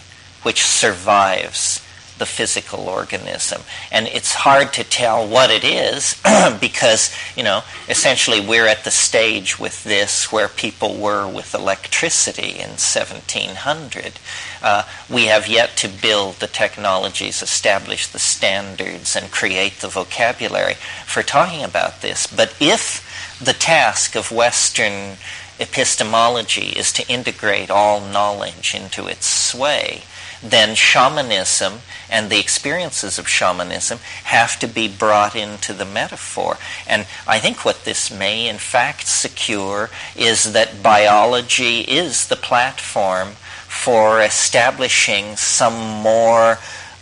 which 0.42 0.62
survives 0.62 1.80
the 2.18 2.26
physical 2.26 2.88
organism. 2.88 3.62
And 3.92 4.06
it's 4.06 4.32
hard 4.32 4.72
to 4.74 4.84
tell 4.84 5.26
what 5.26 5.50
it 5.50 5.64
is 5.64 6.20
because, 6.60 7.14
you 7.36 7.42
know, 7.42 7.62
essentially 7.88 8.40
we're 8.40 8.66
at 8.66 8.84
the 8.84 8.90
stage 8.90 9.58
with 9.58 9.84
this 9.84 10.32
where 10.32 10.48
people 10.48 10.96
were 10.96 11.28
with 11.28 11.54
electricity 11.54 12.52
in 12.52 12.78
1700. 12.78 14.18
Uh, 14.62 14.84
we 15.10 15.26
have 15.26 15.46
yet 15.46 15.76
to 15.78 15.88
build 15.88 16.36
the 16.36 16.46
technologies, 16.46 17.42
establish 17.42 18.06
the 18.06 18.18
standards, 18.18 19.14
and 19.14 19.30
create 19.30 19.80
the 19.80 19.88
vocabulary 19.88 20.74
for 21.04 21.22
talking 21.22 21.62
about 21.62 22.00
this. 22.00 22.26
But 22.26 22.54
if 22.60 23.04
the 23.40 23.52
task 23.52 24.16
of 24.16 24.32
Western 24.32 25.16
epistemology 25.58 26.68
is 26.68 26.92
to 26.92 27.08
integrate 27.08 27.70
all 27.70 28.00
knowledge 28.00 28.74
into 28.74 29.06
its 29.06 29.26
sway, 29.26 30.02
then 30.42 30.74
shamanism 30.74 31.80
and 32.10 32.30
the 32.30 32.38
experiences 32.38 33.18
of 33.18 33.28
shamanism 33.28 33.98
have 34.24 34.58
to 34.58 34.66
be 34.66 34.86
brought 34.88 35.34
into 35.34 35.72
the 35.72 35.84
metaphor. 35.84 36.58
And 36.86 37.06
I 37.26 37.38
think 37.38 37.64
what 37.64 37.84
this 37.84 38.10
may 38.10 38.48
in 38.48 38.58
fact 38.58 39.06
secure 39.06 39.90
is 40.14 40.52
that 40.52 40.82
biology 40.82 41.80
is 41.80 42.28
the 42.28 42.36
platform 42.36 43.30
for 43.66 44.22
establishing 44.22 45.36
some 45.36 46.02
more 46.02 46.52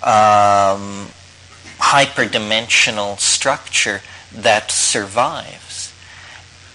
um, 0.02 1.08
hyperdimensional 1.78 3.18
structure 3.18 4.00
that 4.32 4.70
survives. 4.70 5.92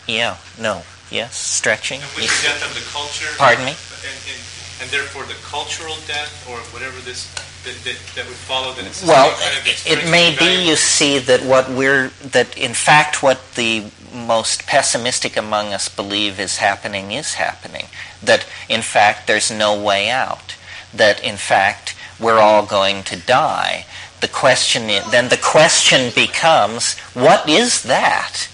Yeah, 0.07 0.37
no, 0.59 0.83
yes, 1.11 1.35
stretching. 1.37 2.01
And 2.01 2.09
with 2.15 2.25
the 2.29 2.47
death 2.47 2.61
of 2.65 2.73
the 2.75 2.85
culture. 2.91 3.27
Pardon 3.37 3.65
me? 3.65 3.71
And, 3.73 4.17
and, 4.31 4.39
and 4.81 4.89
therefore 4.91 5.23
the 5.23 5.37
cultural 5.43 5.95
death, 6.07 6.47
or 6.49 6.57
whatever 6.73 6.99
this 7.01 7.27
that, 7.65 7.75
that, 7.83 7.97
that 8.15 8.25
would 8.25 8.37
follow, 8.37 8.73
that 8.73 8.85
it's 8.85 9.05
Well, 9.05 9.31
kind 9.37 9.57
of 9.57 9.67
it 9.85 10.09
may 10.09 10.35
be, 10.37 10.67
you 10.67 10.75
see, 10.77 11.19
that 11.19 11.41
what 11.43 11.69
we're, 11.69 12.07
that 12.23 12.57
in 12.57 12.73
fact 12.73 13.21
what 13.21 13.39
the 13.55 13.91
most 14.13 14.65
pessimistic 14.65 15.35
among 15.35 15.73
us 15.73 15.89
believe 15.89 16.39
is 16.39 16.57
happening 16.57 17.11
is 17.11 17.33
happening. 17.35 17.85
That 18.23 18.47
in 18.69 18.81
fact 18.81 19.27
there's 19.27 19.51
no 19.51 19.79
way 19.81 20.09
out. 20.09 20.55
That 20.93 21.21
in 21.23 21.35
fact 21.37 21.95
we're 22.19 22.39
all 22.39 22.65
going 22.65 23.03
to 23.03 23.17
die. 23.17 23.85
The 24.21 24.27
question, 24.27 24.83
i- 24.89 25.03
then 25.11 25.29
the 25.29 25.37
question 25.37 26.11
becomes, 26.15 26.97
what 27.13 27.47
is 27.47 27.83
that? 27.83 28.47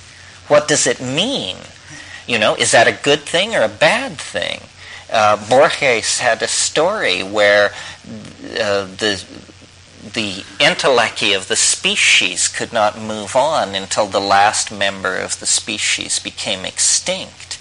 What 0.47 0.68
does 0.68 0.86
it 0.88 0.99
mean? 1.01 1.58
You 2.28 2.39
know, 2.39 2.55
is 2.55 2.71
that 2.71 2.88
a 2.88 2.91
good 3.03 3.21
thing 3.21 3.55
or 3.55 3.61
a 3.61 3.69
bad 3.69 4.17
thing? 4.17 4.61
Uh, 5.11 5.38
Borges 5.47 6.19
had 6.19 6.41
a 6.41 6.47
story 6.47 7.21
where 7.21 7.71
uh, 8.59 8.86
the 8.86 9.23
the 10.13 10.43
entelechy 10.59 11.36
of 11.36 11.47
the 11.47 11.55
species 11.55 12.47
could 12.47 12.71
not 12.71 12.97
move 12.97 13.36
on 13.36 13.73
until 13.76 14.05
the 14.05 14.19
last 14.19 14.71
member 14.71 15.15
of 15.17 15.39
the 15.39 15.45
species 15.45 16.19
became 16.19 16.63
extinct. 16.63 17.59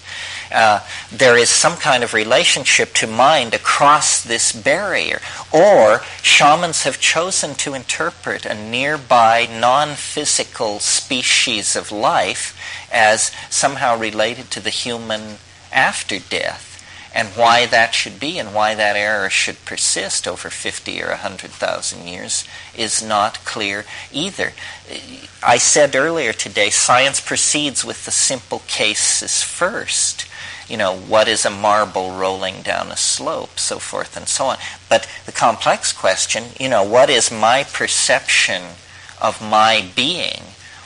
uh, 0.51 0.79
there 1.11 1.37
is 1.37 1.49
some 1.49 1.75
kind 1.77 2.03
of 2.03 2.13
relationship 2.13 2.93
to 2.93 3.07
mind 3.07 3.53
across 3.53 4.21
this 4.23 4.51
barrier. 4.51 5.19
Or 5.51 6.01
shamans 6.21 6.83
have 6.83 6.99
chosen 6.99 7.55
to 7.55 7.73
interpret 7.73 8.45
a 8.45 8.53
nearby 8.53 9.47
non 9.51 9.95
physical 9.95 10.79
species 10.79 11.75
of 11.75 11.91
life 11.91 12.55
as 12.95 13.31
somehow 13.49 13.99
related 13.99 14.49
to 14.51 14.61
the 14.61 14.69
human 14.69 15.37
after 15.71 16.17
death. 16.17 16.71
And 17.13 17.29
why 17.29 17.65
that 17.67 17.93
should 17.93 18.19
be 18.19 18.39
and 18.39 18.53
why 18.53 18.75
that 18.75 18.97
error 18.97 19.29
should 19.29 19.63
persist 19.63 20.27
over 20.27 20.49
50 20.49 21.01
or 21.01 21.09
100,000 21.09 22.07
years 22.07 22.45
is 22.75 23.01
not 23.01 23.45
clear 23.45 23.85
either. 24.11 24.51
I 25.41 25.57
said 25.57 25.95
earlier 25.95 26.33
today, 26.33 26.69
science 26.69 27.21
proceeds 27.21 27.85
with 27.85 28.03
the 28.03 28.11
simple 28.11 28.63
cases 28.67 29.43
first. 29.43 30.27
You 30.67 30.75
know, 30.75 30.93
what 30.93 31.29
is 31.29 31.45
a 31.45 31.49
marble 31.49 32.11
rolling 32.11 32.63
down 32.63 32.91
a 32.91 32.97
slope, 32.97 33.59
so 33.59 33.79
forth 33.79 34.17
and 34.17 34.27
so 34.27 34.47
on. 34.47 34.57
But 34.89 35.07
the 35.25 35.31
complex 35.31 35.93
question, 35.93 36.45
you 36.59 36.67
know, 36.67 36.83
what 36.83 37.09
is 37.09 37.31
my 37.31 37.63
perception 37.63 38.61
of 39.21 39.41
my 39.41 39.87
being? 39.95 40.41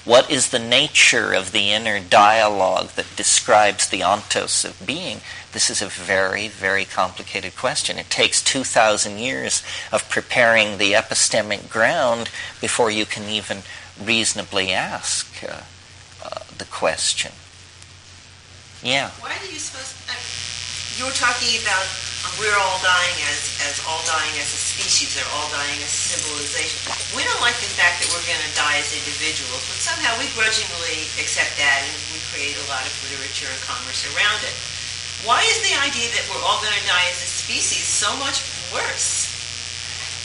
What 0.10 0.32
is 0.32 0.50
the 0.50 0.58
nature 0.58 1.34
of 1.34 1.52
the 1.52 1.70
inner 1.70 2.00
dialogue 2.00 2.88
that 2.96 3.16
describes 3.16 3.88
the 3.88 4.00
ontos 4.00 4.66
of 4.66 4.84
being? 4.84 5.22
This 5.52 5.70
is 5.70 5.84
a 5.84 5.86
very, 5.86 6.48
very 6.48 6.84
complicated 6.84 7.56
question. 7.56 8.00
It 8.00 8.10
takes 8.10 8.42
2,000 8.42 9.20
years 9.20 9.62
of 9.92 10.10
preparing 10.10 10.80
the 10.80 10.94
epistemic 10.94 11.70
ground 11.70 12.32
before 12.60 12.90
you 12.90 13.06
can 13.06 13.30
even 13.30 13.60
reasonably 14.04 14.72
ask 14.72 15.44
uh, 15.44 15.62
uh, 16.26 16.40
the 16.58 16.66
question. 16.66 17.32
Yeah. 18.82 19.12
Why 19.20 19.38
do 19.46 19.54
you 19.54 19.60
suppose? 19.60 19.94
Uh, 20.10 20.18
you're 20.98 21.14
talking 21.14 21.62
about 21.62 21.86
we're 22.40 22.56
all 22.58 22.80
dying 22.84 23.18
as 23.32 23.56
as 23.64 23.80
all 23.88 24.02
dying 24.08 24.36
as 24.40 24.50
a 24.52 24.60
species, 24.60 25.16
they're 25.16 25.34
all 25.36 25.48
dying 25.52 25.80
as 25.84 25.92
a 25.92 26.02
civilization. 26.16 26.80
We 27.16 27.24
don't 27.24 27.40
like 27.44 27.56
the 27.60 27.72
fact 27.76 28.04
that 28.04 28.08
we're 28.12 28.24
going 28.28 28.42
to 28.44 28.54
die 28.56 28.80
as 28.80 28.92
individuals, 28.92 29.64
but 29.68 29.78
somehow 29.80 30.16
we 30.20 30.28
grudgingly 30.36 31.08
accept 31.20 31.56
that, 31.60 31.86
and 31.86 31.96
we 32.12 32.20
create 32.32 32.56
a 32.60 32.66
lot 32.68 32.84
of 32.84 32.92
literature 33.08 33.48
and 33.48 33.60
commerce 33.64 34.04
around 34.16 34.42
it. 34.44 34.56
Why 35.28 35.44
is 35.44 35.60
the 35.64 35.76
idea 35.84 36.08
that 36.16 36.24
we're 36.32 36.44
all 36.44 36.60
going 36.64 36.76
to 36.76 36.88
die 36.88 37.08
as 37.12 37.20
a 37.20 37.30
species 37.30 37.84
so 37.84 38.12
much 38.18 38.44
worse? 38.72 39.29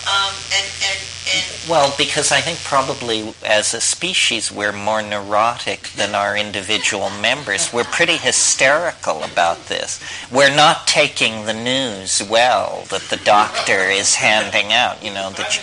Um, 0.06 0.34
and, 0.52 0.66
and, 0.84 1.00
and 1.34 1.68
well, 1.68 1.94
because 1.96 2.30
I 2.30 2.40
think 2.40 2.58
probably 2.62 3.32
as 3.42 3.72
a 3.72 3.80
species 3.80 4.52
we're 4.52 4.72
more 4.72 5.00
neurotic 5.00 5.88
than 5.96 6.14
our 6.14 6.36
individual 6.36 7.08
members. 7.08 7.72
We're 7.72 7.84
pretty 7.84 8.18
hysterical 8.18 9.22
about 9.24 9.66
this. 9.66 9.98
We're 10.30 10.54
not 10.54 10.86
taking 10.86 11.46
the 11.46 11.54
news 11.54 12.22
well 12.28 12.84
that 12.90 13.08
the 13.08 13.16
doctor 13.24 13.78
is 13.78 14.14
handing 14.16 14.72
out. 14.72 15.02
You 15.02 15.14
know, 15.14 15.30
that 15.30 15.58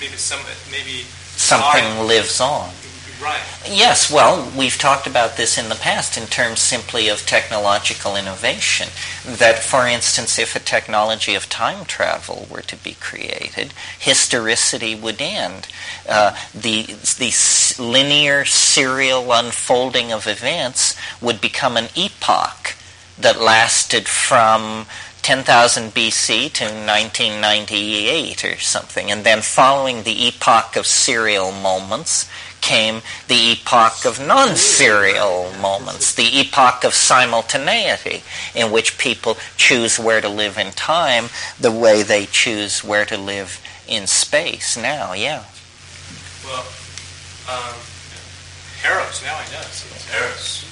maybe 0.00 0.16
some 0.16 0.40
maybe 0.70 1.02
something 1.36 2.06
lives 2.06 2.40
on. 2.40 2.70
Right. 3.22 3.40
Yes, 3.66 4.10
well, 4.10 4.50
we've 4.56 4.76
talked 4.76 5.06
about 5.06 5.36
this 5.36 5.56
in 5.56 5.68
the 5.68 5.76
past 5.76 6.18
in 6.18 6.26
terms 6.26 6.60
simply 6.60 7.08
of 7.08 7.24
technological 7.24 8.16
innovation. 8.16 8.88
That, 9.24 9.60
for 9.60 9.86
instance, 9.86 10.38
if 10.38 10.56
a 10.56 10.60
technology 10.60 11.34
of 11.34 11.48
time 11.48 11.84
travel 11.84 12.46
were 12.50 12.62
to 12.62 12.76
be 12.76 12.94
created, 12.94 13.72
historicity 13.98 14.94
would 14.94 15.20
end. 15.20 15.68
Uh, 16.08 16.36
the, 16.52 16.82
the 17.18 17.32
linear, 17.78 18.44
serial 18.44 19.32
unfolding 19.32 20.12
of 20.12 20.26
events 20.26 20.96
would 21.20 21.40
become 21.40 21.76
an 21.76 21.88
epoch 21.94 22.74
that 23.18 23.40
lasted 23.40 24.08
from 24.08 24.86
10,000 25.22 25.94
BC 25.94 26.52
to 26.52 26.64
1998 26.64 28.44
or 28.44 28.58
something. 28.58 29.10
And 29.10 29.24
then 29.24 29.40
following 29.40 30.02
the 30.02 30.26
epoch 30.26 30.76
of 30.76 30.86
serial 30.86 31.50
moments 31.50 32.28
came 32.64 33.02
the 33.28 33.52
epoch 33.52 34.06
of 34.06 34.18
non-serial 34.26 35.52
moments, 35.60 36.14
the 36.14 36.40
epoch 36.40 36.82
of 36.82 36.94
simultaneity, 36.94 38.22
in 38.54 38.72
which 38.72 38.96
people 38.96 39.36
choose 39.58 39.98
where 39.98 40.22
to 40.22 40.28
live 40.30 40.56
in 40.56 40.72
time 40.72 41.26
the 41.60 41.70
way 41.70 42.02
they 42.02 42.24
choose 42.24 42.82
where 42.82 43.04
to 43.04 43.18
live 43.18 43.60
in 43.86 44.06
space 44.06 44.78
now, 44.78 45.12
yeah. 45.12 45.44
Well, 46.42 46.64
um, 47.50 47.74
Eros, 48.82 49.22
now 49.22 49.36
I 49.36 49.44
know. 49.52 49.60
It's 49.60 50.14
Eros. 50.14 50.64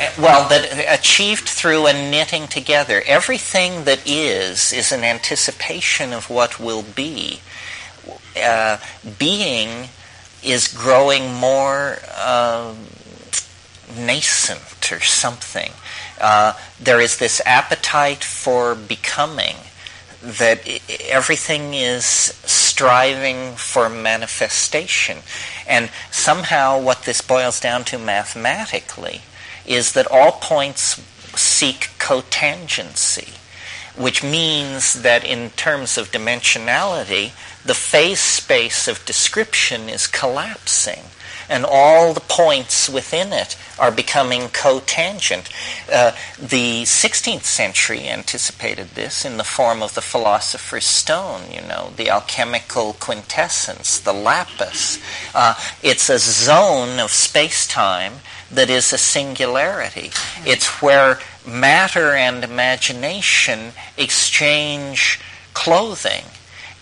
Uh, 0.00 0.10
well, 0.20 0.48
that 0.48 1.00
achieved 1.00 1.48
through 1.48 1.86
a 1.86 1.92
knitting 1.92 2.48
together. 2.48 3.02
Everything 3.06 3.84
that 3.84 4.00
is 4.04 4.72
is 4.72 4.90
an 4.90 5.04
anticipation 5.04 6.12
of 6.12 6.30
what 6.30 6.58
will 6.58 6.82
be. 6.82 7.40
Uh, 8.40 8.78
being 9.18 9.88
is 10.42 10.68
growing 10.68 11.34
more 11.34 11.98
uh, 12.16 12.74
nascent 13.96 14.92
or 14.92 15.00
something. 15.00 15.72
Uh, 16.20 16.52
there 16.80 17.00
is 17.00 17.18
this 17.18 17.40
appetite 17.46 18.24
for 18.24 18.74
becoming 18.74 19.56
that 20.22 20.66
everything 21.08 21.74
is 21.74 22.04
striving 22.04 23.54
for 23.54 23.88
manifestation. 23.88 25.18
And 25.66 25.90
somehow, 26.10 26.80
what 26.80 27.02
this 27.02 27.20
boils 27.20 27.60
down 27.60 27.84
to 27.84 27.98
mathematically 27.98 29.22
is 29.66 29.92
that 29.92 30.10
all 30.10 30.32
points 30.32 31.00
seek 31.38 31.90
cotangency, 31.98 33.36
which 33.96 34.24
means 34.24 35.02
that 35.02 35.24
in 35.24 35.50
terms 35.50 35.96
of 35.96 36.10
dimensionality, 36.10 37.32
the 37.68 37.74
phase 37.74 38.18
space 38.18 38.88
of 38.88 39.04
description 39.04 39.90
is 39.90 40.06
collapsing 40.06 41.02
and 41.50 41.66
all 41.68 42.14
the 42.14 42.20
points 42.20 42.88
within 42.88 43.30
it 43.32 43.58
are 43.78 43.90
becoming 43.90 44.42
cotangent. 44.48 45.50
Uh, 45.92 46.12
the 46.38 46.82
16th 46.84 47.44
century 47.44 48.08
anticipated 48.08 48.88
this 48.90 49.24
in 49.24 49.36
the 49.36 49.44
form 49.44 49.82
of 49.82 49.94
the 49.94 50.00
philosopher's 50.00 50.86
stone, 50.86 51.42
you 51.52 51.60
know, 51.60 51.92
the 51.96 52.08
alchemical 52.08 52.94
quintessence, 52.94 54.00
the 54.00 54.14
lapis. 54.14 54.98
Uh, 55.34 55.54
it's 55.82 56.08
a 56.08 56.18
zone 56.18 56.98
of 56.98 57.10
space 57.10 57.66
time 57.66 58.14
that 58.50 58.70
is 58.70 58.94
a 58.94 58.98
singularity. 58.98 60.10
It's 60.46 60.80
where 60.80 61.18
matter 61.46 62.12
and 62.14 62.44
imagination 62.44 63.72
exchange 63.98 65.20
clothing 65.52 66.24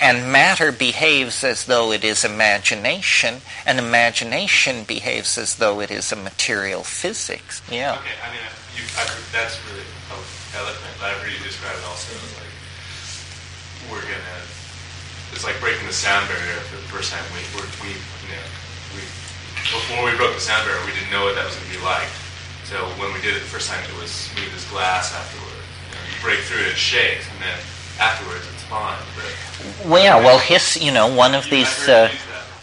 and 0.00 0.30
matter 0.30 0.72
behaves 0.72 1.42
as 1.42 1.64
though 1.64 1.92
it 1.92 2.04
is 2.04 2.24
imagination, 2.24 3.40
and 3.64 3.78
imagination 3.78 4.84
behaves 4.84 5.38
as 5.38 5.56
though 5.56 5.80
it 5.80 5.90
is 5.90 6.12
a 6.12 6.16
material 6.16 6.82
physics. 6.82 7.62
Yeah. 7.70 7.96
Okay, 7.96 8.16
I 8.20 8.28
mean, 8.28 8.44
you, 8.76 8.84
I, 9.00 9.08
that's 9.32 9.56
really 9.72 9.86
eloquent. 10.52 11.00
I've 11.00 11.16
heard 11.20 11.32
you 11.32 11.40
it 11.40 11.84
also 11.88 12.12
like 12.36 12.52
we're 13.90 14.04
gonna. 14.04 14.40
It's 15.32 15.44
like 15.44 15.58
breaking 15.60 15.86
the 15.86 15.92
sound 15.92 16.28
barrier 16.28 16.60
for 16.68 16.76
the 16.76 16.88
first 16.88 17.12
time. 17.12 17.24
We, 17.32 17.44
we, 17.84 17.92
you 17.92 18.32
know, 18.32 18.46
we 18.96 19.02
before 19.68 20.04
we 20.04 20.16
broke 20.16 20.32
the 20.36 20.44
sound 20.44 20.64
barrier, 20.64 20.80
we 20.84 20.92
didn't 20.92 21.12
know 21.12 21.24
what 21.24 21.36
that 21.36 21.44
was 21.44 21.56
to 21.56 21.66
be 21.68 21.80
like. 21.84 22.08
So 22.64 22.84
when 23.00 23.12
we 23.12 23.20
did 23.20 23.36
it 23.36 23.44
the 23.44 23.52
first 23.52 23.68
time, 23.68 23.82
it 23.84 23.96
was 24.00 24.10
smooth 24.10 24.48
as 24.52 24.64
glass. 24.68 25.12
Afterward, 25.12 25.60
you, 25.60 25.90
know, 25.92 26.02
you 26.08 26.16
break 26.24 26.40
through 26.48 26.64
it, 26.64 26.72
it 26.72 26.80
shakes, 26.80 27.28
and 27.28 27.38
then 27.42 27.58
afterwards 28.00 28.44
fine. 28.68 28.98
But 29.16 29.88
well, 29.88 30.02
yeah. 30.02 30.16
Well, 30.16 30.38
his, 30.38 30.76
you 30.76 30.92
know, 30.92 31.14
one 31.14 31.34
of 31.34 31.48
these. 31.50 31.88
Uh, 31.88 32.10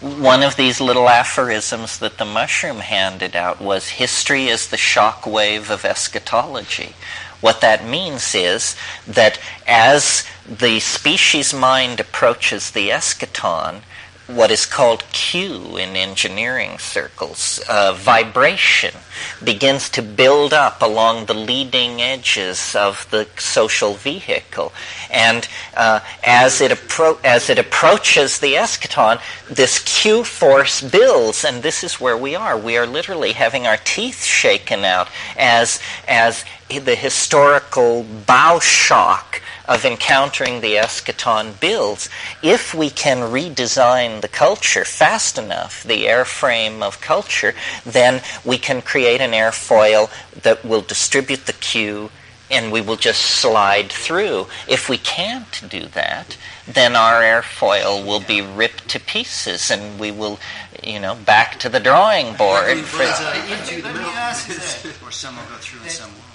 one 0.03 0.43
of 0.43 0.57
these 0.57 0.81
little 0.81 1.07
aphorisms 1.07 1.99
that 1.99 2.17
the 2.17 2.25
mushroom 2.25 2.79
handed 2.79 3.37
out 3.37 3.61
was 3.61 3.87
history 3.87 4.47
is 4.47 4.67
the 4.67 4.75
shock 4.75 5.25
wave 5.25 5.71
of 5.71 5.85
eschatology. 5.85 6.93
What 7.39 7.61
that 7.61 7.87
means 7.87 8.35
is 8.35 8.75
that 9.07 9.39
as 9.65 10.25
the 10.45 10.81
species 10.81 11.53
mind 11.53 12.01
approaches 12.01 12.71
the 12.71 12.89
eschaton, 12.89 13.81
what 14.27 14.51
is 14.51 14.65
called 14.65 15.03
Q 15.11 15.77
in 15.77 15.95
engineering 15.95 16.77
circles. 16.79 17.61
Uh, 17.67 17.93
vibration 17.93 18.95
begins 19.43 19.89
to 19.89 20.01
build 20.01 20.53
up 20.53 20.81
along 20.81 21.25
the 21.25 21.33
leading 21.33 22.01
edges 22.01 22.75
of 22.75 23.05
the 23.11 23.27
social 23.37 23.93
vehicle. 23.93 24.71
And 25.11 25.47
uh, 25.75 25.99
as, 26.23 26.61
it 26.61 26.71
appro- 26.71 27.19
as 27.23 27.49
it 27.49 27.59
approaches 27.59 28.39
the 28.39 28.53
eschaton, 28.53 29.21
this 29.49 29.79
Q 29.79 30.23
force 30.23 30.81
builds, 30.81 31.43
and 31.43 31.61
this 31.61 31.83
is 31.83 31.99
where 31.99 32.17
we 32.17 32.33
are. 32.33 32.57
We 32.57 32.77
are 32.77 32.87
literally 32.87 33.33
having 33.33 33.67
our 33.67 33.77
teeth 33.77 34.23
shaken 34.23 34.85
out 34.85 35.09
as, 35.37 35.81
as 36.07 36.45
the 36.69 36.95
historical 36.95 38.03
bow 38.25 38.59
shock 38.59 39.41
of 39.65 39.85
encountering 39.85 40.61
the 40.61 40.75
eschaton 40.75 41.59
builds. 41.59 42.09
If 42.41 42.73
we 42.73 42.89
can 42.89 43.31
redesign 43.31 44.21
the 44.21 44.27
culture 44.27 44.85
fast 44.85 45.37
enough, 45.37 45.83
the 45.83 46.05
airframe 46.05 46.81
of 46.81 47.01
culture, 47.01 47.53
then 47.85 48.21
we 48.43 48.57
can 48.57 48.81
create 48.81 49.21
an 49.21 49.31
airfoil 49.31 50.09
that 50.41 50.65
will 50.65 50.81
distribute 50.81 51.45
the 51.45 51.53
Q 51.53 52.09
and 52.51 52.71
we 52.71 52.81
will 52.81 52.97
just 52.97 53.21
slide 53.21 53.91
through. 53.91 54.47
If 54.67 54.89
we 54.89 54.97
can't 54.97 55.63
do 55.69 55.87
that, 55.87 56.37
then 56.67 56.95
our 56.95 57.21
airfoil 57.21 58.05
will 58.05 58.19
be 58.19 58.41
ripped 58.41 58.89
to 58.89 58.99
pieces 58.99 59.71
and 59.71 59.99
we 59.99 60.11
will, 60.11 60.39
you 60.83 60.99
know, 60.99 61.15
back 61.15 61.59
to 61.61 61.69
the 61.69 61.79
drawing 61.79 62.35
board. 62.35 62.77
For, 62.79 63.03
Let 63.03 63.15
me 63.15 64.01
ask 64.13 64.47
that. 64.47 64.93
Or 65.03 65.11
some 65.11 65.35
will 65.35 65.43
go 65.43 65.55
through 65.55 65.81
and 65.81 65.91
some 65.91 66.11
won't. 66.11 66.33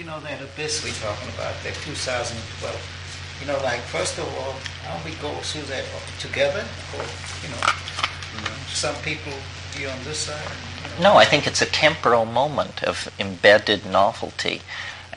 You 0.00 0.06
know, 0.06 0.18
that 0.20 0.40
abyss 0.40 0.82
we're 0.82 0.94
talking 0.94 1.28
about, 1.34 1.52
that 1.62 1.74
2012, 1.84 3.36
you 3.42 3.46
know, 3.46 3.62
like, 3.62 3.80
first 3.80 4.16
of 4.16 4.24
all, 4.38 4.54
how 4.88 4.96
we 5.04 5.14
go 5.16 5.30
through 5.42 5.60
that 5.64 5.84
together, 6.18 6.64
or, 6.96 7.04
you 7.42 7.50
know, 7.50 7.60
some 8.68 8.94
people 9.02 9.34
be 9.76 9.84
on 9.84 9.98
this 10.04 10.20
side? 10.20 10.52
No, 11.02 11.16
I 11.16 11.26
think 11.26 11.46
it's 11.46 11.60
a 11.60 11.66
temporal 11.66 12.24
moment 12.24 12.82
of 12.82 13.12
embedded 13.20 13.84
novelty. 13.84 14.62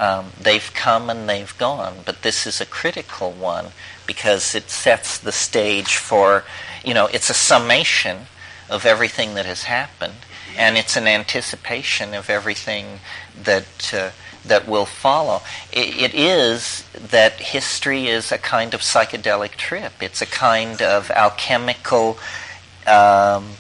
Um, 0.01 0.31
they've 0.37 0.69
come 0.73 1.09
and 1.09 1.29
they've 1.29 1.57
gone, 1.57 1.99
but 2.05 2.21
this 2.21 2.45
is 2.45 2.59
a 2.59 2.65
critical 2.65 3.31
one 3.31 3.67
because 4.05 4.53
it 4.53 4.69
sets 4.69 5.17
the 5.17 5.31
stage 5.31 5.95
for, 5.95 6.43
you 6.83 6.93
know, 6.93 7.07
it's 7.07 7.29
a 7.29 7.33
summation 7.33 8.27
of 8.69 8.85
everything 8.85 9.35
that 9.35 9.45
has 9.45 9.63
happened, 9.63 10.25
and 10.57 10.75
it's 10.75 10.97
an 10.97 11.07
anticipation 11.07 12.13
of 12.13 12.29
everything 12.29 12.99
that 13.41 13.93
uh, 13.93 14.09
that 14.45 14.67
will 14.67 14.85
follow. 14.85 15.41
It, 15.71 16.13
is 16.13 16.83
that 16.93 17.33
history 17.33 18.07
is 18.07 18.31
a 18.31 18.37
kind 18.37 18.73
of 18.73 18.81
psychedelic 18.81 19.51
trip. 19.51 19.93
It's 20.01 20.21
a 20.21 20.25
kind 20.25 20.81
of 20.81 21.09
alchemical. 21.11 22.17
Um, 22.85 23.53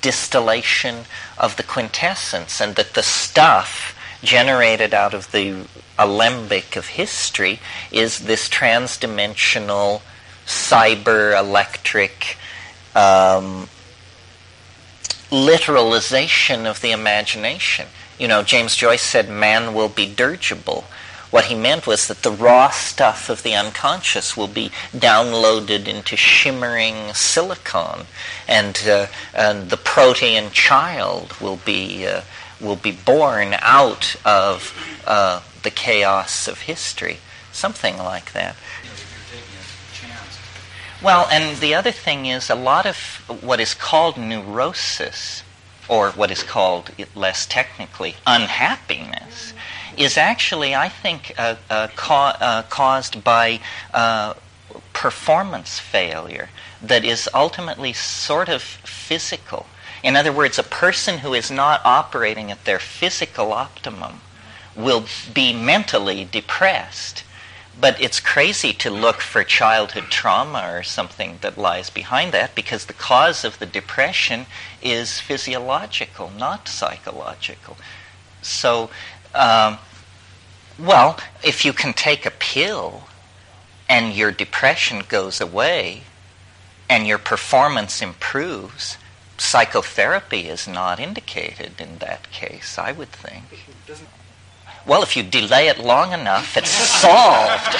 distillation 0.00 1.04
of 1.38 1.56
the 1.56 1.62
quintessence, 1.62 2.60
and 2.60 2.74
that 2.76 2.94
the 2.94 3.02
stuff 3.02 3.96
generated 4.22 4.94
out 4.94 5.14
of 5.14 5.30
the 5.32 5.66
alembic 5.98 6.76
of 6.76 6.88
history 6.88 7.60
is 7.90 8.20
this 8.20 8.48
transdimensional 8.48 10.02
cyber 10.46 11.38
electric 11.38 12.36
um, 12.94 13.68
literalization 15.30 16.66
of 16.66 16.80
the 16.80 16.92
imagination. 16.92 17.86
You 18.18 18.28
know, 18.28 18.42
James 18.42 18.76
Joyce 18.76 19.02
said 19.02 19.28
man 19.28 19.74
will 19.74 19.88
be 19.88 20.06
dirigible. 20.06 20.84
What 21.30 21.46
he 21.46 21.54
meant 21.54 21.86
was 21.86 22.06
that 22.06 22.22
the 22.22 22.30
raw 22.30 22.70
stuff 22.70 23.28
of 23.28 23.42
the 23.42 23.54
unconscious 23.54 24.36
will 24.36 24.48
be 24.48 24.70
downloaded 24.94 25.88
into 25.88 26.16
shimmering 26.16 27.12
silicon, 27.14 28.06
and, 28.48 28.80
uh, 28.86 29.06
and 29.34 29.68
the 29.68 29.76
protean 29.76 30.50
child 30.50 31.34
will 31.40 31.58
be 31.64 32.06
uh, 32.06 32.22
will 32.60 32.76
be 32.76 32.92
born 32.92 33.54
out 33.60 34.16
of 34.24 34.72
uh, 35.06 35.42
the 35.62 35.70
chaos 35.70 36.48
of 36.48 36.62
history, 36.62 37.18
something 37.52 37.98
like 37.98 38.32
that. 38.32 38.56
Well, 41.02 41.28
and 41.30 41.58
the 41.58 41.74
other 41.74 41.92
thing 41.92 42.26
is 42.26 42.48
a 42.48 42.54
lot 42.54 42.86
of 42.86 42.96
what 43.42 43.60
is 43.60 43.74
called 43.74 44.16
neurosis, 44.16 45.42
or 45.88 46.10
what 46.10 46.30
is 46.30 46.42
called 46.42 46.90
less 47.14 47.46
technically 47.46 48.16
unhappiness, 48.26 49.52
is 49.96 50.16
actually, 50.16 50.74
I 50.74 50.88
think, 50.88 51.32
uh, 51.38 51.56
uh, 51.70 51.88
ca- 51.96 52.36
uh, 52.40 52.62
caused 52.62 53.24
by 53.24 53.60
uh, 53.94 54.34
performance 54.92 55.78
failure 55.78 56.50
that 56.82 57.04
is 57.04 57.28
ultimately 57.34 57.92
sort 57.92 58.48
of 58.48 58.62
physical. 58.62 59.66
In 60.02 60.16
other 60.16 60.32
words, 60.32 60.58
a 60.58 60.62
person 60.62 61.18
who 61.18 61.34
is 61.34 61.50
not 61.50 61.80
operating 61.84 62.50
at 62.50 62.64
their 62.64 62.78
physical 62.78 63.52
optimum 63.52 64.20
will 64.76 65.04
be 65.32 65.52
mentally 65.52 66.24
depressed. 66.30 67.24
But 67.78 68.00
it's 68.00 68.20
crazy 68.20 68.72
to 68.74 68.90
look 68.90 69.20
for 69.20 69.44
childhood 69.44 70.04
trauma 70.04 70.70
or 70.72 70.82
something 70.82 71.38
that 71.42 71.58
lies 71.58 71.90
behind 71.90 72.32
that 72.32 72.54
because 72.54 72.86
the 72.86 72.94
cause 72.94 73.44
of 73.44 73.58
the 73.58 73.66
depression 73.66 74.46
is 74.82 75.20
physiological, 75.20 76.30
not 76.30 76.68
psychological. 76.68 77.76
So, 78.40 78.90
um, 79.34 79.78
well, 80.78 81.18
if 81.44 81.64
you 81.64 81.72
can 81.72 81.92
take 81.92 82.24
a 82.24 82.30
pill 82.30 83.04
and 83.88 84.14
your 84.14 84.30
depression 84.30 85.02
goes 85.06 85.40
away 85.40 86.02
and 86.88 87.06
your 87.06 87.18
performance 87.18 88.00
improves, 88.00 88.96
psychotherapy 89.38 90.48
is 90.48 90.66
not 90.66 90.98
indicated 90.98 91.80
in 91.80 91.98
that 91.98 92.30
case, 92.30 92.78
I 92.78 92.92
would 92.92 93.10
think. 93.10 93.44
Well, 94.86 95.02
if 95.02 95.16
you 95.16 95.24
delay 95.24 95.66
it 95.66 95.80
long 95.80 96.12
enough, 96.12 96.56
it's 96.56 96.70
solved. 96.70 97.74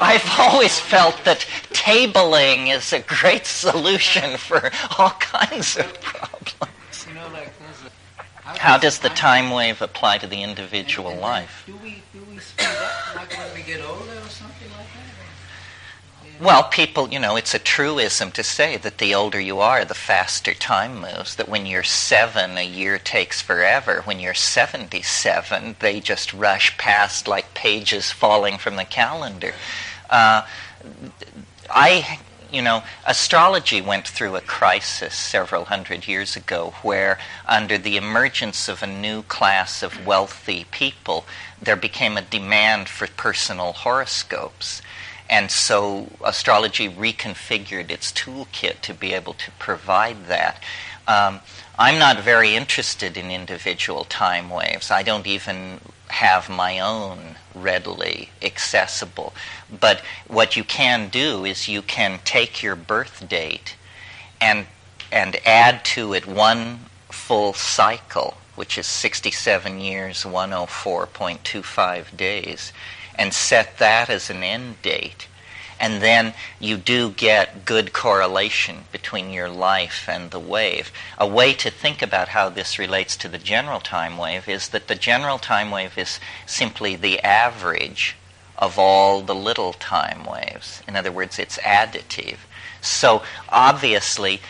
I've 0.00 0.38
always 0.38 0.78
felt 0.78 1.24
that 1.24 1.46
tabling 1.72 2.72
is 2.72 2.92
a 2.92 3.00
great 3.00 3.44
solution 3.44 4.36
for 4.36 4.70
all 4.98 5.10
kinds 5.10 5.76
of 5.76 6.00
problems. 6.00 7.06
You 7.08 7.14
know, 7.14 7.28
like, 7.32 7.52
there's 7.58 8.58
How 8.58 8.78
does 8.78 9.00
the 9.00 9.08
time 9.08 9.50
wave 9.50 9.82
apply 9.82 10.18
to 10.18 10.28
the 10.28 10.44
individual 10.44 11.16
life? 11.16 11.64
Do 11.66 11.76
we, 11.82 12.02
do 12.12 12.20
we 12.30 12.38
speed 12.38 12.66
up 12.66 13.16
like 13.16 13.36
when 13.36 13.52
we 13.54 13.62
get 13.62 13.80
older 13.80 14.18
or 14.18 14.28
something 14.28 14.70
like 14.78 14.86
that? 14.94 15.10
Well, 16.40 16.62
people, 16.62 17.10
you 17.10 17.18
know, 17.18 17.36
it's 17.36 17.52
a 17.52 17.58
truism 17.58 18.30
to 18.30 18.42
say 18.42 18.78
that 18.78 18.96
the 18.96 19.14
older 19.14 19.38
you 19.38 19.60
are, 19.60 19.84
the 19.84 19.92
faster 19.92 20.54
time 20.54 20.98
moves. 20.98 21.36
That 21.36 21.50
when 21.50 21.66
you're 21.66 21.82
seven, 21.82 22.56
a 22.56 22.64
year 22.64 22.98
takes 22.98 23.42
forever. 23.42 24.00
When 24.06 24.20
you're 24.20 24.32
77, 24.32 25.76
they 25.80 26.00
just 26.00 26.32
rush 26.32 26.78
past 26.78 27.28
like 27.28 27.52
pages 27.52 28.10
falling 28.10 28.56
from 28.56 28.76
the 28.76 28.86
calendar. 28.86 29.52
Uh, 30.08 30.46
I, 31.68 32.20
you 32.50 32.62
know, 32.62 32.84
astrology 33.06 33.82
went 33.82 34.08
through 34.08 34.34
a 34.36 34.40
crisis 34.40 35.14
several 35.14 35.66
hundred 35.66 36.08
years 36.08 36.36
ago 36.36 36.72
where, 36.80 37.18
under 37.46 37.76
the 37.76 37.98
emergence 37.98 38.66
of 38.66 38.82
a 38.82 38.86
new 38.86 39.24
class 39.24 39.82
of 39.82 40.06
wealthy 40.06 40.64
people, 40.70 41.26
there 41.60 41.76
became 41.76 42.16
a 42.16 42.22
demand 42.22 42.88
for 42.88 43.06
personal 43.08 43.74
horoscopes. 43.74 44.80
And 45.30 45.50
so 45.50 46.08
astrology 46.24 46.88
reconfigured 46.88 47.90
its 47.90 48.10
toolkit 48.12 48.80
to 48.82 48.92
be 48.92 49.14
able 49.14 49.34
to 49.34 49.50
provide 49.52 50.26
that. 50.26 50.60
Um, 51.06 51.40
I'm 51.78 51.98
not 51.98 52.18
very 52.20 52.56
interested 52.56 53.16
in 53.16 53.30
individual 53.30 54.04
time 54.04 54.50
waves. 54.50 54.90
I 54.90 55.04
don't 55.04 55.28
even 55.28 55.80
have 56.08 56.50
my 56.50 56.80
own 56.80 57.36
readily 57.54 58.30
accessible. 58.42 59.32
But 59.80 60.02
what 60.26 60.56
you 60.56 60.64
can 60.64 61.08
do 61.08 61.44
is 61.44 61.68
you 61.68 61.82
can 61.82 62.18
take 62.24 62.62
your 62.62 62.74
birth 62.74 63.28
date 63.28 63.76
and 64.40 64.66
and 65.12 65.36
add 65.46 65.84
to 65.84 66.12
it 66.12 66.26
one 66.26 66.86
full 67.10 67.52
cycle, 67.52 68.36
which 68.54 68.78
is 68.78 68.86
67 68.86 69.80
years, 69.80 70.22
104.25 70.24 72.16
days, 72.16 72.72
and 73.14 73.32
set 73.32 73.78
that 73.78 74.08
as 74.10 74.30
an 74.30 74.42
end 74.42 74.82
date. 74.82 75.26
And 75.80 76.02
then 76.02 76.34
you 76.58 76.76
do 76.76 77.10
get 77.10 77.64
good 77.64 77.94
correlation 77.94 78.84
between 78.92 79.32
your 79.32 79.48
life 79.48 80.06
and 80.08 80.30
the 80.30 80.38
wave. 80.38 80.92
A 81.16 81.26
way 81.26 81.54
to 81.54 81.70
think 81.70 82.02
about 82.02 82.28
how 82.28 82.50
this 82.50 82.78
relates 82.78 83.16
to 83.16 83.28
the 83.28 83.38
general 83.38 83.80
time 83.80 84.18
wave 84.18 84.46
is 84.46 84.68
that 84.68 84.88
the 84.88 84.94
general 84.94 85.38
time 85.38 85.70
wave 85.70 85.96
is 85.96 86.20
simply 86.44 86.96
the 86.96 87.18
average 87.20 88.16
of 88.58 88.78
all 88.78 89.22
the 89.22 89.34
little 89.34 89.72
time 89.72 90.26
waves. 90.26 90.82
In 90.86 90.96
other 90.96 91.10
words, 91.10 91.38
it's 91.38 91.56
additive. 91.58 92.36
So 92.82 93.22
obviously, 93.48 94.42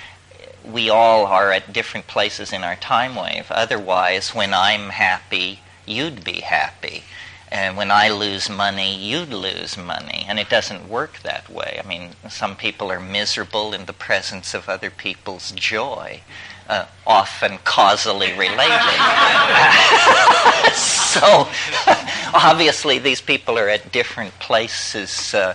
we 0.64 0.90
all 0.90 1.26
are 1.26 1.52
at 1.52 1.72
different 1.72 2.08
places 2.08 2.52
in 2.52 2.64
our 2.64 2.76
time 2.76 3.14
wave. 3.14 3.46
Otherwise, 3.50 4.34
when 4.34 4.52
I'm 4.52 4.90
happy, 4.90 5.60
you'd 5.86 6.24
be 6.24 6.40
happy. 6.40 7.04
And 7.52 7.76
when 7.76 7.90
I 7.90 8.10
lose 8.10 8.48
money, 8.48 8.96
you'd 8.96 9.32
lose 9.32 9.76
money. 9.76 10.24
And 10.28 10.38
it 10.38 10.48
doesn't 10.48 10.88
work 10.88 11.20
that 11.22 11.50
way. 11.50 11.80
I 11.82 11.86
mean, 11.86 12.10
some 12.28 12.54
people 12.54 12.92
are 12.92 13.00
miserable 13.00 13.72
in 13.72 13.86
the 13.86 13.92
presence 13.92 14.54
of 14.54 14.68
other 14.68 14.88
people's 14.88 15.50
joy, 15.50 16.20
uh, 16.68 16.86
often 17.06 17.58
causally 17.64 18.32
related. 18.32 18.80
so, 20.74 21.48
obviously, 22.34 23.00
these 23.00 23.20
people 23.20 23.58
are 23.58 23.68
at 23.68 23.90
different 23.90 24.38
places 24.38 25.34
uh, 25.34 25.54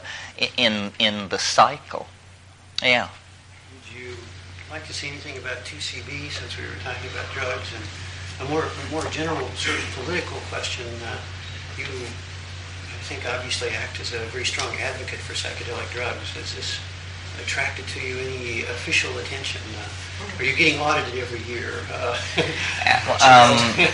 in, 0.58 0.92
in 1.00 1.30
the 1.30 1.40
cycle. 1.40 2.08
Yeah. 2.84 3.08
Would 3.72 3.98
you 3.98 4.16
like 4.70 4.86
to 4.88 4.94
say 4.94 5.08
anything 5.08 5.38
about 5.38 5.64
2CB 5.64 6.30
since 6.30 6.58
we 6.58 6.66
were 6.66 6.76
talking 6.84 7.10
about 7.12 7.32
drugs 7.32 7.70
and 7.74 7.86
a 8.42 8.46
more, 8.50 8.64
a 8.66 8.92
more 8.92 9.04
general 9.12 9.48
sort 9.56 9.78
of 9.78 9.86
political 10.04 10.38
question. 10.50 10.86
Uh, 11.06 11.18
you, 11.78 11.86
I 11.86 13.00
think, 13.04 13.26
obviously 13.28 13.70
act 13.70 14.00
as 14.00 14.14
a 14.14 14.20
very 14.32 14.46
strong 14.46 14.74
advocate 14.78 15.20
for 15.20 15.34
psychedelic 15.34 15.92
drugs. 15.94 16.32
Has 16.32 16.56
this 16.56 16.80
attracted 17.42 17.88
to 17.88 18.00
you 18.00 18.18
any 18.18 18.62
official 18.64 19.18
attention? 19.18 19.62
Uh, 19.78 20.40
are 20.40 20.44
you 20.44 20.56
getting 20.56 20.80
audited 20.80 21.20
every 21.20 21.42
year? 21.52 21.72
Uh, 21.92 22.18
um, 23.22 23.88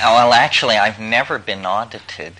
well, 0.00 0.32
actually, 0.32 0.76
I've 0.76 1.00
never 1.00 1.38
been 1.38 1.66
audited. 1.66 2.34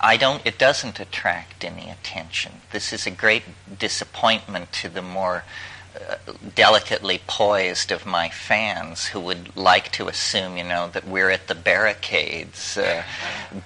I 0.00 0.16
don't. 0.16 0.44
It 0.46 0.58
doesn't 0.58 1.00
attract 1.00 1.64
any 1.64 1.90
attention. 1.90 2.60
This 2.70 2.92
is 2.92 3.06
a 3.06 3.10
great 3.10 3.42
disappointment 3.78 4.72
to 4.72 4.88
the 4.88 5.02
more 5.02 5.44
delicately 6.54 7.20
poised 7.26 7.90
of 7.92 8.06
my 8.06 8.28
fans 8.28 9.06
who 9.06 9.20
would 9.20 9.56
like 9.56 9.90
to 9.92 10.08
assume, 10.08 10.56
you 10.56 10.64
know, 10.64 10.88
that 10.92 11.06
we're 11.06 11.30
at 11.30 11.48
the 11.48 11.54
barricades, 11.54 12.76
uh, 12.76 13.02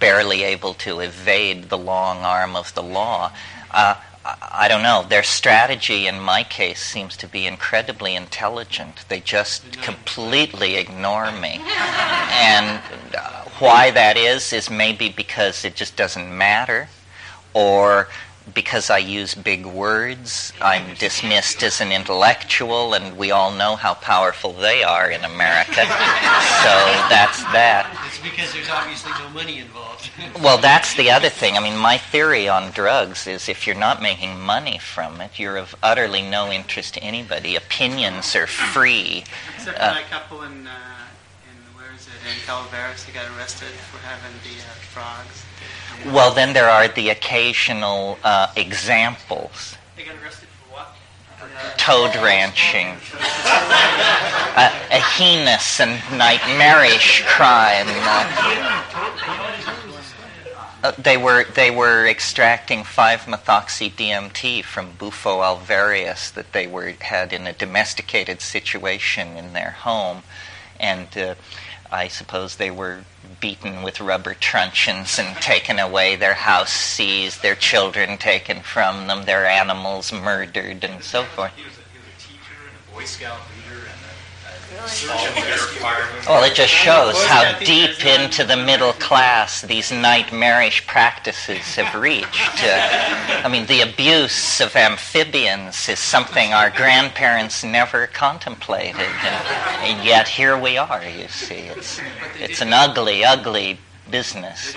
barely 0.01 0.43
able 0.43 0.75
to 0.75 1.01
evade 1.01 1.69
the 1.69 1.79
long 1.79 2.19
arm 2.19 2.57
of 2.57 2.75
the 2.75 2.83
law. 2.83 3.33
Uh, 3.71 3.95
I 4.25 4.69
don't 4.69 4.83
know. 4.83 5.05
Their 5.09 5.25
strategy, 5.25 6.07
in 6.07 6.21
my 6.21 6.45
case, 6.45 6.81
seems 6.81 7.17
to 7.19 7.27
be 7.27 7.47
incredibly 7.47 8.15
intelligent. 8.15 9.05
They 9.09 9.21
just 9.21 9.83
completely 9.83 10.77
ignore 10.77 11.33
me. 11.33 11.61
And 11.65 12.81
uh, 13.19 13.45
why 13.59 13.91
that 13.91 14.17
is, 14.17 14.53
is 14.53 14.71
maybe 14.71 15.09
because 15.09 15.65
it 15.65 15.75
just 15.75 15.97
doesn't 15.97 16.37
matter, 16.37 16.89
or 17.53 18.09
because 18.55 18.91
I 18.91 18.99
use 18.99 19.35
big 19.35 19.65
words, 19.65 20.53
I'm 20.61 20.95
dismissed 20.95 21.63
as 21.63 21.81
an 21.81 21.93
intellectual, 21.93 22.95
and 22.95 23.17
we 23.17 23.31
all 23.31 23.53
know 23.53 23.77
how 23.77 23.95
powerful 23.95 24.53
they 24.53 24.83
are 24.83 25.11
in 25.11 25.25
America. 25.25 25.73
so 25.75 26.75
that's 27.09 27.43
that. 27.53 27.89
It's 28.07 28.21
because 28.21 28.53
there's 28.53 28.69
obviously 28.69 29.13
no 29.19 29.29
money 29.31 29.59
involved. 29.59 30.11
well, 30.43 30.59
that's 30.59 30.95
the 30.95 31.11
other 31.11 31.29
thing. 31.29 31.57
I 31.57 31.61
mean, 31.61 31.77
my 31.77 31.99
theory 31.99 32.49
on 32.49 32.73
drugs 32.73 33.27
is 33.27 33.49
if 33.49 33.67
you're 33.67 33.77
not 33.77 34.03
making 34.03 34.41
money 34.41 34.79
from 34.79 35.21
it, 35.21 35.39
you're 35.39 35.57
of 35.57 35.75
utterly 35.83 36.23
no 36.23 36.51
interest 36.51 36.95
to 36.95 37.03
anybody. 37.03 37.57
Opinions 37.57 38.35
are 38.35 38.47
free. 38.47 39.25
Except 39.57 39.79
for 39.79 39.83
uh, 39.83 39.95
that 39.95 40.11
couple 40.11 40.43
in, 40.43 40.67
uh, 40.67 40.71
in 41.53 41.77
where 41.77 41.93
is 41.95 42.07
it, 42.07 42.21
in 42.29 42.37
Calaveras, 42.47 43.05
they 43.05 43.13
got 43.13 43.27
arrested 43.37 43.69
for 43.91 43.99
having 43.99 44.33
the 44.43 44.57
uh, 44.59 44.73
frogs. 44.93 45.45
Well, 46.13 46.33
then 46.35 46.53
there 46.53 46.69
are 46.69 46.89
the 46.89 47.11
occasional 47.11 48.19
uh, 48.25 48.49
examples. 48.57 49.77
They 49.97 50.05
got 50.05 50.17
arrested 50.23 50.49
for 50.49 50.75
what? 50.75 50.97
Toad 51.77 52.17
ranching. 52.17 52.97
uh, 53.15 54.73
a 54.91 55.01
heinous 55.01 55.81
and 55.81 56.01
nightmarish 56.19 57.23
crime. 57.27 57.87
Uh, 60.83 60.91
they 60.99 61.17
were 61.17 61.45
they 61.45 61.71
were 61.71 62.09
extracting 62.09 62.83
5-methoxy 62.83 63.93
DMT 63.93 64.65
from 64.65 64.91
Bufo 64.99 65.41
alvarius 65.41 66.33
that 66.33 66.53
they 66.53 66.67
were 66.67 66.95
had 67.01 67.33
in 67.33 67.47
a 67.47 67.53
domesticated 67.53 68.41
situation 68.41 69.37
in 69.37 69.53
their 69.53 69.71
home, 69.71 70.25
and 70.83 71.17
uh, 71.17 71.35
I 71.91 72.09
suppose 72.09 72.57
they 72.57 72.71
were 72.71 73.05
beaten 73.41 73.83
with 73.83 74.01
rubber 74.01 74.35
truncheons 74.35 75.19
and 75.19 75.37
taken 75.37 75.79
away, 75.79 76.17
their 76.17 76.35
house 76.35 76.73
seized, 76.73 77.43
their 77.43 77.55
children 77.55 78.19
taken 78.19 78.61
from 78.61 79.07
them, 79.07 79.25
their 79.25 79.47
animals 79.47 80.13
murdered, 80.13 80.85
and 80.85 81.03
so 81.03 81.25
forth. 81.25 81.53
He 81.55 81.65
was 81.65 81.79
a, 81.79 81.83
he 81.93 81.99
was 81.99 82.09
a 82.09 82.21
teacher 82.21 82.57
and 82.69 82.77
a 82.77 82.95
Boy 82.95 83.05
Scout 83.05 83.41
leader 83.57 83.79
and 83.79 84.01
a, 84.03 84.15
a 84.49 84.53
really? 84.53 84.62
Well, 86.29 86.45
it 86.45 86.55
just 86.55 86.73
shows 86.73 87.23
how 87.27 87.59
deep 87.59 88.05
into 88.05 88.45
the 88.45 88.57
middle 88.57 88.93
class 88.95 89.63
these 89.63 89.91
nightmarish 89.91 90.87
practices 90.87 91.75
have 91.77 91.95
reached. 92.01 92.63
Uh, 92.63 93.43
I 93.45 93.49
mean, 93.49 93.67
the 93.67 93.81
abuse 93.83 94.61
of 94.61 94.75
amphibians 94.77 95.89
is 95.89 95.99
something 95.99 96.53
our 96.53 96.71
grandparents 96.71 97.65
never 97.65 98.07
contemplated, 98.07 99.01
and, 99.01 100.05
yet 100.05 100.29
here 100.29 100.57
we 100.59 100.79
are. 100.79 101.05
You 101.05 101.29
see, 101.29 101.69
it's 101.75 102.01
it's 102.39 102.61
an 102.61 102.73
ugly, 102.73 103.25
ugly 103.25 103.79
business. 104.11 104.75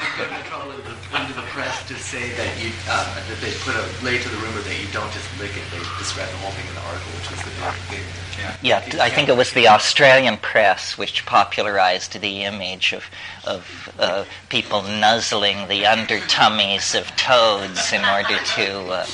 Under 1.13 1.33
the 1.33 1.47
press 1.53 1.87
to 1.87 1.95
say 1.95 2.31
that 2.33 2.63
you 2.63 2.71
that 2.87 3.37
they 3.39 3.53
put 3.63 3.75
a 3.75 3.85
lay 4.03 4.17
to 4.17 4.29
the 4.29 4.37
rumor 4.37 4.61
that 4.61 4.81
you 4.81 4.91
don't 4.91 5.11
just 5.13 5.29
lick 5.39 5.55
it. 5.55 5.63
They 5.71 5.79
describe 5.99 6.29
the 6.29 6.37
whole 6.37 6.51
thing 6.51 6.67
in 6.67 6.75
the 6.75 6.81
article, 6.81 7.11
which 7.13 7.31
was 7.31 7.41
the 7.43 7.51
big. 7.89 8.24
Yeah, 8.61 8.83
I 8.99 9.09
think 9.09 9.29
it 9.29 9.37
was 9.37 9.51
the 9.53 9.67
Australian 9.67 10.37
press 10.37 10.97
which 10.97 11.25
popularized 11.25 12.19
the 12.19 12.43
image 12.43 12.93
of 12.93 13.05
of 13.45 13.93
uh, 13.99 14.25
people 14.49 14.81
nuzzling 14.83 15.67
the 15.67 15.85
under 15.85 16.19
tummies 16.21 16.95
of 16.95 17.07
toads 17.15 17.93
in 17.93 18.03
order 18.05 18.37
to 18.55 18.81
uh, 18.87 19.05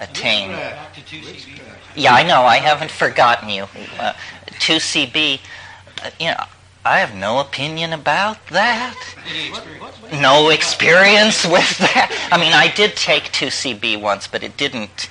attain. 0.00 0.50
Yeah, 1.94 2.14
I 2.14 2.22
know. 2.24 2.42
I 2.42 2.56
haven't 2.56 2.90
forgotten 2.90 3.48
you. 3.48 3.64
Uh, 3.98 4.14
2CB. 4.58 5.40
Uh, 6.02 6.10
you 6.18 6.26
know, 6.30 6.44
I 6.84 6.98
have 6.98 7.14
no 7.14 7.38
opinion 7.38 7.92
about 7.92 8.44
that. 8.48 8.96
No 10.20 10.50
experience 10.50 11.44
with 11.44 11.78
that. 11.78 12.28
I 12.30 12.36
mean, 12.38 12.52
I 12.52 12.68
did 12.74 12.96
take 12.96 13.24
2CB 13.32 14.00
once, 14.00 14.26
but 14.26 14.42
it 14.42 14.56
didn't 14.56 15.08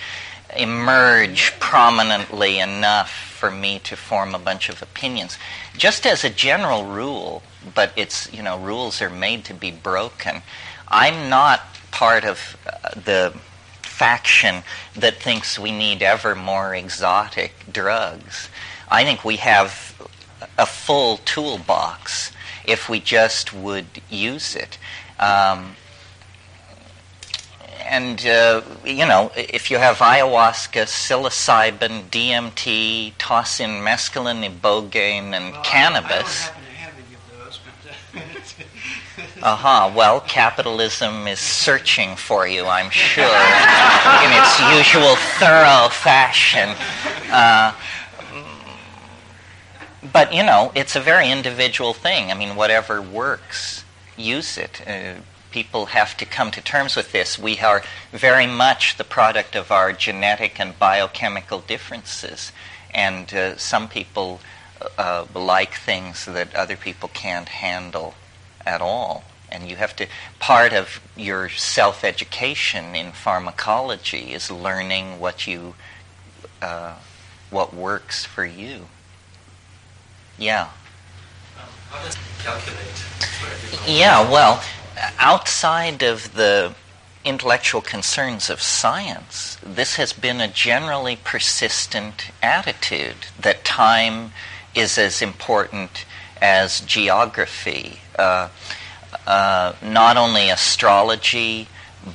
emerge 0.56 1.58
prominently 1.60 2.60
enough 2.60 3.33
for 3.44 3.52
me 3.52 3.78
to 3.78 3.98
form 3.98 4.34
a 4.34 4.40
bunch 4.40 4.70
of 4.70 4.82
opinions. 4.82 5.38
Just 5.78 6.06
as 6.06 6.24
a 6.24 6.30
general 6.30 6.86
rule, 6.86 7.44
but 7.76 7.92
it's, 7.98 8.32
you 8.32 8.42
know, 8.42 8.58
rules 8.58 9.02
are 9.02 9.10
made 9.10 9.44
to 9.44 9.54
be 9.54 9.70
broken. 9.70 10.42
I'm 10.88 11.30
not 11.30 11.60
part 11.92 12.24
of 12.24 12.56
uh, 12.66 12.92
the 12.92 13.38
faction 13.82 14.64
that 14.96 15.18
thinks 15.18 15.60
we 15.60 15.74
need 15.74 16.02
ever 16.02 16.36
more 16.36 16.74
exotic 16.74 17.52
drugs. 17.70 18.48
I 18.90 19.04
think 19.04 19.26
we 19.26 19.36
have 19.36 19.94
a 20.58 20.66
full 20.66 21.18
toolbox 21.18 22.32
if 22.64 22.88
we 22.88 23.02
just 23.02 23.54
would 23.54 23.88
use 24.10 24.56
it. 24.56 24.78
Um, 25.20 25.76
and 27.86 28.26
uh, 28.26 28.62
you 28.86 29.06
know, 29.06 29.32
if 29.36 29.70
you 29.72 29.78
have 29.78 29.98
ayahuasca, 29.98 30.84
psilocybin, 30.86 32.04
DMT, 32.10 33.14
toss 33.18 33.60
in 33.60 33.70
mescaline, 33.82 34.50
ibogaine, 34.50 35.34
and 35.34 35.54
well, 35.54 35.64
cannabis. 35.64 36.50
Uh 39.42 39.56
huh. 39.56 39.92
Well, 39.96 40.22
capitalism 40.22 41.28
is 41.28 41.40
searching 41.40 42.16
for 42.16 42.48
you, 42.48 42.66
I'm 42.66 42.90
sure, 42.90 43.24
in 43.24 44.32
its 44.32 44.60
usual 44.78 45.16
thorough 45.40 45.90
fashion. 45.90 46.70
Uh, 47.32 47.74
but 50.12 50.34
you 50.34 50.44
know, 50.44 50.72
it's 50.76 50.96
a 50.96 51.02
very 51.02 51.30
individual 51.30 51.94
thing. 51.94 52.32
I 52.32 52.34
mean, 52.36 52.56
whatever 52.56 53.02
works, 53.02 53.84
use 54.18 54.58
it. 54.58 54.82
Uh, 54.88 55.16
people 55.54 55.86
have 55.86 56.18
to 56.18 56.26
come 56.26 56.50
to 56.50 56.62
terms 56.62 56.96
with 56.96 57.12
this. 57.12 57.38
We 57.38 57.60
are 57.60 57.84
very 58.12 58.48
much 58.48 58.98
the 58.98 59.04
product 59.04 59.56
of 59.56 59.72
our 59.72 59.94
genetic 59.94 60.60
and 60.60 60.78
biochemical 60.80 61.60
differences, 61.60 62.52
and 62.94 63.32
uh, 63.32 63.56
some 63.58 63.88
people 63.88 64.42
uh, 64.98 65.26
like 65.36 65.76
things 65.76 66.26
that 66.26 66.56
other 66.56 66.76
people 66.76 67.08
can't 67.14 67.50
handle 67.50 68.16
at 68.66 68.82
all. 68.82 69.24
And 69.52 69.70
you 69.70 69.76
have 69.76 69.96
to, 69.98 70.08
part 70.40 70.74
of 70.74 71.00
your 71.16 71.50
self 71.50 72.04
education 72.04 72.96
in 72.96 73.12
pharmacology 73.12 74.34
is 74.34 74.50
learning 74.50 75.20
what 75.20 75.46
you, 75.46 75.76
uh, 76.64 76.96
what 77.52 77.76
works 77.76 78.26
for 78.26 78.44
you. 78.44 78.88
Yeah. 80.40 80.70
how 81.92 82.04
does 82.04 82.16
it 82.16 82.22
calculate? 82.44 83.06
Yeah, 83.88 84.28
well, 84.32 84.64
outside 85.20 86.04
of 86.04 86.34
the 86.34 86.74
intellectual 87.26 87.82
concerns 87.82 88.50
of 88.50 88.62
science, 88.62 89.58
this 89.64 89.96
has 89.96 90.14
been 90.14 90.42
a 90.42 90.48
generally 90.48 91.16
persistent 91.16 92.32
attitude 92.42 93.16
that 93.40 93.64
time 93.64 94.32
is 94.76 94.98
as 94.98 95.22
important 95.22 96.06
as 96.42 96.82
geography. 96.82 98.00
Uh, 98.18 98.50
uh, 99.26 99.74
not 99.82 100.18
only 100.18 100.50
astrology, 100.50 101.68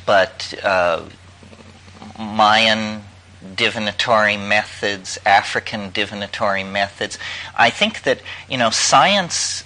but 0.05 0.55
uh, 0.63 1.03
Mayan 2.19 3.03
divinatory 3.55 4.37
methods, 4.37 5.19
African 5.25 5.91
divinatory 5.91 6.65
methods. 6.65 7.19
I 7.57 7.71
think 7.71 8.03
that 8.03 8.21
you 8.49 8.59
know 8.59 8.71
science 8.71 9.65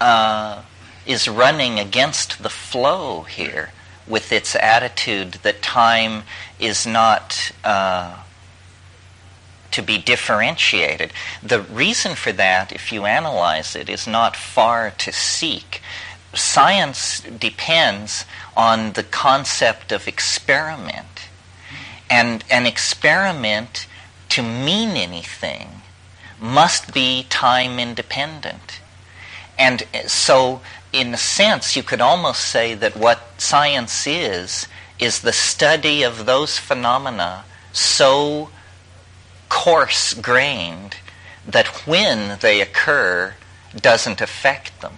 uh, 0.00 0.62
is 1.08 1.26
running 1.26 1.80
against 1.80 2.42
the 2.42 2.50
flow 2.50 3.22
here 3.22 3.70
with 4.06 4.30
its 4.30 4.54
attitude 4.54 5.32
that 5.42 5.62
time 5.62 6.22
is 6.60 6.86
not 6.86 7.50
uh, 7.64 8.14
to 9.70 9.82
be 9.82 9.98
differentiated. 9.98 11.12
The 11.42 11.62
reason 11.62 12.14
for 12.14 12.32
that, 12.32 12.72
if 12.72 12.92
you 12.92 13.06
analyze 13.06 13.74
it, 13.74 13.88
is 13.88 14.06
not 14.06 14.36
far 14.36 14.90
to 14.90 15.12
seek. 15.12 15.80
Science 16.34 17.20
depends 17.20 18.26
on 18.54 18.92
the 18.92 19.02
concept 19.02 19.92
of 19.92 20.06
experiment. 20.06 21.28
And 22.10 22.44
an 22.50 22.66
experiment, 22.66 23.86
to 24.30 24.42
mean 24.42 24.90
anything, 24.90 25.82
must 26.40 26.92
be 26.92 27.26
time 27.28 27.78
independent. 27.78 28.80
And 29.58 29.84
so, 30.06 30.60
in 30.92 31.12
a 31.12 31.18
sense, 31.18 31.76
you 31.76 31.82
could 31.82 32.00
almost 32.00 32.40
say 32.40 32.74
that 32.74 32.96
what 32.96 33.20
science 33.38 34.06
is, 34.06 34.66
is 34.98 35.20
the 35.20 35.32
study 35.32 36.02
of 36.02 36.26
those 36.26 36.58
phenomena 36.58 37.44
so 37.72 38.50
coarse 39.48 40.14
grained 40.14 40.96
that 41.46 41.86
when 41.86 42.38
they 42.40 42.60
occur 42.60 43.34
doesn't 43.74 44.20
affect 44.20 44.80
them. 44.80 44.94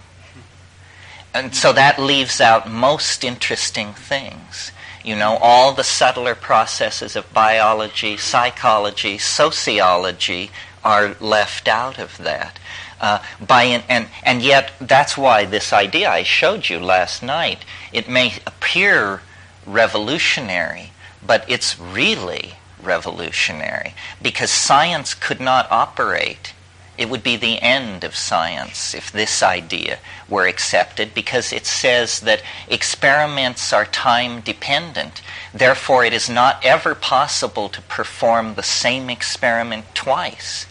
And 1.33 1.55
so 1.55 1.71
that 1.73 1.99
leaves 1.99 2.41
out 2.41 2.69
most 2.69 3.23
interesting 3.23 3.93
things. 3.93 4.71
You 5.03 5.15
know, 5.15 5.37
all 5.41 5.73
the 5.73 5.83
subtler 5.83 6.35
processes 6.35 7.15
of 7.15 7.33
biology, 7.33 8.17
psychology, 8.17 9.17
sociology 9.17 10.51
are 10.83 11.15
left 11.19 11.67
out 11.67 11.97
of 11.99 12.17
that. 12.17 12.59
Uh, 13.01 13.19
by 13.45 13.63
an, 13.63 13.83
and, 13.89 14.07
and 14.21 14.43
yet, 14.43 14.71
that's 14.79 15.17
why 15.17 15.43
this 15.43 15.73
idea 15.73 16.07
I 16.07 16.21
showed 16.21 16.69
you 16.69 16.79
last 16.79 17.23
night, 17.23 17.65
it 17.91 18.07
may 18.07 18.35
appear 18.45 19.21
revolutionary, 19.65 20.91
but 21.25 21.43
it's 21.49 21.79
really 21.79 22.53
revolutionary 22.81 23.95
because 24.21 24.51
science 24.51 25.15
could 25.15 25.39
not 25.39 25.71
operate. 25.71 26.53
It 26.95 27.09
would 27.09 27.23
be 27.23 27.37
the 27.37 27.59
end 27.59 28.03
of 28.03 28.15
science 28.15 28.93
if 28.93 29.11
this 29.11 29.41
idea 29.41 29.97
were 30.29 30.45
accepted 30.45 31.15
because 31.15 31.51
it 31.51 31.65
says 31.65 32.19
that 32.19 32.43
experiments 32.69 33.73
are 33.73 33.85
time 33.85 34.41
dependent. 34.41 35.23
Therefore, 35.55 36.05
it 36.05 36.13
is 36.13 36.29
not 36.29 36.63
ever 36.63 36.93
possible 36.93 37.67
to 37.69 37.81
perform 37.81 38.53
the 38.53 38.63
same 38.63 39.09
experiment 39.09 39.85
twice. 39.95 40.67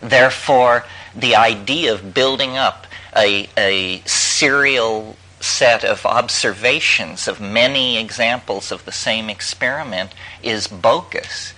Therefore, 0.00 0.84
the 1.16 1.36
idea 1.36 1.92
of 1.92 2.14
building 2.14 2.56
up 2.56 2.86
a, 3.16 3.48
a 3.56 4.00
serial 4.06 5.16
set 5.40 5.84
of 5.84 6.06
observations 6.06 7.28
of 7.28 7.40
many 7.40 7.98
examples 7.98 8.72
of 8.72 8.84
the 8.84 8.92
same 8.92 9.28
experiment 9.28 10.10
is 10.42 10.66
bogus. 10.66 11.52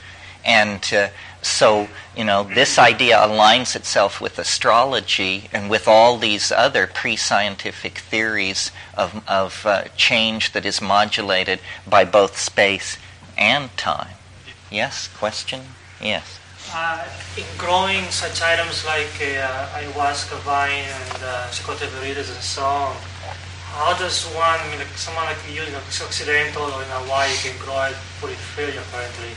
And 0.45 0.83
uh, 0.93 1.09
so, 1.41 1.89
you 2.17 2.25
know, 2.25 2.43
this 2.43 2.79
idea 2.79 3.17
aligns 3.17 3.77
itself 3.77 4.21
with 4.21 4.39
astrology 4.39 5.49
and 5.53 5.71
with 5.71 5.87
all 5.87 6.19
these 6.19 6.51
other 6.51 6.89
pre 6.89 7.15
scientific 7.15 7.99
theories 7.99 8.73
of, 8.97 9.23
of 9.29 9.65
uh, 9.65 9.85
change 9.97 10.53
that 10.53 10.67
is 10.67 10.83
modulated 10.83 11.61
by 11.89 12.05
both 12.05 12.37
space 12.37 12.99
and 13.39 13.75
time. 13.77 14.17
Yes, 14.71 15.09
question? 15.17 15.63
Yes. 16.01 16.41
Uh, 16.75 17.07
in 17.39 17.47
growing 17.57 18.03
such 18.11 18.43
items 18.43 18.85
like 18.85 19.15
uh, 19.23 19.79
ayahuasca 19.79 20.37
vine 20.43 20.83
and 20.83 21.23
uh, 21.23 21.47
and 21.47 22.43
so 22.43 22.65
on, 22.65 22.97
how 23.77 23.95
does 23.99 24.25
one, 24.35 24.59
I 24.59 24.69
mean, 24.71 24.79
like 24.79 24.97
someone 24.97 25.27
like 25.27 25.39
you, 25.49 25.61
know, 25.71 25.79
Occidental 25.79 26.65
or 26.65 26.83
in 26.83 26.89
Hawaii 26.89 27.31
can 27.39 27.57
grow 27.63 27.87
it 27.87 27.95
for 28.19 28.31
it 28.31 28.41
free 28.41 28.73
apparently. 28.73 29.31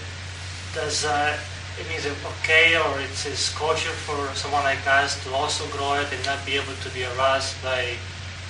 Does 0.73 1.05
uh, 1.05 1.37
it 1.77 1.87
means 1.87 2.07
okay 2.07 2.75
or 2.75 2.99
it's, 2.99 3.25
it's 3.25 3.53
kosher 3.53 3.93
for 4.07 4.17
someone 4.35 4.63
like 4.63 4.85
us 4.87 5.21
to 5.23 5.33
also 5.33 5.67
grow 5.75 5.95
it 5.95 6.07
and 6.11 6.25
not 6.25 6.43
be 6.45 6.55
able 6.55 6.73
to 6.81 6.89
be 6.91 7.01
harassed 7.01 7.61
by 7.61 7.93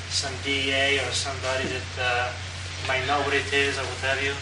some 0.10 0.34
DEA 0.44 1.00
or 1.00 1.12
somebody 1.12 1.68
that 1.68 1.92
uh, 2.00 2.32
might 2.88 3.06
know 3.06 3.20
what 3.22 3.34
it 3.34 3.52
is 3.52 3.78
or 3.78 3.84
what 3.84 4.02
have 4.08 4.24
you? 4.24 4.34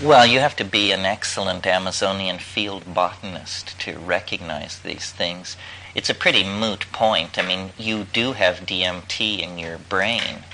Well, 0.00 0.26
you 0.26 0.38
have 0.40 0.56
to 0.56 0.64
be 0.64 0.92
an 0.92 1.04
excellent 1.04 1.66
Amazonian 1.66 2.38
field 2.38 2.94
botanist 2.94 3.78
to 3.80 3.98
recognize 3.98 4.78
these 4.78 5.10
things. 5.10 5.56
It's 5.94 6.08
a 6.08 6.14
pretty 6.14 6.44
moot 6.44 6.86
point. 6.92 7.36
I 7.38 7.42
mean, 7.42 7.70
you 7.76 8.04
do 8.12 8.32
have 8.32 8.66
DMT 8.66 9.40
in 9.40 9.58
your 9.58 9.78
brain 9.78 10.44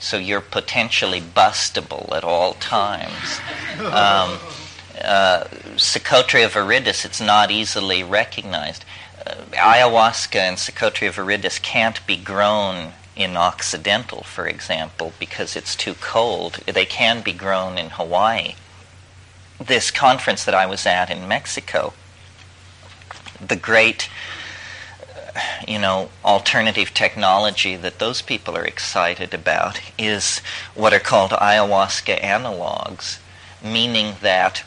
so 0.00 0.16
you're 0.16 0.40
potentially 0.40 1.20
bustable 1.20 2.10
at 2.16 2.24
all 2.24 2.54
times. 2.54 3.38
Um, 3.78 4.38
uh, 5.02 5.44
Psychotria 5.76 6.48
viridis, 6.48 7.04
it's 7.04 7.20
not 7.20 7.50
easily 7.50 8.02
recognized. 8.02 8.84
Uh, 9.26 9.34
ayahuasca 9.52 10.36
and 10.36 10.56
Psychotria 10.56 11.12
viridis 11.12 11.60
can't 11.60 12.04
be 12.06 12.16
grown 12.16 12.92
in 13.14 13.36
Occidental, 13.36 14.22
for 14.22 14.46
example, 14.46 15.12
because 15.18 15.54
it's 15.54 15.76
too 15.76 15.94
cold. 16.00 16.54
They 16.66 16.86
can 16.86 17.20
be 17.20 17.32
grown 17.32 17.76
in 17.76 17.90
Hawaii. 17.90 18.54
This 19.60 19.90
conference 19.90 20.44
that 20.44 20.54
I 20.54 20.66
was 20.66 20.86
at 20.86 21.10
in 21.10 21.28
Mexico, 21.28 21.92
the 23.46 23.56
great 23.56 24.08
you 25.66 25.78
know, 25.78 26.10
alternative 26.24 26.92
technology 26.92 27.76
that 27.76 27.98
those 27.98 28.22
people 28.22 28.56
are 28.56 28.64
excited 28.64 29.32
about 29.32 29.80
is 29.98 30.38
what 30.74 30.92
are 30.92 31.00
called 31.00 31.30
ayahuasca 31.30 32.20
analogs, 32.20 33.18
meaning 33.62 34.14
that 34.22 34.64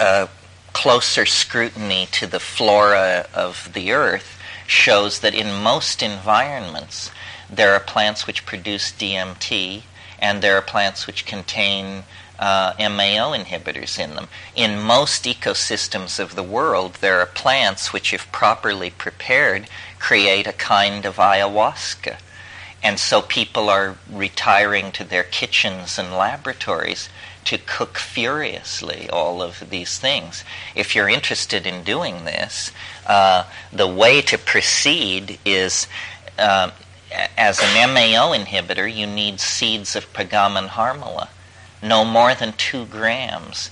a 0.00 0.28
closer 0.72 1.26
scrutiny 1.26 2.08
to 2.10 2.26
the 2.26 2.40
flora 2.40 3.26
of 3.34 3.70
the 3.74 3.92
earth 3.92 4.38
shows 4.66 5.20
that 5.20 5.34
in 5.34 5.62
most 5.62 6.02
environments 6.02 7.10
there 7.50 7.74
are 7.74 7.80
plants 7.80 8.26
which 8.26 8.46
produce 8.46 8.90
DMT 8.92 9.82
and 10.18 10.40
there 10.40 10.56
are 10.56 10.62
plants 10.62 11.06
which 11.06 11.26
contain 11.26 12.04
uh, 12.42 12.74
MAO 12.76 13.30
inhibitors 13.32 14.00
in 14.00 14.16
them. 14.16 14.26
In 14.56 14.82
most 14.82 15.24
ecosystems 15.26 16.18
of 16.18 16.34
the 16.34 16.42
world, 16.42 16.94
there 16.94 17.20
are 17.20 17.26
plants 17.26 17.92
which, 17.92 18.12
if 18.12 18.32
properly 18.32 18.90
prepared, 18.90 19.68
create 20.00 20.48
a 20.48 20.52
kind 20.52 21.06
of 21.06 21.16
ayahuasca. 21.18 22.16
And 22.82 22.98
so 22.98 23.22
people 23.22 23.70
are 23.70 23.96
retiring 24.10 24.90
to 24.92 25.04
their 25.04 25.22
kitchens 25.22 26.00
and 26.00 26.10
laboratories 26.10 27.08
to 27.44 27.58
cook 27.58 27.96
furiously 27.96 29.08
all 29.08 29.40
of 29.40 29.70
these 29.70 30.00
things. 30.00 30.42
If 30.74 30.96
you're 30.96 31.08
interested 31.08 31.64
in 31.64 31.84
doing 31.84 32.24
this, 32.24 32.72
uh, 33.06 33.44
the 33.72 33.86
way 33.86 34.20
to 34.22 34.36
proceed 34.36 35.38
is 35.44 35.86
uh, 36.40 36.72
as 37.38 37.60
an 37.60 37.94
MAO 37.94 38.32
inhibitor, 38.32 38.92
you 38.92 39.06
need 39.06 39.38
seeds 39.38 39.94
of 39.94 40.12
Peganum 40.12 40.70
harmala 40.70 41.28
no 41.82 42.04
more 42.04 42.34
than 42.34 42.52
two 42.52 42.86
grams. 42.86 43.70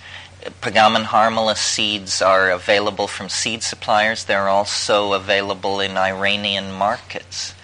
Peganum 0.61 1.05
harmala 1.05 1.57
seeds 1.57 2.21
are 2.21 2.51
available 2.51 3.07
from 3.07 3.29
seed 3.29 3.63
suppliers. 3.63 4.25
They're 4.25 4.49
also 4.49 5.13
available 5.13 5.81
in 5.81 5.97
Iranian 5.97 6.73
markets 6.73 7.55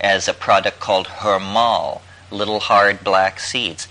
as 0.00 0.28
a 0.28 0.34
product 0.34 0.80
called 0.80 1.06
Hermal, 1.06 2.00
little 2.30 2.60
hard 2.60 3.04
black 3.04 3.40
seeds. 3.40 3.88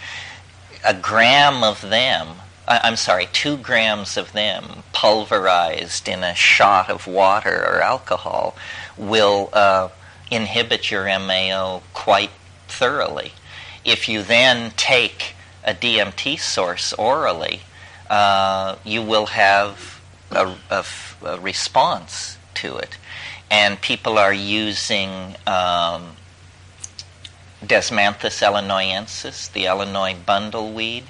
A 0.85 0.93
gram 0.93 1.63
of 1.63 1.81
them, 1.81 2.37
I'm 2.67 2.95
sorry, 2.95 3.27
two 3.31 3.57
grams 3.57 4.17
of 4.17 4.31
them 4.31 4.83
pulverized 4.93 6.07
in 6.07 6.23
a 6.23 6.33
shot 6.33 6.89
of 6.89 7.07
water 7.07 7.55
or 7.55 7.81
alcohol 7.81 8.55
will 8.97 9.49
uh, 9.53 9.89
inhibit 10.31 10.89
your 10.89 11.05
MAO 11.19 11.81
quite 11.93 12.31
thoroughly. 12.67 13.33
If 13.83 14.07
you 14.07 14.23
then 14.23 14.71
take 14.77 15.35
a 15.63 15.73
DMT 15.73 16.39
source 16.39 16.93
orally, 16.93 17.61
uh, 18.09 18.75
you 18.83 19.01
will 19.01 19.27
have 19.27 20.01
a, 20.31 20.55
response 21.39 22.37
to 22.55 22.77
it. 22.77 22.97
And 23.51 23.81
people 23.81 24.17
are 24.17 24.33
using 24.33 25.35
um, 25.47 26.15
Desmanthus 27.63 28.41
illinoisensis, 28.41 29.51
the 29.51 29.65
Illinois 29.65 30.15
bundleweed. 30.15 31.03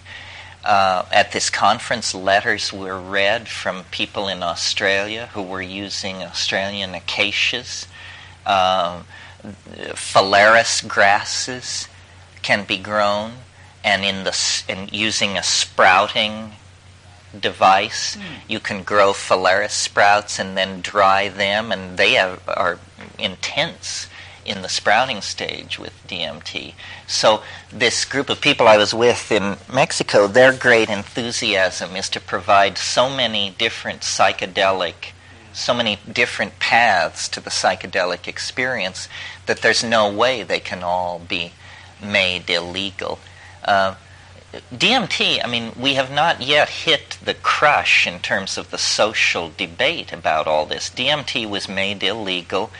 Uh, 0.63 1.05
at 1.11 1.31
this 1.31 1.49
conference, 1.49 2.13
letters 2.13 2.73
were 2.73 2.99
read 2.99 3.47
from 3.47 3.85
people 3.91 4.27
in 4.27 4.43
Australia 4.43 5.29
who 5.33 5.41
were 5.41 5.61
using 5.61 6.17
Australian 6.17 6.93
acacias. 6.95 7.87
Uh, 8.45 9.03
phalaris 9.93 10.85
grasses 10.85 11.87
can 12.41 12.65
be 12.65 12.77
grown 12.77 13.33
and 13.83 14.03
in 14.03 14.23
the 14.23 14.63
in 14.67 14.89
using 14.91 15.37
a 15.37 15.43
sprouting 15.43 16.53
device, 17.37 18.15
mm. 18.15 18.23
you 18.47 18.59
can 18.59 18.83
grow 18.83 19.11
phalaris 19.11 19.71
sprouts 19.71 20.39
and 20.39 20.57
then 20.57 20.81
dry 20.81 21.29
them, 21.29 21.71
and 21.71 21.97
they 21.97 22.13
have, 22.13 22.41
are 22.47 22.79
intense 23.17 24.07
in 24.45 24.61
the 24.61 24.69
sprouting 24.69 25.21
stage 25.21 25.77
with 25.77 25.93
DMT. 26.07 26.73
So 27.07 27.43
this 27.71 28.03
group 28.03 28.29
of 28.29 28.41
people 28.41 28.67
I 28.67 28.77
was 28.77 28.93
with 28.93 29.31
in 29.31 29.57
Mexico, 29.71 30.27
their 30.27 30.51
great 30.51 30.89
enthusiasm 30.89 31.95
is 31.95 32.09
to 32.09 32.19
provide 32.19 32.77
so 32.77 33.09
many 33.09 33.51
different 33.51 34.01
psychedelic, 34.01 35.11
so 35.53 35.73
many 35.73 35.99
different 36.11 36.57
paths 36.57 37.29
to 37.29 37.39
the 37.39 37.51
psychedelic 37.51 38.27
experience 38.27 39.07
that 39.45 39.61
there's 39.61 39.83
no 39.83 40.11
way 40.11 40.41
they 40.41 40.59
can 40.59 40.83
all 40.83 41.19
be 41.19 41.51
made 42.01 42.49
illegal. 42.49 43.19
Uh, 43.63 43.95
DMT, 44.73 45.41
I 45.43 45.47
mean, 45.47 45.73
we 45.79 45.93
have 45.93 46.11
not 46.11 46.41
yet 46.41 46.69
hit 46.69 47.19
the 47.23 47.35
crush 47.35 48.07
in 48.07 48.19
terms 48.19 48.57
of 48.57 48.71
the 48.71 48.79
social 48.79 49.51
debate 49.55 50.11
about 50.11 50.47
all 50.47 50.65
this. 50.65 50.89
DMT 50.89 51.47
was 51.47 51.69
made 51.69 52.01
illegal 52.01 52.71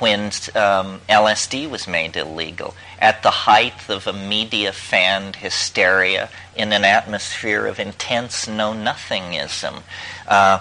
when 0.00 0.24
um, 0.56 1.00
LSD 1.08 1.70
was 1.70 1.86
made 1.86 2.16
illegal, 2.16 2.74
at 2.98 3.22
the 3.22 3.30
height 3.30 3.88
of 3.88 4.08
a 4.08 4.12
media 4.12 4.72
fanned 4.72 5.36
hysteria 5.36 6.28
in 6.56 6.72
an 6.72 6.84
atmosphere 6.84 7.66
of 7.66 7.78
intense 7.78 8.48
know 8.48 8.72
nothingism. 8.72 9.84
Uh, 10.26 10.58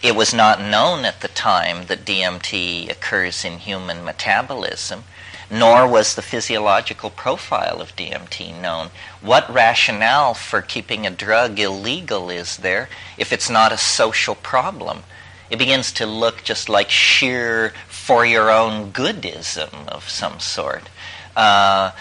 it 0.00 0.14
was 0.14 0.32
not 0.32 0.60
known 0.60 1.04
at 1.04 1.22
the 1.22 1.28
time 1.28 1.86
that 1.86 2.04
DMT 2.04 2.88
occurs 2.88 3.44
in 3.44 3.58
human 3.58 4.04
metabolism 4.04 5.02
nor 5.50 5.86
was 5.88 6.14
the 6.14 6.22
physiological 6.22 7.10
profile 7.10 7.80
of 7.80 7.96
DMT 7.96 8.60
known. 8.60 8.90
What 9.20 9.52
rationale 9.52 10.34
for 10.34 10.60
keeping 10.60 11.06
a 11.06 11.10
drug 11.10 11.58
illegal 11.58 12.30
is 12.30 12.58
there 12.58 12.88
if 13.16 13.32
it's 13.32 13.48
not 13.48 13.72
a 13.72 13.78
social 13.78 14.34
problem? 14.34 15.04
It 15.50 15.58
begins 15.58 15.92
to 15.92 16.06
look 16.06 16.44
just 16.44 16.68
like 16.68 16.90
sheer 16.90 17.72
for 17.88 18.26
your 18.26 18.50
own 18.50 18.92
goodism 18.92 19.88
of 19.88 20.08
some 20.08 20.40
sort. 20.40 20.90
Uh, 21.34 21.92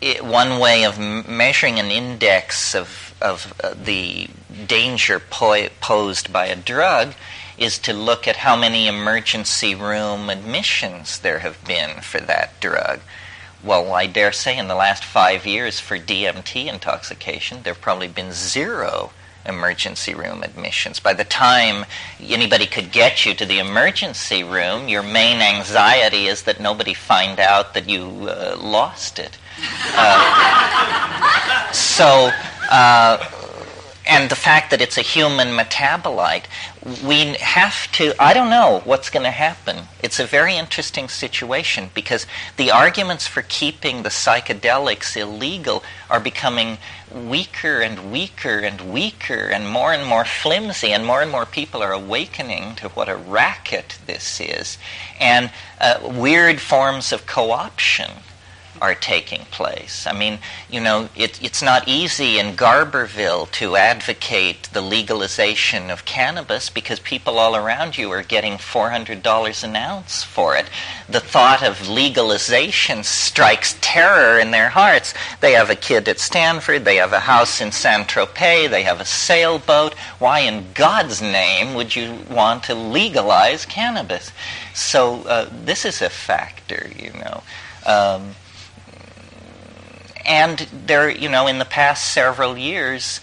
it, 0.00 0.24
one 0.24 0.58
way 0.58 0.84
of 0.84 0.98
m- 0.98 1.24
measuring 1.28 1.78
an 1.78 1.90
index 1.90 2.74
of, 2.74 3.14
of 3.20 3.52
uh, 3.62 3.74
the 3.74 4.28
danger 4.66 5.18
po- 5.18 5.68
posed 5.80 6.32
by 6.32 6.46
a 6.46 6.56
drug 6.56 7.14
is 7.56 7.78
to 7.78 7.92
look 7.92 8.26
at 8.26 8.36
how 8.36 8.56
many 8.56 8.86
emergency 8.86 9.74
room 9.74 10.30
admissions 10.30 11.18
there 11.20 11.40
have 11.40 11.64
been 11.64 12.00
for 12.00 12.20
that 12.20 12.58
drug. 12.60 13.00
Well, 13.62 13.92
I 13.94 14.06
dare 14.06 14.32
say 14.32 14.58
in 14.58 14.68
the 14.68 14.74
last 14.74 15.04
five 15.04 15.46
years 15.46 15.80
for 15.80 15.98
DMT 15.98 16.66
intoxication, 16.66 17.62
there 17.62 17.72
have 17.72 17.82
probably 17.82 18.08
been 18.08 18.32
zero 18.32 19.12
emergency 19.46 20.14
room 20.14 20.42
admissions. 20.42 21.00
By 21.00 21.14
the 21.14 21.24
time 21.24 21.84
anybody 22.20 22.66
could 22.66 22.92
get 22.92 23.24
you 23.24 23.34
to 23.34 23.46
the 23.46 23.58
emergency 23.58 24.42
room, 24.42 24.88
your 24.88 25.02
main 25.02 25.40
anxiety 25.40 26.26
is 26.26 26.42
that 26.42 26.60
nobody 26.60 26.94
find 26.94 27.38
out 27.40 27.74
that 27.74 27.88
you 27.88 28.28
uh, 28.28 28.56
lost 28.58 29.18
it. 29.18 29.38
Uh, 29.96 31.70
so, 31.72 32.30
uh, 32.70 33.30
and 34.06 34.30
the 34.30 34.36
fact 34.36 34.70
that 34.70 34.80
it's 34.80 34.98
a 34.98 35.02
human 35.02 35.48
metabolite, 35.48 36.44
we 37.02 37.34
have 37.40 37.90
to, 37.92 38.14
I 38.22 38.34
don't 38.34 38.50
know 38.50 38.82
what's 38.84 39.08
going 39.08 39.24
to 39.24 39.30
happen. 39.30 39.88
It's 40.02 40.20
a 40.20 40.26
very 40.26 40.54
interesting 40.56 41.08
situation 41.08 41.88
because 41.94 42.26
the 42.58 42.70
arguments 42.70 43.26
for 43.26 43.40
keeping 43.40 44.02
the 44.02 44.10
psychedelics 44.10 45.16
illegal 45.16 45.82
are 46.10 46.20
becoming 46.20 46.76
weaker 47.10 47.80
and 47.80 48.12
weaker 48.12 48.58
and 48.58 48.92
weaker 48.92 49.48
and 49.48 49.66
more 49.66 49.94
and 49.94 50.06
more 50.06 50.26
flimsy, 50.26 50.92
and 50.92 51.06
more 51.06 51.22
and 51.22 51.30
more 51.30 51.46
people 51.46 51.82
are 51.82 51.92
awakening 51.92 52.74
to 52.76 52.88
what 52.90 53.08
a 53.08 53.16
racket 53.16 53.98
this 54.06 54.40
is, 54.40 54.76
and 55.18 55.50
uh, 55.80 55.98
weird 56.02 56.60
forms 56.60 57.12
of 57.12 57.26
co 57.26 57.50
option 57.50 58.10
are 58.80 58.94
taking 58.94 59.44
place. 59.46 60.06
I 60.06 60.12
mean, 60.12 60.38
you 60.70 60.80
know, 60.80 61.08
it, 61.16 61.42
it's 61.42 61.62
not 61.62 61.88
easy 61.88 62.38
in 62.38 62.56
Garberville 62.56 63.50
to 63.52 63.76
advocate 63.76 64.68
the 64.72 64.80
legalization 64.80 65.90
of 65.90 66.04
cannabis 66.04 66.70
because 66.70 67.00
people 67.00 67.38
all 67.38 67.56
around 67.56 67.96
you 67.96 68.10
are 68.10 68.22
getting 68.22 68.54
$400 68.54 69.64
an 69.64 69.76
ounce 69.76 70.22
for 70.22 70.56
it. 70.56 70.66
The 71.08 71.20
thought 71.20 71.62
of 71.62 71.88
legalization 71.88 73.04
strikes 73.04 73.76
terror 73.80 74.38
in 74.38 74.50
their 74.50 74.70
hearts. 74.70 75.14
They 75.40 75.52
have 75.52 75.70
a 75.70 75.76
kid 75.76 76.08
at 76.08 76.18
Stanford, 76.18 76.84
they 76.84 76.96
have 76.96 77.12
a 77.12 77.20
house 77.20 77.60
in 77.60 77.72
San 77.72 78.04
Tropez, 78.04 78.70
they 78.70 78.82
have 78.82 79.00
a 79.00 79.04
sailboat. 79.04 79.94
Why 80.18 80.40
in 80.40 80.66
God's 80.74 81.22
name 81.22 81.74
would 81.74 81.94
you 81.94 82.18
want 82.30 82.64
to 82.64 82.74
legalize 82.74 83.66
cannabis? 83.66 84.32
So 84.74 85.22
uh, 85.22 85.48
this 85.64 85.84
is 85.84 86.02
a 86.02 86.10
factor, 86.10 86.90
you 86.98 87.12
know. 87.12 87.42
Um, 87.86 88.34
and 90.26 90.58
there, 90.86 91.10
you 91.10 91.28
know, 91.28 91.46
in 91.46 91.58
the 91.58 91.64
past 91.64 92.12
several 92.12 92.56
years, 92.56 93.20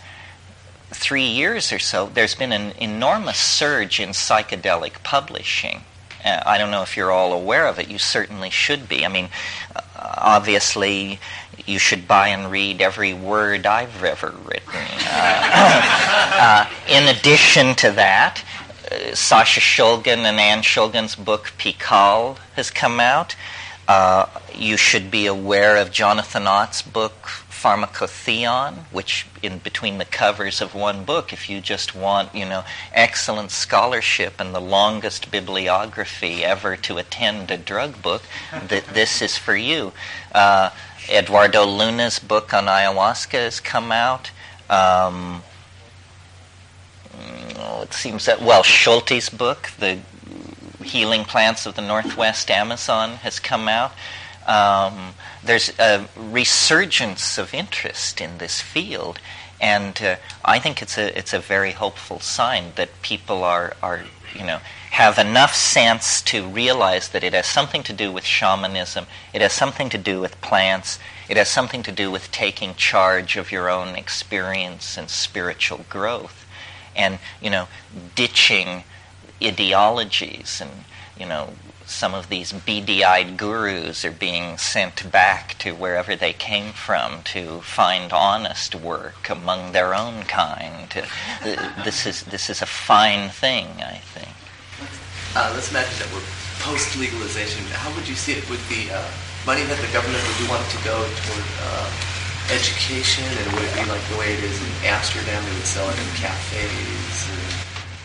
three 0.89 1.25
years 1.25 1.71
or 1.71 1.79
so, 1.79 2.07
there's 2.13 2.35
been 2.35 2.51
an 2.51 2.73
enormous 2.77 3.37
surge 3.37 3.99
in 3.99 4.09
psychedelic 4.09 5.03
publishing. 5.03 5.81
Uh, 6.23 6.41
I 6.45 6.57
don't 6.57 6.69
know 6.69 6.83
if 6.83 6.95
you're 6.95 7.11
all 7.11 7.33
aware 7.33 7.65
of 7.67 7.79
it. 7.79 7.89
You 7.89 7.97
certainly 7.97 8.49
should 8.49 8.87
be. 8.87 9.05
I 9.05 9.07
mean, 9.07 9.29
uh, 9.75 9.81
obviously, 9.95 11.19
you 11.65 11.79
should 11.79 12.07
buy 12.07 12.27
and 12.27 12.51
read 12.51 12.81
every 12.81 13.13
word 13.13 13.65
I've 13.65 14.03
ever 14.03 14.33
written. 14.45 14.69
Uh, 14.73 16.67
uh 16.67 16.69
in 16.87 17.15
addition 17.15 17.75
to 17.75 17.91
that, 17.91 18.43
uh, 18.91 19.15
Sasha 19.15 19.59
Shulgin 19.59 20.19
and 20.19 20.39
Anne 20.39 20.61
Shulgin's 20.61 21.15
book 21.15 21.53
PiHKAL 21.57 22.37
has 22.55 22.69
come 22.69 22.99
out. 22.99 23.35
Uh, 23.91 24.25
you 24.55 24.77
should 24.77 25.11
be 25.11 25.25
aware 25.25 25.75
of 25.75 25.91
Jonathan 25.91 26.47
Ott's 26.47 26.81
book, 26.81 27.25
Pharmacotheon, 27.49 28.85
which 28.89 29.27
in 29.43 29.57
between 29.57 29.97
the 29.97 30.05
covers 30.05 30.61
of 30.61 30.73
one 30.73 31.03
book, 31.03 31.33
if 31.33 31.49
you 31.49 31.59
just 31.59 31.93
want, 31.93 32.33
you 32.33 32.45
know, 32.45 32.63
excellent 32.93 33.51
scholarship 33.51 34.39
and 34.39 34.55
the 34.55 34.61
longest 34.61 35.29
bibliography 35.29 36.41
ever 36.41 36.77
to 36.77 36.99
attend 36.99 37.51
a 37.51 37.57
drug 37.57 38.01
book, 38.01 38.21
th- 38.69 38.85
this 38.93 39.21
is 39.21 39.37
for 39.37 39.57
you. 39.57 39.91
Uh, 40.31 40.69
Eduardo 41.09 41.65
Luna's 41.65 42.17
book 42.17 42.53
on 42.53 42.67
ayahuasca 42.67 43.43
has 43.43 43.59
come 43.59 43.91
out. 43.91 44.31
Um, 44.69 45.43
oh, 47.57 47.81
it 47.81 47.93
seems 47.93 48.23
that 48.23 48.41
well, 48.41 48.63
Schultes' 48.63 49.37
book, 49.37 49.69
the 49.79 49.99
Healing 50.81 51.25
Plants 51.25 51.65
of 51.65 51.75
the 51.75 51.81
Northwest 51.81 52.49
Amazon 52.51 53.17
has 53.17 53.39
come 53.39 53.67
out. 53.67 53.93
Um, 54.45 55.13
there's 55.43 55.69
a 55.79 56.07
resurgence 56.15 57.37
of 57.37 57.53
interest 57.53 58.21
in 58.21 58.37
this 58.37 58.59
field, 58.61 59.19
and 59.59 60.01
uh, 60.01 60.15
I 60.43 60.59
think 60.59 60.81
it's 60.81 60.97
a 60.97 61.17
it's 61.17 61.33
a 61.33 61.39
very 61.39 61.71
hopeful 61.71 62.19
sign 62.19 62.73
that 62.75 63.01
people 63.01 63.43
are 63.43 63.75
are 63.83 64.03
you 64.33 64.45
know 64.45 64.59
have 64.91 65.17
enough 65.17 65.55
sense 65.55 66.21
to 66.21 66.45
realize 66.47 67.09
that 67.09 67.23
it 67.23 67.33
has 67.33 67.45
something 67.45 67.83
to 67.83 67.93
do 67.93 68.11
with 68.11 68.25
shamanism, 68.25 69.05
it 69.33 69.41
has 69.41 69.53
something 69.53 69.89
to 69.89 69.97
do 69.97 70.19
with 70.19 70.41
plants, 70.41 70.99
it 71.29 71.37
has 71.37 71.47
something 71.47 71.81
to 71.83 71.91
do 71.91 72.11
with 72.11 72.31
taking 72.31 72.75
charge 72.75 73.37
of 73.37 73.51
your 73.51 73.69
own 73.69 73.95
experience 73.95 74.97
and 74.97 75.09
spiritual 75.09 75.85
growth, 75.89 76.45
and 76.95 77.19
you 77.41 77.49
know 77.49 77.67
ditching 78.15 78.83
ideologies 79.43 80.61
and 80.61 80.71
you 81.19 81.25
know 81.25 81.53
some 81.91 82.13
of 82.15 82.29
these 82.29 82.53
beady-eyed 82.53 83.37
gurus 83.37 84.05
are 84.05 84.11
being 84.11 84.57
sent 84.57 85.11
back 85.11 85.57
to 85.59 85.73
wherever 85.73 86.15
they 86.15 86.31
came 86.31 86.71
from 86.71 87.21
to 87.23 87.59
find 87.61 88.13
honest 88.13 88.73
work 88.73 89.29
among 89.29 89.73
their 89.73 89.93
own 89.93 90.23
kind. 90.23 90.87
this 91.83 92.05
is 92.05 92.23
this 92.23 92.49
is 92.49 92.61
a 92.61 92.65
fine 92.65 93.29
thing, 93.29 93.67
I 93.83 93.99
think. 94.15 94.31
Uh, 95.35 95.51
let's 95.53 95.69
imagine 95.69 95.99
that 95.99 96.09
we're 96.13 96.23
post 96.59 96.97
legalization. 96.97 97.63
How 97.75 97.93
would 97.95 98.07
you 98.07 98.15
see 98.15 98.33
it? 98.33 98.49
Would 98.49 98.63
the 98.71 98.91
uh, 98.91 99.11
money 99.45 99.63
that 99.63 99.79
the 99.79 99.91
government 99.91 100.23
would 100.23 100.49
want 100.49 100.63
to 100.71 100.79
go 100.87 100.95
toward 100.95 101.47
uh, 101.67 101.91
education, 102.55 103.27
and 103.27 103.47
would 103.53 103.63
it 103.63 103.75
be 103.75 103.85
like 103.91 104.03
the 104.09 104.17
way 104.17 104.33
it 104.33 104.43
is 104.43 104.55
in 104.63 104.71
Amsterdam? 104.87 105.43
They 105.43 105.55
would 105.59 105.67
sell 105.67 105.89
it 105.89 105.99
in 105.99 106.09
cafes. 106.15 107.40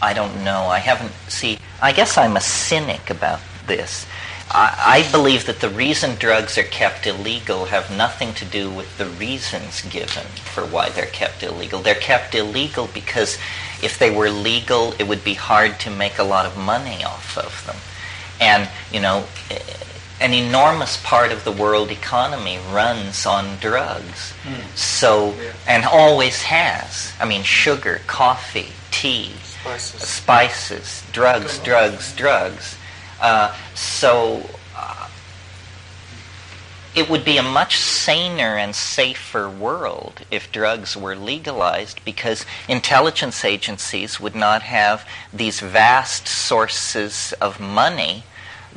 I 0.01 0.13
don't 0.13 0.45
know. 0.45 0.67
I 0.67 0.79
haven't. 0.79 1.13
See, 1.29 1.59
I 1.81 1.93
guess 1.93 2.19
I'm 2.19 2.37
a 2.37 2.41
cynic 2.41 3.11
about 3.11 3.41
this. 3.67 4.07
I, 4.51 5.05
I 5.07 5.13
believe 5.13 5.47
that 5.47 5.61
the 5.61 5.69
reason 5.69 6.17
drugs 6.17 6.57
are 6.59 6.63
kept 6.63 7.07
illegal 7.07 7.67
have 7.67 7.97
nothing 7.97 8.33
to 8.35 8.45
do 8.45 8.71
with 8.71 8.97
the 8.99 9.07
reasons 9.07 9.83
given 9.83 10.27
for 10.45 10.65
why 10.65 10.91
they're 10.91 11.07
kept 11.07 11.43
illegal. 11.43 11.81
They're 11.81 11.95
kept 11.95 12.35
illegal 12.35 12.89
because 12.93 13.39
if 13.83 13.99
they 13.99 14.11
were 14.11 14.31
legal, 14.31 14.95
it 14.99 15.09
would 15.09 15.25
be 15.25 15.35
hard 15.35 15.81
to 15.81 15.91
make 15.91 16.19
a 16.19 16.25
lot 16.25 16.47
of 16.47 16.57
money 16.57 17.05
off 17.05 17.37
of 17.37 17.67
them. 17.67 17.77
And, 18.41 18.69
you 18.93 19.01
know, 19.01 19.25
an 20.21 20.33
enormous 20.33 21.03
part 21.03 21.33
of 21.33 21.45
the 21.45 21.53
world 21.53 21.91
economy 21.91 22.59
runs 22.73 23.27
on 23.27 23.57
drugs. 23.61 24.33
Mm. 24.45 24.77
So, 24.77 25.35
and 25.67 25.85
always 25.85 26.43
has. 26.43 27.13
I 27.21 27.27
mean, 27.27 27.43
sugar, 27.43 28.01
coffee, 28.07 28.69
tea, 28.91 29.33
spices, 29.67 30.09
spices. 30.09 31.03
Drugs, 31.13 31.59
drugs, 31.59 32.15
drugs. 32.15 32.77
Uh, 33.21 33.55
so, 33.75 34.49
uh, 34.77 35.09
it 36.95 37.11
would 37.11 37.25
be 37.25 37.37
a 37.37 37.43
much 37.43 37.77
saner 37.77 38.57
and 38.57 38.75
safer 38.75 39.51
world 39.51 40.23
if 40.31 40.53
drugs 40.53 40.97
were 40.97 41.17
legalized 41.17 42.05
because 42.05 42.47
intelligence 42.69 43.45
agencies 43.45 44.21
would 44.21 44.35
not 44.35 44.63
have 44.63 45.07
these 45.33 45.61
vast 45.61 46.29
sources 46.29 47.35
of 47.41 47.61
money 47.61 48.25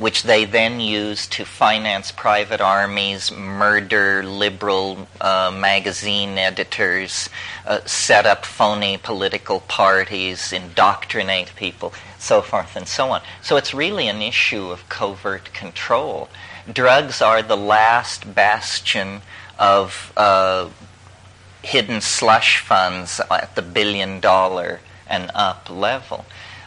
which 0.00 0.22
they 0.22 0.46
then 0.46 0.80
use 0.80 1.26
to 1.26 1.44
finance 1.44 2.10
private 2.10 2.60
armies, 2.60 3.30
murder 3.30 4.22
liberal 4.22 5.06
uh, 5.20 5.54
magazine 5.54 6.38
editors, 6.38 7.28
uh, 7.66 7.84
set 7.84 8.24
up 8.24 8.46
phony 8.46 8.96
political 8.96 9.60
parties, 9.60 10.54
indoctrinate 10.54 11.52
people, 11.54 11.92
so 12.18 12.40
forth 12.40 12.74
and 12.76 12.88
so 12.88 13.10
on. 13.10 13.20
So 13.42 13.58
it's 13.58 13.74
really 13.74 14.08
an 14.08 14.22
issue 14.22 14.70
of 14.70 14.88
covert 14.88 15.52
control. 15.52 16.30
Drugs 16.72 17.20
are 17.20 17.42
the 17.42 17.56
last 17.58 18.34
bastion 18.34 19.20
of 19.58 20.14
uh, 20.16 20.70
hidden 21.62 22.00
slush 22.00 22.56
funds 22.56 23.20
at 23.30 23.54
the 23.54 23.62
billion 23.62 24.18
dollar 24.18 24.80
and 25.06 25.30
up 25.34 25.68
level. 25.68 26.24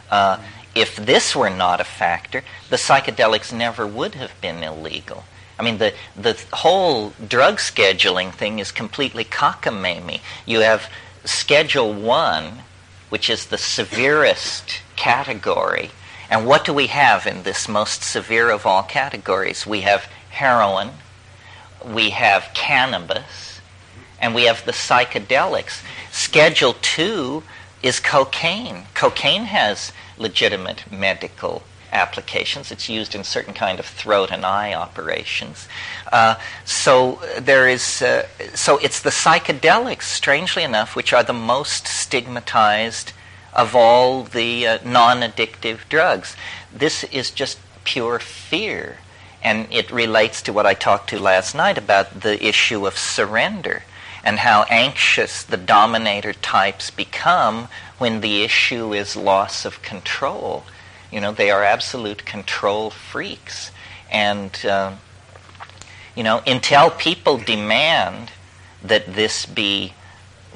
Uh, 0.08 0.38
if 0.74 0.96
this 0.96 1.36
were 1.36 1.50
not 1.50 1.80
a 1.80 1.84
factor, 1.84 2.42
the 2.70 2.76
psychedelics 2.76 3.52
never 3.52 3.86
would 3.86 4.14
have 4.14 4.32
been 4.40 4.62
illegal. 4.62 5.24
I 5.58 5.62
mean, 5.62 5.78
the, 5.78 5.94
the 6.16 6.38
whole 6.52 7.12
drug 7.26 7.58
scheduling 7.58 8.32
thing 8.32 8.58
is 8.58 8.72
completely 8.72 9.24
cockamamie. 9.24 10.20
You 10.46 10.60
have 10.60 10.90
Schedule 11.24 11.94
1, 11.94 12.60
which 13.08 13.30
is 13.30 13.46
the 13.46 13.58
severest 13.58 14.82
category. 14.96 15.90
And 16.28 16.46
what 16.46 16.64
do 16.64 16.72
we 16.72 16.88
have 16.88 17.26
in 17.26 17.44
this 17.44 17.68
most 17.68 18.02
severe 18.02 18.50
of 18.50 18.66
all 18.66 18.82
categories? 18.82 19.66
We 19.66 19.82
have 19.82 20.08
heroin, 20.30 20.90
we 21.84 22.10
have 22.10 22.50
cannabis, 22.54 23.60
and 24.20 24.34
we 24.34 24.44
have 24.44 24.64
the 24.64 24.72
psychedelics. 24.72 25.82
Schedule 26.10 26.74
2 26.82 27.42
is 27.82 28.00
cocaine. 28.00 28.84
Cocaine 28.94 29.44
has 29.44 29.92
legitimate 30.18 30.90
medical 30.90 31.62
applications. 31.94 32.72
It's 32.72 32.88
used 32.88 33.14
in 33.14 33.24
certain 33.24 33.54
kind 33.54 33.78
of 33.78 33.86
throat 33.86 34.30
and 34.32 34.44
eye 34.44 34.74
operations. 34.74 35.68
Uh, 36.12 36.34
so 36.64 37.20
there 37.38 37.68
is, 37.68 38.02
uh, 38.02 38.26
so 38.54 38.78
it's 38.78 39.00
the 39.00 39.10
psychedelics, 39.10 40.02
strangely 40.02 40.64
enough, 40.64 40.96
which 40.96 41.12
are 41.12 41.22
the 41.22 41.32
most 41.32 41.86
stigmatized 41.86 43.12
of 43.52 43.76
all 43.76 44.24
the 44.24 44.66
uh, 44.66 44.78
non-addictive 44.84 45.88
drugs. 45.88 46.36
This 46.72 47.04
is 47.04 47.30
just 47.30 47.58
pure 47.84 48.18
fear, 48.18 48.98
and 49.42 49.68
it 49.70 49.90
relates 49.92 50.42
to 50.42 50.52
what 50.52 50.66
I 50.66 50.74
talked 50.74 51.10
to 51.10 51.20
last 51.20 51.54
night 51.54 51.78
about 51.78 52.22
the 52.22 52.44
issue 52.44 52.86
of 52.86 52.98
surrender 52.98 53.84
and 54.24 54.38
how 54.38 54.62
anxious 54.70 55.42
the 55.42 55.58
dominator 55.58 56.32
types 56.32 56.90
become 56.90 57.68
when 57.98 58.22
the 58.22 58.42
issue 58.42 58.94
is 58.94 59.14
loss 59.14 59.66
of 59.66 59.82
control. 59.82 60.64
You 61.12 61.20
know, 61.20 61.30
they 61.30 61.50
are 61.50 61.62
absolute 61.62 62.24
control 62.24 62.90
freaks. 62.90 63.70
And, 64.10 64.58
uh, 64.64 64.94
you 66.16 66.24
know, 66.24 66.42
until 66.46 66.90
people 66.90 67.36
demand 67.36 68.32
that 68.82 69.14
this 69.14 69.44
be 69.44 69.92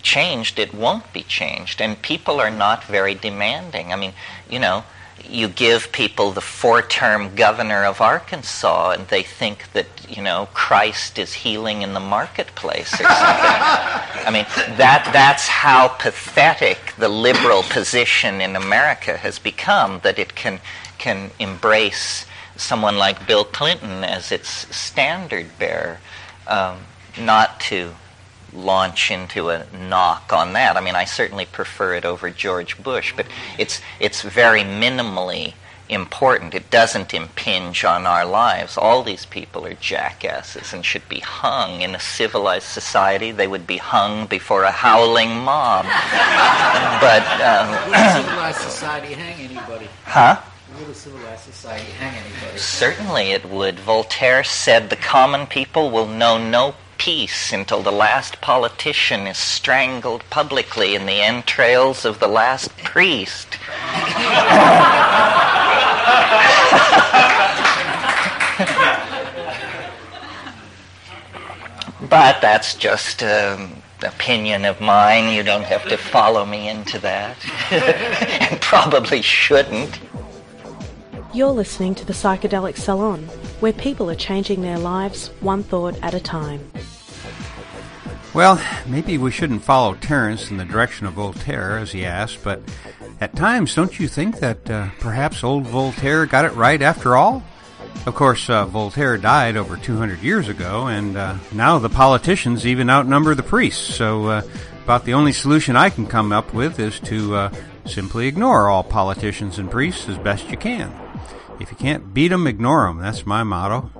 changed, 0.03 0.59
it 0.59 0.73
won't 0.73 1.12
be 1.12 1.23
changed. 1.23 1.81
And 1.83 2.01
people 2.01 2.41
are 2.41 2.51
not 2.51 2.85
very 2.85 3.14
demanding. 3.14 3.93
I 3.93 3.97
mean, 3.97 4.14
you 4.49 4.59
know, 4.59 4.85
you 5.25 5.49
give 5.49 5.93
people 5.93 6.33
the 6.33 6.41
four-term 6.41 7.35
governor 7.35 7.85
of 7.85 8.01
Arkansas, 8.01 8.93
and 8.93 9.07
they 9.09 9.23
think 9.23 9.73
that 9.73 9.87
you 10.09 10.23
know 10.23 10.49
Christ 10.55 11.19
is 11.19 11.33
healing 11.33 11.83
in 11.83 11.95
the 11.95 12.01
marketplace 12.01 12.93
or 12.95 13.05
something. 13.05 13.09
I 14.27 14.31
mean, 14.33 14.47
that 14.77 15.09
that's 15.12 15.49
how 15.49 15.89
pathetic 15.89 16.95
the 16.99 17.09
liberal 17.09 17.62
position 17.62 18.41
in 18.41 18.57
America 18.57 19.16
has 19.16 19.39
become. 19.39 20.01
That 20.03 20.19
it 20.19 20.35
can 20.35 20.61
can 20.99 21.31
embrace 21.39 22.27
someone 22.57 22.99
like 22.99 23.27
Bill 23.27 23.45
Clinton 23.45 24.05
as 24.05 24.33
its 24.33 24.75
standard 24.75 25.47
bearer, 25.59 25.99
um, 26.47 26.79
not 27.19 27.61
to 27.61 27.95
launch 28.53 29.11
into 29.11 29.51
a 29.51 29.67
knock 29.73 30.33
on 30.33 30.53
that. 30.55 30.77
I 30.77 30.81
mean, 30.81 30.95
I 30.95 31.05
certainly 31.05 31.47
prefer 31.47 31.95
it 31.95 32.05
over 32.05 32.31
George 32.31 32.83
Bush, 32.83 33.13
but 33.17 33.27
it's 33.59 33.81
it's 34.01 34.23
very 34.23 34.63
minimally 34.63 35.55
important. 35.89 36.55
It 36.55 36.71
doesn't 36.71 37.15
impinge 37.15 37.85
on 37.85 38.07
our 38.07 38.25
lives. 38.25 38.77
All 38.77 39.03
these 39.03 39.27
people 39.27 39.67
are 39.67 39.75
jackasses 39.75 40.73
and 40.73 40.85
should 40.85 41.09
be 41.09 41.21
hung. 41.21 41.81
In 41.81 41.95
a 41.95 42.01
civilized 42.01 42.67
society, 42.67 43.31
they 43.31 43.47
would 43.47 43.67
be 43.67 43.79
hung 43.79 44.27
before 44.27 44.65
a 44.65 44.71
howling 44.71 45.31
mob. 45.39 45.85
but 47.01 47.25
um, 47.41 47.71
would 47.89 47.97
a 47.97 48.13
civilized 48.23 48.61
society 48.61 49.15
hang 49.15 49.51
anybody? 49.51 49.89
Huh? 50.05 50.41
Would 50.79 50.89
a 50.91 50.95
civilized 50.95 51.45
society 51.45 51.91
hang 51.93 52.15
anybody? 52.17 52.59
Certainly, 52.59 53.33
it 53.33 53.47
would. 53.47 53.81
Voltaire 53.81 54.45
said, 54.45 54.91
"The 54.91 54.97
common 54.97 55.47
people 55.47 55.91
will 55.91 56.07
know 56.07 56.39
no 56.39 56.75
peace 56.99 57.53
until 57.53 57.83
the 57.83 57.93
last 57.93 58.41
politician 58.41 59.27
is 59.27 59.39
strangled 59.39 60.23
publicly 60.29 60.95
in 60.95 61.07
the 61.07 61.21
entrails 61.23 62.05
of 62.05 62.19
the 62.19 62.29
last 62.29 62.77
priest. 62.79 63.57
but 72.11 72.41
that's 72.41 72.75
just 72.75 73.23
an 73.23 73.61
um, 73.61 73.83
opinion 74.03 74.65
of 74.65 74.81
mine. 74.81 75.33
You 75.33 75.43
don't 75.43 75.65
have 75.65 75.89
to 75.89 75.97
follow 75.97 76.45
me 76.45 76.69
into 76.69 76.99
that. 77.01 77.37
and 78.51 78.61
probably 78.61 79.23
shouldn't. 79.23 80.01
You're 81.35 81.51
listening 81.51 81.95
to 81.97 82.05
the 82.07 82.13
Psychedelic 82.13 82.77
Salon, 82.77 83.29
where 83.61 83.73
people 83.73 84.11
are 84.11 84.15
changing 84.15 84.63
their 84.63 84.79
lives 84.79 85.29
one 85.41 85.63
thought 85.63 85.99
at 86.03 86.15
a 86.15 86.21
time. 86.21 86.71
Well, 88.35 88.61
maybe 88.87 89.19
we 89.19 89.31
shouldn't 89.31 89.63
follow 89.63 89.95
Terence 89.95 90.51
in 90.51 90.59
the 90.59 90.65
direction 90.65 91.07
of 91.07 91.15
Voltaire, 91.15 91.79
as 91.79 91.93
he 91.93 92.05
asked, 92.05 92.45
but 92.45 92.61
at 93.21 93.35
times, 93.35 93.75
don't 93.75 93.99
you 93.99 94.07
think 94.07 94.39
that 94.41 94.71
uh, 94.71 94.91
perhaps 95.01 95.43
old 95.43 95.67
Voltaire 95.67 96.27
got 96.27 96.45
it 96.45 96.53
right 96.53 96.81
after 96.81 97.17
all? 97.17 97.43
Of 98.07 98.15
course, 98.15 98.49
uh, 98.49 98.67
Voltaire 98.67 99.19
died 99.19 99.57
over 99.57 99.77
200 99.77 100.23
years 100.23 100.49
ago, 100.49 100.87
and 100.87 101.17
uh, 101.17 101.37
now 101.53 101.79
the 101.79 101.89
politicians 101.89 102.67
even 102.67 102.91
outnumber 102.91 103.35
the 103.35 103.43
priests, 103.43 103.95
so 103.95 104.27
uh, 104.27 104.43
about 104.85 105.05
the 105.05 105.15
only 105.15 105.33
solution 105.33 105.75
I 105.75 105.91
can 105.91 106.07
come 106.07 106.31
up 106.31 106.55
with 106.55 106.79
is 106.79 107.01
to 107.01 107.35
uh, 107.35 107.55
simply 107.87 108.29
ignore 108.29 108.69
all 108.69 108.85
politicians 108.85 109.59
and 109.59 109.71
priests 109.71 110.09
as 110.09 110.19
best 110.19 110.49
you 110.51 110.57
can. 110.57 111.08
If 111.61 111.71
you 111.71 111.77
can't 111.77 112.15
beat 112.15 112.33
'em, 112.33 112.47
ignore 112.47 112.89
'em. 112.89 112.99
That's 112.99 113.27
my 113.27 113.43
motto. 113.43 113.91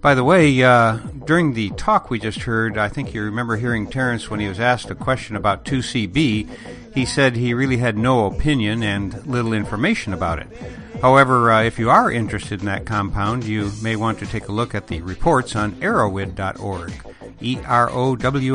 By 0.00 0.14
the 0.14 0.24
way, 0.24 0.62
uh, 0.62 0.96
during 1.26 1.52
the 1.52 1.70
talk 1.70 2.08
we 2.08 2.18
just 2.18 2.40
heard, 2.42 2.78
I 2.78 2.88
think 2.88 3.12
you 3.12 3.22
remember 3.22 3.56
hearing 3.56 3.86
Terence 3.86 4.30
when 4.30 4.40
he 4.40 4.48
was 4.48 4.58
asked 4.58 4.90
a 4.90 4.94
question 4.94 5.36
about 5.36 5.64
2CB. 5.64 6.48
He 6.94 7.04
said 7.04 7.36
he 7.36 7.52
really 7.52 7.76
had 7.76 7.98
no 7.98 8.24
opinion 8.24 8.82
and 8.82 9.26
little 9.26 9.52
information 9.52 10.14
about 10.14 10.38
it. 10.38 10.48
However, 11.00 11.50
uh, 11.50 11.62
if 11.62 11.78
you 11.78 11.88
are 11.88 12.12
interested 12.12 12.60
in 12.60 12.66
that 12.66 12.84
compound, 12.84 13.44
you 13.44 13.72
may 13.82 13.96
want 13.96 14.18
to 14.18 14.26
take 14.26 14.48
a 14.48 14.52
look 14.52 14.74
at 14.74 14.88
the 14.88 15.00
reports 15.00 15.56
on 15.56 15.72
erowid.org, 15.76 16.92
E-R-O-W-I-D.org, 17.40 18.46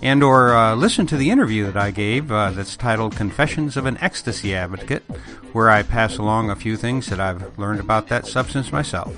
and 0.00 0.22
or 0.22 0.54
uh, 0.54 0.74
listen 0.74 1.06
to 1.06 1.18
the 1.18 1.30
interview 1.30 1.66
that 1.66 1.76
I 1.76 1.90
gave 1.90 2.32
uh, 2.32 2.50
that's 2.52 2.78
titled 2.78 3.14
Confessions 3.14 3.76
of 3.76 3.84
an 3.84 3.98
Ecstasy 4.00 4.54
Advocate, 4.54 5.02
where 5.52 5.68
I 5.68 5.82
pass 5.82 6.16
along 6.16 6.48
a 6.48 6.56
few 6.56 6.78
things 6.78 7.08
that 7.08 7.20
I've 7.20 7.58
learned 7.58 7.80
about 7.80 8.08
that 8.08 8.26
substance 8.26 8.72
myself. 8.72 9.14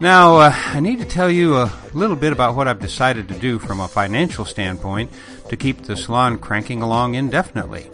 Now, 0.00 0.38
uh, 0.38 0.52
I 0.52 0.80
need 0.80 0.98
to 0.98 1.04
tell 1.04 1.30
you 1.30 1.56
a 1.56 1.72
little 1.92 2.16
bit 2.16 2.32
about 2.32 2.56
what 2.56 2.66
I've 2.66 2.80
decided 2.80 3.28
to 3.28 3.38
do 3.38 3.60
from 3.60 3.78
a 3.78 3.86
financial 3.86 4.44
standpoint 4.44 5.12
to 5.48 5.56
keep 5.56 5.82
the 5.82 5.96
salon 5.96 6.38
cranking 6.38 6.82
along 6.82 7.14
indefinitely. 7.14 7.88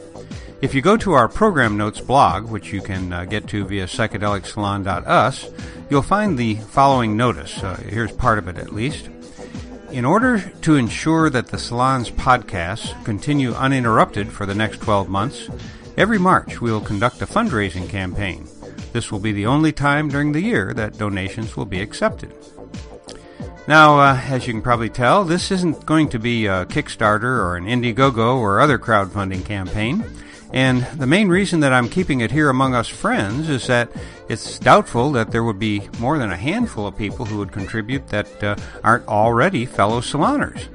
If 0.62 0.74
you 0.74 0.82
go 0.82 0.98
to 0.98 1.12
our 1.12 1.26
program 1.26 1.78
notes 1.78 2.02
blog, 2.02 2.50
which 2.50 2.70
you 2.70 2.82
can 2.82 3.14
uh, 3.14 3.24
get 3.24 3.48
to 3.48 3.64
via 3.64 3.86
psychedelicsalon.us, 3.86 5.48
you'll 5.88 6.02
find 6.02 6.36
the 6.36 6.56
following 6.56 7.16
notice. 7.16 7.62
Uh, 7.62 7.76
here's 7.76 8.12
part 8.12 8.38
of 8.38 8.46
it 8.46 8.58
at 8.58 8.74
least. 8.74 9.08
In 9.90 10.04
order 10.04 10.52
to 10.60 10.76
ensure 10.76 11.30
that 11.30 11.46
the 11.46 11.58
salon's 11.58 12.10
podcasts 12.10 12.92
continue 13.06 13.54
uninterrupted 13.54 14.30
for 14.30 14.44
the 14.44 14.54
next 14.54 14.82
12 14.82 15.08
months, 15.08 15.48
every 15.96 16.18
March 16.18 16.60
we 16.60 16.70
will 16.70 16.82
conduct 16.82 17.22
a 17.22 17.26
fundraising 17.26 17.88
campaign. 17.88 18.46
This 18.92 19.10
will 19.10 19.18
be 19.18 19.32
the 19.32 19.46
only 19.46 19.72
time 19.72 20.10
during 20.10 20.32
the 20.32 20.42
year 20.42 20.74
that 20.74 20.98
donations 20.98 21.56
will 21.56 21.64
be 21.64 21.80
accepted. 21.80 22.34
Now, 23.66 23.98
uh, 23.98 24.20
as 24.28 24.46
you 24.46 24.52
can 24.52 24.62
probably 24.62 24.90
tell, 24.90 25.24
this 25.24 25.50
isn't 25.50 25.86
going 25.86 26.10
to 26.10 26.18
be 26.18 26.46
a 26.46 26.66
Kickstarter 26.66 27.22
or 27.22 27.56
an 27.56 27.64
Indiegogo 27.64 28.36
or 28.36 28.60
other 28.60 28.78
crowdfunding 28.78 29.46
campaign. 29.46 30.04
And 30.52 30.84
the 30.98 31.06
main 31.06 31.28
reason 31.28 31.60
that 31.60 31.72
I'm 31.72 31.88
keeping 31.88 32.20
it 32.20 32.32
here 32.32 32.50
among 32.50 32.74
us 32.74 32.88
friends 32.88 33.48
is 33.48 33.66
that 33.68 33.88
it's 34.28 34.58
doubtful 34.58 35.12
that 35.12 35.30
there 35.30 35.44
would 35.44 35.58
be 35.58 35.88
more 35.98 36.18
than 36.18 36.32
a 36.32 36.36
handful 36.36 36.86
of 36.86 36.96
people 36.96 37.24
who 37.24 37.38
would 37.38 37.52
contribute 37.52 38.08
that 38.08 38.42
uh, 38.42 38.56
aren't 38.82 39.06
already 39.06 39.64
fellow 39.64 40.00
saloners. 40.00 40.68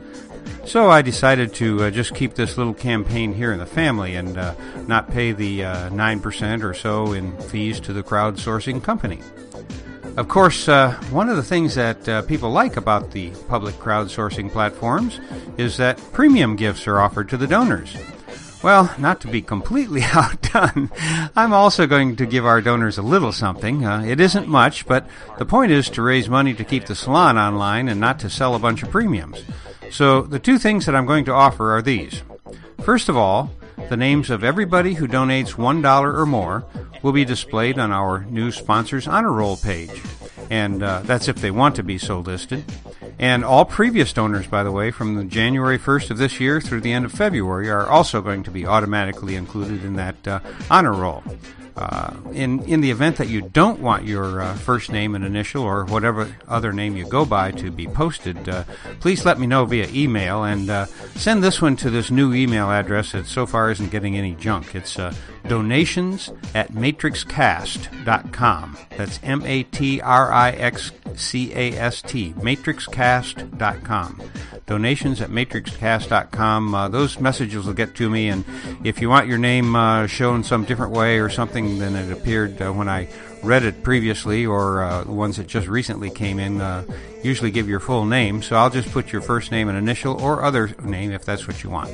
So 0.65 0.89
I 0.89 1.01
decided 1.01 1.53
to 1.55 1.83
uh, 1.83 1.91
just 1.91 2.15
keep 2.15 2.33
this 2.33 2.57
little 2.57 2.73
campaign 2.73 3.33
here 3.33 3.51
in 3.51 3.59
the 3.59 3.65
family 3.65 4.15
and 4.15 4.37
uh, 4.37 4.55
not 4.87 5.11
pay 5.11 5.31
the 5.31 5.63
uh, 5.63 5.89
9% 5.89 6.63
or 6.63 6.73
so 6.73 7.13
in 7.13 7.37
fees 7.37 7.79
to 7.81 7.93
the 7.93 8.01
crowdsourcing 8.01 8.83
company. 8.83 9.19
Of 10.17 10.27
course, 10.29 10.69
uh, 10.69 10.93
one 11.11 11.29
of 11.29 11.35
the 11.35 11.43
things 11.43 11.75
that 11.75 12.07
uh, 12.07 12.21
people 12.23 12.49
like 12.49 12.77
about 12.77 13.11
the 13.11 13.31
public 13.49 13.75
crowdsourcing 13.75 14.49
platforms 14.51 15.19
is 15.57 15.77
that 15.77 15.97
premium 16.13 16.55
gifts 16.55 16.87
are 16.87 16.99
offered 16.99 17.29
to 17.29 17.37
the 17.37 17.47
donors. 17.47 17.95
Well, 18.65 18.91
not 18.97 19.21
to 19.21 19.27
be 19.27 19.43
completely 19.43 20.01
outdone, 20.11 20.89
I'm 21.35 21.53
also 21.53 21.85
going 21.85 22.15
to 22.15 22.25
give 22.25 22.47
our 22.47 22.61
donors 22.61 22.97
a 22.97 23.03
little 23.03 23.31
something. 23.31 23.85
Uh, 23.85 24.01
it 24.01 24.19
isn't 24.19 24.47
much, 24.47 24.87
but 24.87 25.07
the 25.37 25.45
point 25.45 25.71
is 25.71 25.87
to 25.91 26.01
raise 26.01 26.27
money 26.27 26.55
to 26.55 26.63
keep 26.63 26.87
the 26.87 26.95
salon 26.95 27.37
online 27.37 27.87
and 27.87 28.01
not 28.01 28.17
to 28.21 28.29
sell 28.29 28.55
a 28.55 28.59
bunch 28.59 28.81
of 28.81 28.89
premiums. 28.89 29.43
So 29.91 30.23
the 30.23 30.39
two 30.39 30.57
things 30.57 30.87
that 30.87 30.95
I'm 30.95 31.05
going 31.05 31.25
to 31.25 31.31
offer 31.31 31.75
are 31.77 31.83
these. 31.83 32.23
First 32.81 33.07
of 33.07 33.15
all, 33.15 33.51
the 33.89 33.97
names 33.97 34.29
of 34.29 34.43
everybody 34.43 34.95
who 34.95 35.07
donates 35.07 35.53
$1 35.53 36.13
or 36.13 36.25
more 36.25 36.65
will 37.01 37.11
be 37.11 37.25
displayed 37.25 37.77
on 37.77 37.91
our 37.91 38.25
new 38.25 38.51
sponsors 38.51 39.07
honor 39.07 39.31
roll 39.31 39.57
page. 39.57 40.01
And 40.49 40.83
uh, 40.83 41.01
that's 41.03 41.27
if 41.27 41.37
they 41.37 41.51
want 41.51 41.75
to 41.75 41.83
be 41.83 41.97
so 41.97 42.19
listed. 42.19 42.63
And 43.17 43.43
all 43.45 43.65
previous 43.65 44.13
donors, 44.13 44.47
by 44.47 44.63
the 44.63 44.71
way, 44.71 44.91
from 44.91 45.15
the 45.15 45.23
January 45.23 45.79
1st 45.79 46.11
of 46.11 46.17
this 46.17 46.39
year 46.39 46.59
through 46.59 46.81
the 46.81 46.91
end 46.91 47.05
of 47.05 47.11
February, 47.11 47.69
are 47.69 47.87
also 47.87 48.21
going 48.21 48.43
to 48.43 48.51
be 48.51 48.65
automatically 48.65 49.35
included 49.35 49.83
in 49.85 49.95
that 49.95 50.27
uh, 50.27 50.39
honor 50.69 50.93
roll. 50.93 51.23
Uh, 51.75 52.13
in 52.31 52.63
in 52.63 52.79
the 52.79 52.89
event 52.89 53.17
that 53.17 53.27
you 53.27 53.41
don't 53.41 53.81
want 53.81 54.05
your 54.05 54.41
uh, 54.41 54.55
first 54.55 54.91
name 54.91 55.13
and 55.13 55.25
initial 55.25 55.61
or 55.61 55.83
whatever 55.85 56.33
other 56.47 56.71
name 56.71 56.95
you 56.95 57.05
go 57.05 57.25
by 57.25 57.51
to 57.51 57.69
be 57.69 57.85
posted, 57.85 58.47
uh, 58.47 58.63
please 59.01 59.25
let 59.25 59.37
me 59.37 59.45
know 59.45 59.65
via 59.65 59.85
email 59.89 60.45
and 60.45 60.69
uh, 60.69 60.85
send 61.15 61.43
this 61.43 61.61
one 61.61 61.75
to 61.75 61.89
this 61.89 62.09
new 62.09 62.33
email 62.33 62.71
address 62.71 63.11
that 63.11 63.25
so 63.25 63.45
far 63.45 63.69
isn't 63.71 63.91
getting 63.91 64.17
any 64.17 64.35
junk. 64.35 64.73
It's 64.73 64.97
uh, 64.97 65.13
donations 65.47 66.31
at 66.53 66.71
matrixcast.com. 66.71 68.77
That's 68.97 69.19
M 69.21 69.43
A 69.45 69.63
T 69.63 69.99
R 69.99 70.31
I 70.31 70.51
X 70.51 70.91
C 71.15 71.53
A 71.53 71.73
S 71.73 72.01
T, 72.01 72.33
matrixcast.com. 72.33 74.21
Donations 74.65 75.21
at 75.21 75.29
matrixcast.com. 75.29 76.75
Uh, 76.75 76.87
those 76.89 77.19
messages 77.19 77.65
will 77.65 77.73
get 77.73 77.95
to 77.95 78.09
me, 78.09 78.29
and 78.29 78.43
if 78.83 79.01
you 79.01 79.09
want 79.09 79.27
your 79.27 79.37
name 79.37 79.75
uh, 79.75 80.07
shown 80.07 80.43
some 80.43 80.65
different 80.65 80.91
way 80.91 81.19
or 81.19 81.29
something 81.29 81.77
than 81.77 81.95
it 81.95 82.11
appeared 82.11 82.61
uh, 82.61 82.71
when 82.71 82.89
I 82.89 83.07
read 83.43 83.63
it 83.63 83.83
previously, 83.83 84.45
or 84.45 84.83
uh, 84.83 85.03
the 85.03 85.11
ones 85.11 85.37
that 85.37 85.47
just 85.47 85.67
recently 85.67 86.09
came 86.09 86.39
in, 86.39 86.61
uh, 86.61 86.83
usually 87.23 87.51
give 87.51 87.69
your 87.69 87.79
full 87.79 88.05
name. 88.05 88.41
So 88.41 88.55
I'll 88.55 88.71
just 88.71 88.91
put 88.91 89.11
your 89.11 89.21
first 89.21 89.51
name 89.51 89.69
and 89.69 89.77
initial 89.77 90.19
or 90.19 90.43
other 90.43 90.75
name 90.83 91.11
if 91.11 91.23
that's 91.25 91.47
what 91.47 91.63
you 91.63 91.69
want. 91.69 91.91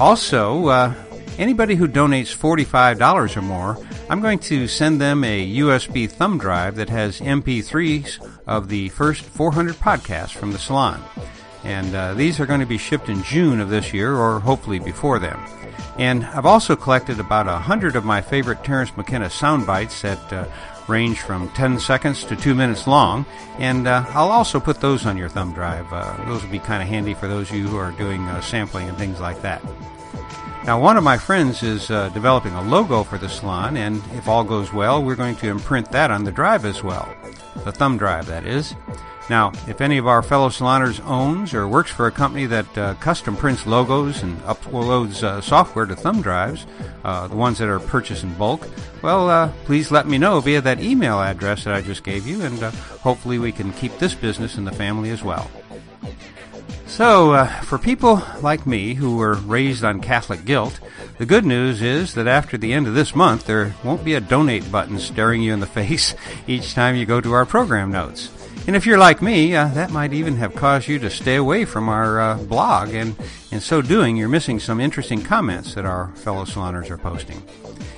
Also, 0.00 0.66
uh, 0.66 0.94
Anybody 1.38 1.76
who 1.76 1.86
donates 1.86 2.36
$45 2.36 3.36
or 3.36 3.42
more, 3.42 3.78
I'm 4.10 4.20
going 4.20 4.40
to 4.40 4.66
send 4.66 5.00
them 5.00 5.22
a 5.22 5.56
USB 5.58 6.10
thumb 6.10 6.36
drive 6.36 6.74
that 6.74 6.88
has 6.88 7.20
MP3s 7.20 8.18
of 8.48 8.68
the 8.68 8.88
first 8.88 9.22
400 9.22 9.76
podcasts 9.76 10.36
from 10.36 10.50
the 10.50 10.58
salon. 10.58 11.00
And 11.62 11.94
uh, 11.94 12.14
these 12.14 12.40
are 12.40 12.46
going 12.46 12.58
to 12.58 12.66
be 12.66 12.76
shipped 12.76 13.08
in 13.08 13.22
June 13.22 13.60
of 13.60 13.70
this 13.70 13.94
year, 13.94 14.16
or 14.16 14.40
hopefully 14.40 14.80
before 14.80 15.20
then. 15.20 15.38
And 15.96 16.24
I've 16.26 16.46
also 16.46 16.74
collected 16.74 17.20
about 17.20 17.46
a 17.46 17.58
hundred 17.58 17.94
of 17.94 18.04
my 18.04 18.20
favorite 18.20 18.64
Terence 18.64 18.96
McKenna 18.96 19.30
sound 19.30 19.64
bites 19.64 20.02
that 20.02 20.32
uh, 20.32 20.44
range 20.88 21.20
from 21.20 21.50
10 21.50 21.78
seconds 21.78 22.24
to 22.24 22.34
2 22.34 22.52
minutes 22.52 22.88
long, 22.88 23.24
and 23.58 23.86
uh, 23.86 24.04
I'll 24.08 24.32
also 24.32 24.58
put 24.58 24.80
those 24.80 25.06
on 25.06 25.16
your 25.16 25.28
thumb 25.28 25.52
drive. 25.52 25.92
Uh, 25.92 26.16
those 26.26 26.42
would 26.42 26.50
be 26.50 26.58
kind 26.58 26.82
of 26.82 26.88
handy 26.88 27.14
for 27.14 27.28
those 27.28 27.48
of 27.50 27.56
you 27.56 27.68
who 27.68 27.76
are 27.76 27.92
doing 27.92 28.22
uh, 28.22 28.40
sampling 28.40 28.88
and 28.88 28.98
things 28.98 29.20
like 29.20 29.40
that. 29.42 29.62
Now, 30.68 30.78
one 30.78 30.98
of 30.98 31.02
my 31.02 31.16
friends 31.16 31.62
is 31.62 31.90
uh, 31.90 32.10
developing 32.10 32.52
a 32.52 32.60
logo 32.60 33.02
for 33.02 33.16
the 33.16 33.30
salon, 33.30 33.78
and 33.78 34.02
if 34.12 34.28
all 34.28 34.44
goes 34.44 34.70
well, 34.70 35.02
we're 35.02 35.16
going 35.16 35.36
to 35.36 35.48
imprint 35.48 35.90
that 35.92 36.10
on 36.10 36.24
the 36.24 36.30
drive 36.30 36.66
as 36.66 36.82
well. 36.82 37.08
The 37.64 37.72
thumb 37.72 37.96
drive, 37.96 38.26
that 38.26 38.44
is. 38.44 38.74
Now, 39.30 39.50
if 39.66 39.80
any 39.80 39.96
of 39.96 40.06
our 40.06 40.22
fellow 40.22 40.50
saloners 40.50 41.00
owns 41.06 41.54
or 41.54 41.66
works 41.66 41.90
for 41.90 42.06
a 42.06 42.12
company 42.12 42.44
that 42.44 42.76
uh, 42.76 42.94
custom 42.96 43.34
prints 43.34 43.66
logos 43.66 44.22
and 44.22 44.38
uploads 44.42 45.22
uh, 45.22 45.40
software 45.40 45.86
to 45.86 45.96
thumb 45.96 46.20
drives, 46.20 46.66
uh, 47.02 47.28
the 47.28 47.36
ones 47.36 47.56
that 47.60 47.68
are 47.70 47.80
purchased 47.80 48.22
in 48.22 48.34
bulk, 48.34 48.68
well, 49.00 49.30
uh, 49.30 49.50
please 49.64 49.90
let 49.90 50.06
me 50.06 50.18
know 50.18 50.38
via 50.38 50.60
that 50.60 50.82
email 50.82 51.18
address 51.18 51.64
that 51.64 51.72
I 51.72 51.80
just 51.80 52.04
gave 52.04 52.26
you, 52.26 52.42
and 52.42 52.62
uh, 52.62 52.72
hopefully 53.00 53.38
we 53.38 53.52
can 53.52 53.72
keep 53.72 53.96
this 53.96 54.14
business 54.14 54.58
in 54.58 54.66
the 54.66 54.72
family 54.72 55.08
as 55.08 55.24
well. 55.24 55.50
So, 56.88 57.32
uh, 57.32 57.46
for 57.60 57.78
people 57.78 58.22
like 58.40 58.66
me 58.66 58.94
who 58.94 59.18
were 59.18 59.34
raised 59.34 59.84
on 59.84 60.00
Catholic 60.00 60.44
guilt, 60.44 60.80
the 61.18 61.26
good 61.26 61.44
news 61.44 61.80
is 61.80 62.14
that 62.14 62.26
after 62.26 62.58
the 62.58 62.72
end 62.72 62.88
of 62.88 62.94
this 62.94 63.14
month, 63.14 63.44
there 63.44 63.74
won't 63.84 64.04
be 64.04 64.14
a 64.14 64.20
donate 64.20 64.72
button 64.72 64.98
staring 64.98 65.42
you 65.42 65.52
in 65.52 65.60
the 65.60 65.66
face 65.78 66.14
each 66.48 66.74
time 66.74 66.96
you 66.96 67.06
go 67.06 67.20
to 67.20 67.32
our 67.34 67.46
program 67.46 67.92
notes. 67.92 68.37
And 68.68 68.76
if 68.76 68.84
you're 68.84 68.98
like 68.98 69.22
me, 69.22 69.56
uh, 69.56 69.68
that 69.68 69.92
might 69.92 70.12
even 70.12 70.36
have 70.36 70.54
caused 70.54 70.88
you 70.88 70.98
to 70.98 71.08
stay 71.08 71.36
away 71.36 71.64
from 71.64 71.88
our 71.88 72.20
uh, 72.20 72.36
blog, 72.36 72.92
and 72.92 73.16
in 73.50 73.60
so 73.60 73.80
doing, 73.80 74.14
you're 74.14 74.28
missing 74.28 74.60
some 74.60 74.78
interesting 74.78 75.22
comments 75.22 75.72
that 75.72 75.86
our 75.86 76.08
fellow 76.16 76.44
saloners 76.44 76.90
are 76.90 76.98
posting. 76.98 77.42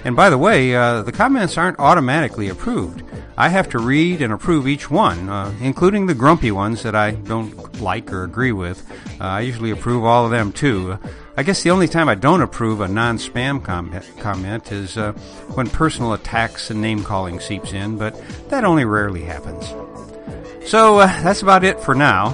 And 0.05 0.15
by 0.15 0.31
the 0.31 0.39
way, 0.39 0.77
uh, 0.77 1.03
the 1.03 1.11
comments 1.11 1.59
aren't 1.59 1.81
automatically 1.81 2.49
approved. 2.49 3.03
I 3.37 3.49
have 3.49 3.69
to 3.71 3.81
read 3.81 4.23
and 4.23 4.33
approve 4.33 4.69
each 4.69 4.89
one, 4.89 5.29
uh, 5.29 5.53
including 5.61 6.07
the 6.07 6.15
grumpy 6.15 6.53
ones 6.53 6.85
that 6.85 6.95
I 6.95 7.11
don't 7.11 7.81
like 7.81 8.13
or 8.13 8.23
agree 8.23 8.53
with. 8.53 8.89
Uh, 9.21 9.25
I 9.25 9.41
usually 9.41 9.73
approve 9.73 10.05
all 10.05 10.25
of 10.25 10.31
them 10.31 10.53
too. 10.53 11.01
I 11.37 11.43
guess 11.43 11.65
the 11.65 11.71
only 11.73 11.89
time 11.89 12.09
I 12.09 12.15
don't 12.15 12.43
approve 12.43 12.81
a 12.81 12.87
non-spam 12.87 13.65
com- 13.65 13.93
comment 14.21 14.71
is 14.71 14.97
uh, 14.97 15.15
when 15.55 15.69
personal 15.69 16.13
attacks 16.13 16.71
and 16.71 16.81
name 16.81 17.03
calling 17.03 17.41
seeps 17.41 17.73
in, 17.73 17.99
but 17.99 18.15
that 18.51 18.63
only 18.63 18.85
rarely 18.85 19.25
happens. 19.25 19.75
So 20.71 21.01
uh, 21.01 21.07
that's 21.25 21.43
about 21.43 21.65
it 21.65 21.81
for 21.81 21.97
now. 21.97 22.31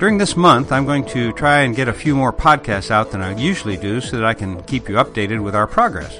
During 0.00 0.18
this 0.18 0.36
month, 0.36 0.72
I'm 0.72 0.86
going 0.86 1.04
to 1.04 1.32
try 1.34 1.60
and 1.60 1.76
get 1.76 1.86
a 1.86 1.92
few 1.92 2.16
more 2.16 2.32
podcasts 2.32 2.90
out 2.90 3.12
than 3.12 3.22
I 3.22 3.36
usually 3.36 3.76
do 3.76 4.00
so 4.00 4.16
that 4.16 4.24
I 4.24 4.34
can 4.34 4.60
keep 4.64 4.88
you 4.88 4.96
updated 4.96 5.40
with 5.40 5.54
our 5.54 5.68
progress. 5.68 6.18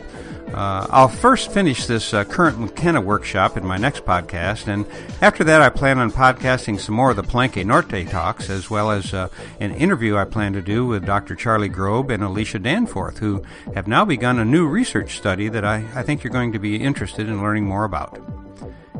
Uh, 0.54 0.86
I'll 0.90 1.08
first 1.08 1.50
finish 1.50 1.86
this 1.86 2.14
uh, 2.14 2.22
current 2.22 2.60
McKenna 2.60 3.00
workshop 3.00 3.56
in 3.56 3.66
my 3.66 3.78
next 3.78 4.04
podcast, 4.04 4.68
and 4.68 4.86
after 5.20 5.42
that, 5.42 5.60
I 5.60 5.68
plan 5.70 5.98
on 5.98 6.12
podcasting 6.12 6.78
some 6.78 6.94
more 6.94 7.10
of 7.10 7.16
the 7.16 7.24
Palenque 7.24 7.66
Norte 7.66 8.08
talks, 8.08 8.48
as 8.48 8.70
well 8.70 8.92
as 8.92 9.12
uh, 9.12 9.28
an 9.58 9.72
interview 9.72 10.16
I 10.16 10.24
plan 10.24 10.52
to 10.52 10.62
do 10.62 10.86
with 10.86 11.04
Dr. 11.04 11.34
Charlie 11.34 11.68
Grob 11.68 12.12
and 12.12 12.22
Alicia 12.22 12.60
Danforth, 12.60 13.18
who 13.18 13.42
have 13.74 13.88
now 13.88 14.04
begun 14.04 14.38
a 14.38 14.44
new 14.44 14.68
research 14.68 15.16
study 15.16 15.48
that 15.48 15.64
I, 15.64 15.84
I 15.96 16.04
think 16.04 16.22
you're 16.22 16.32
going 16.32 16.52
to 16.52 16.60
be 16.60 16.76
interested 16.76 17.28
in 17.28 17.42
learning 17.42 17.64
more 17.64 17.82
about. 17.82 18.45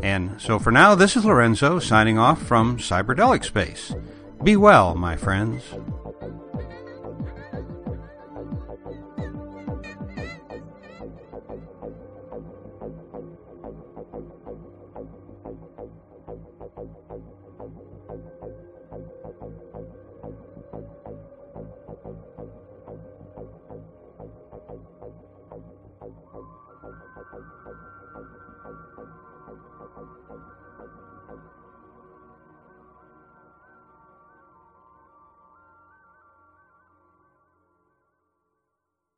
And 0.03 0.41
so 0.41 0.59
for 0.59 0.71
now, 0.71 0.95
this 0.95 1.17
is 1.17 1.25
Lorenzo 1.25 1.79
signing 1.79 2.19
off 2.19 2.43
from 2.43 2.79
Cyberdelic 2.79 3.45
Space. 3.45 3.95
Be 4.43 4.57
well, 4.57 4.95
my 4.95 5.17
friends. 5.17 5.63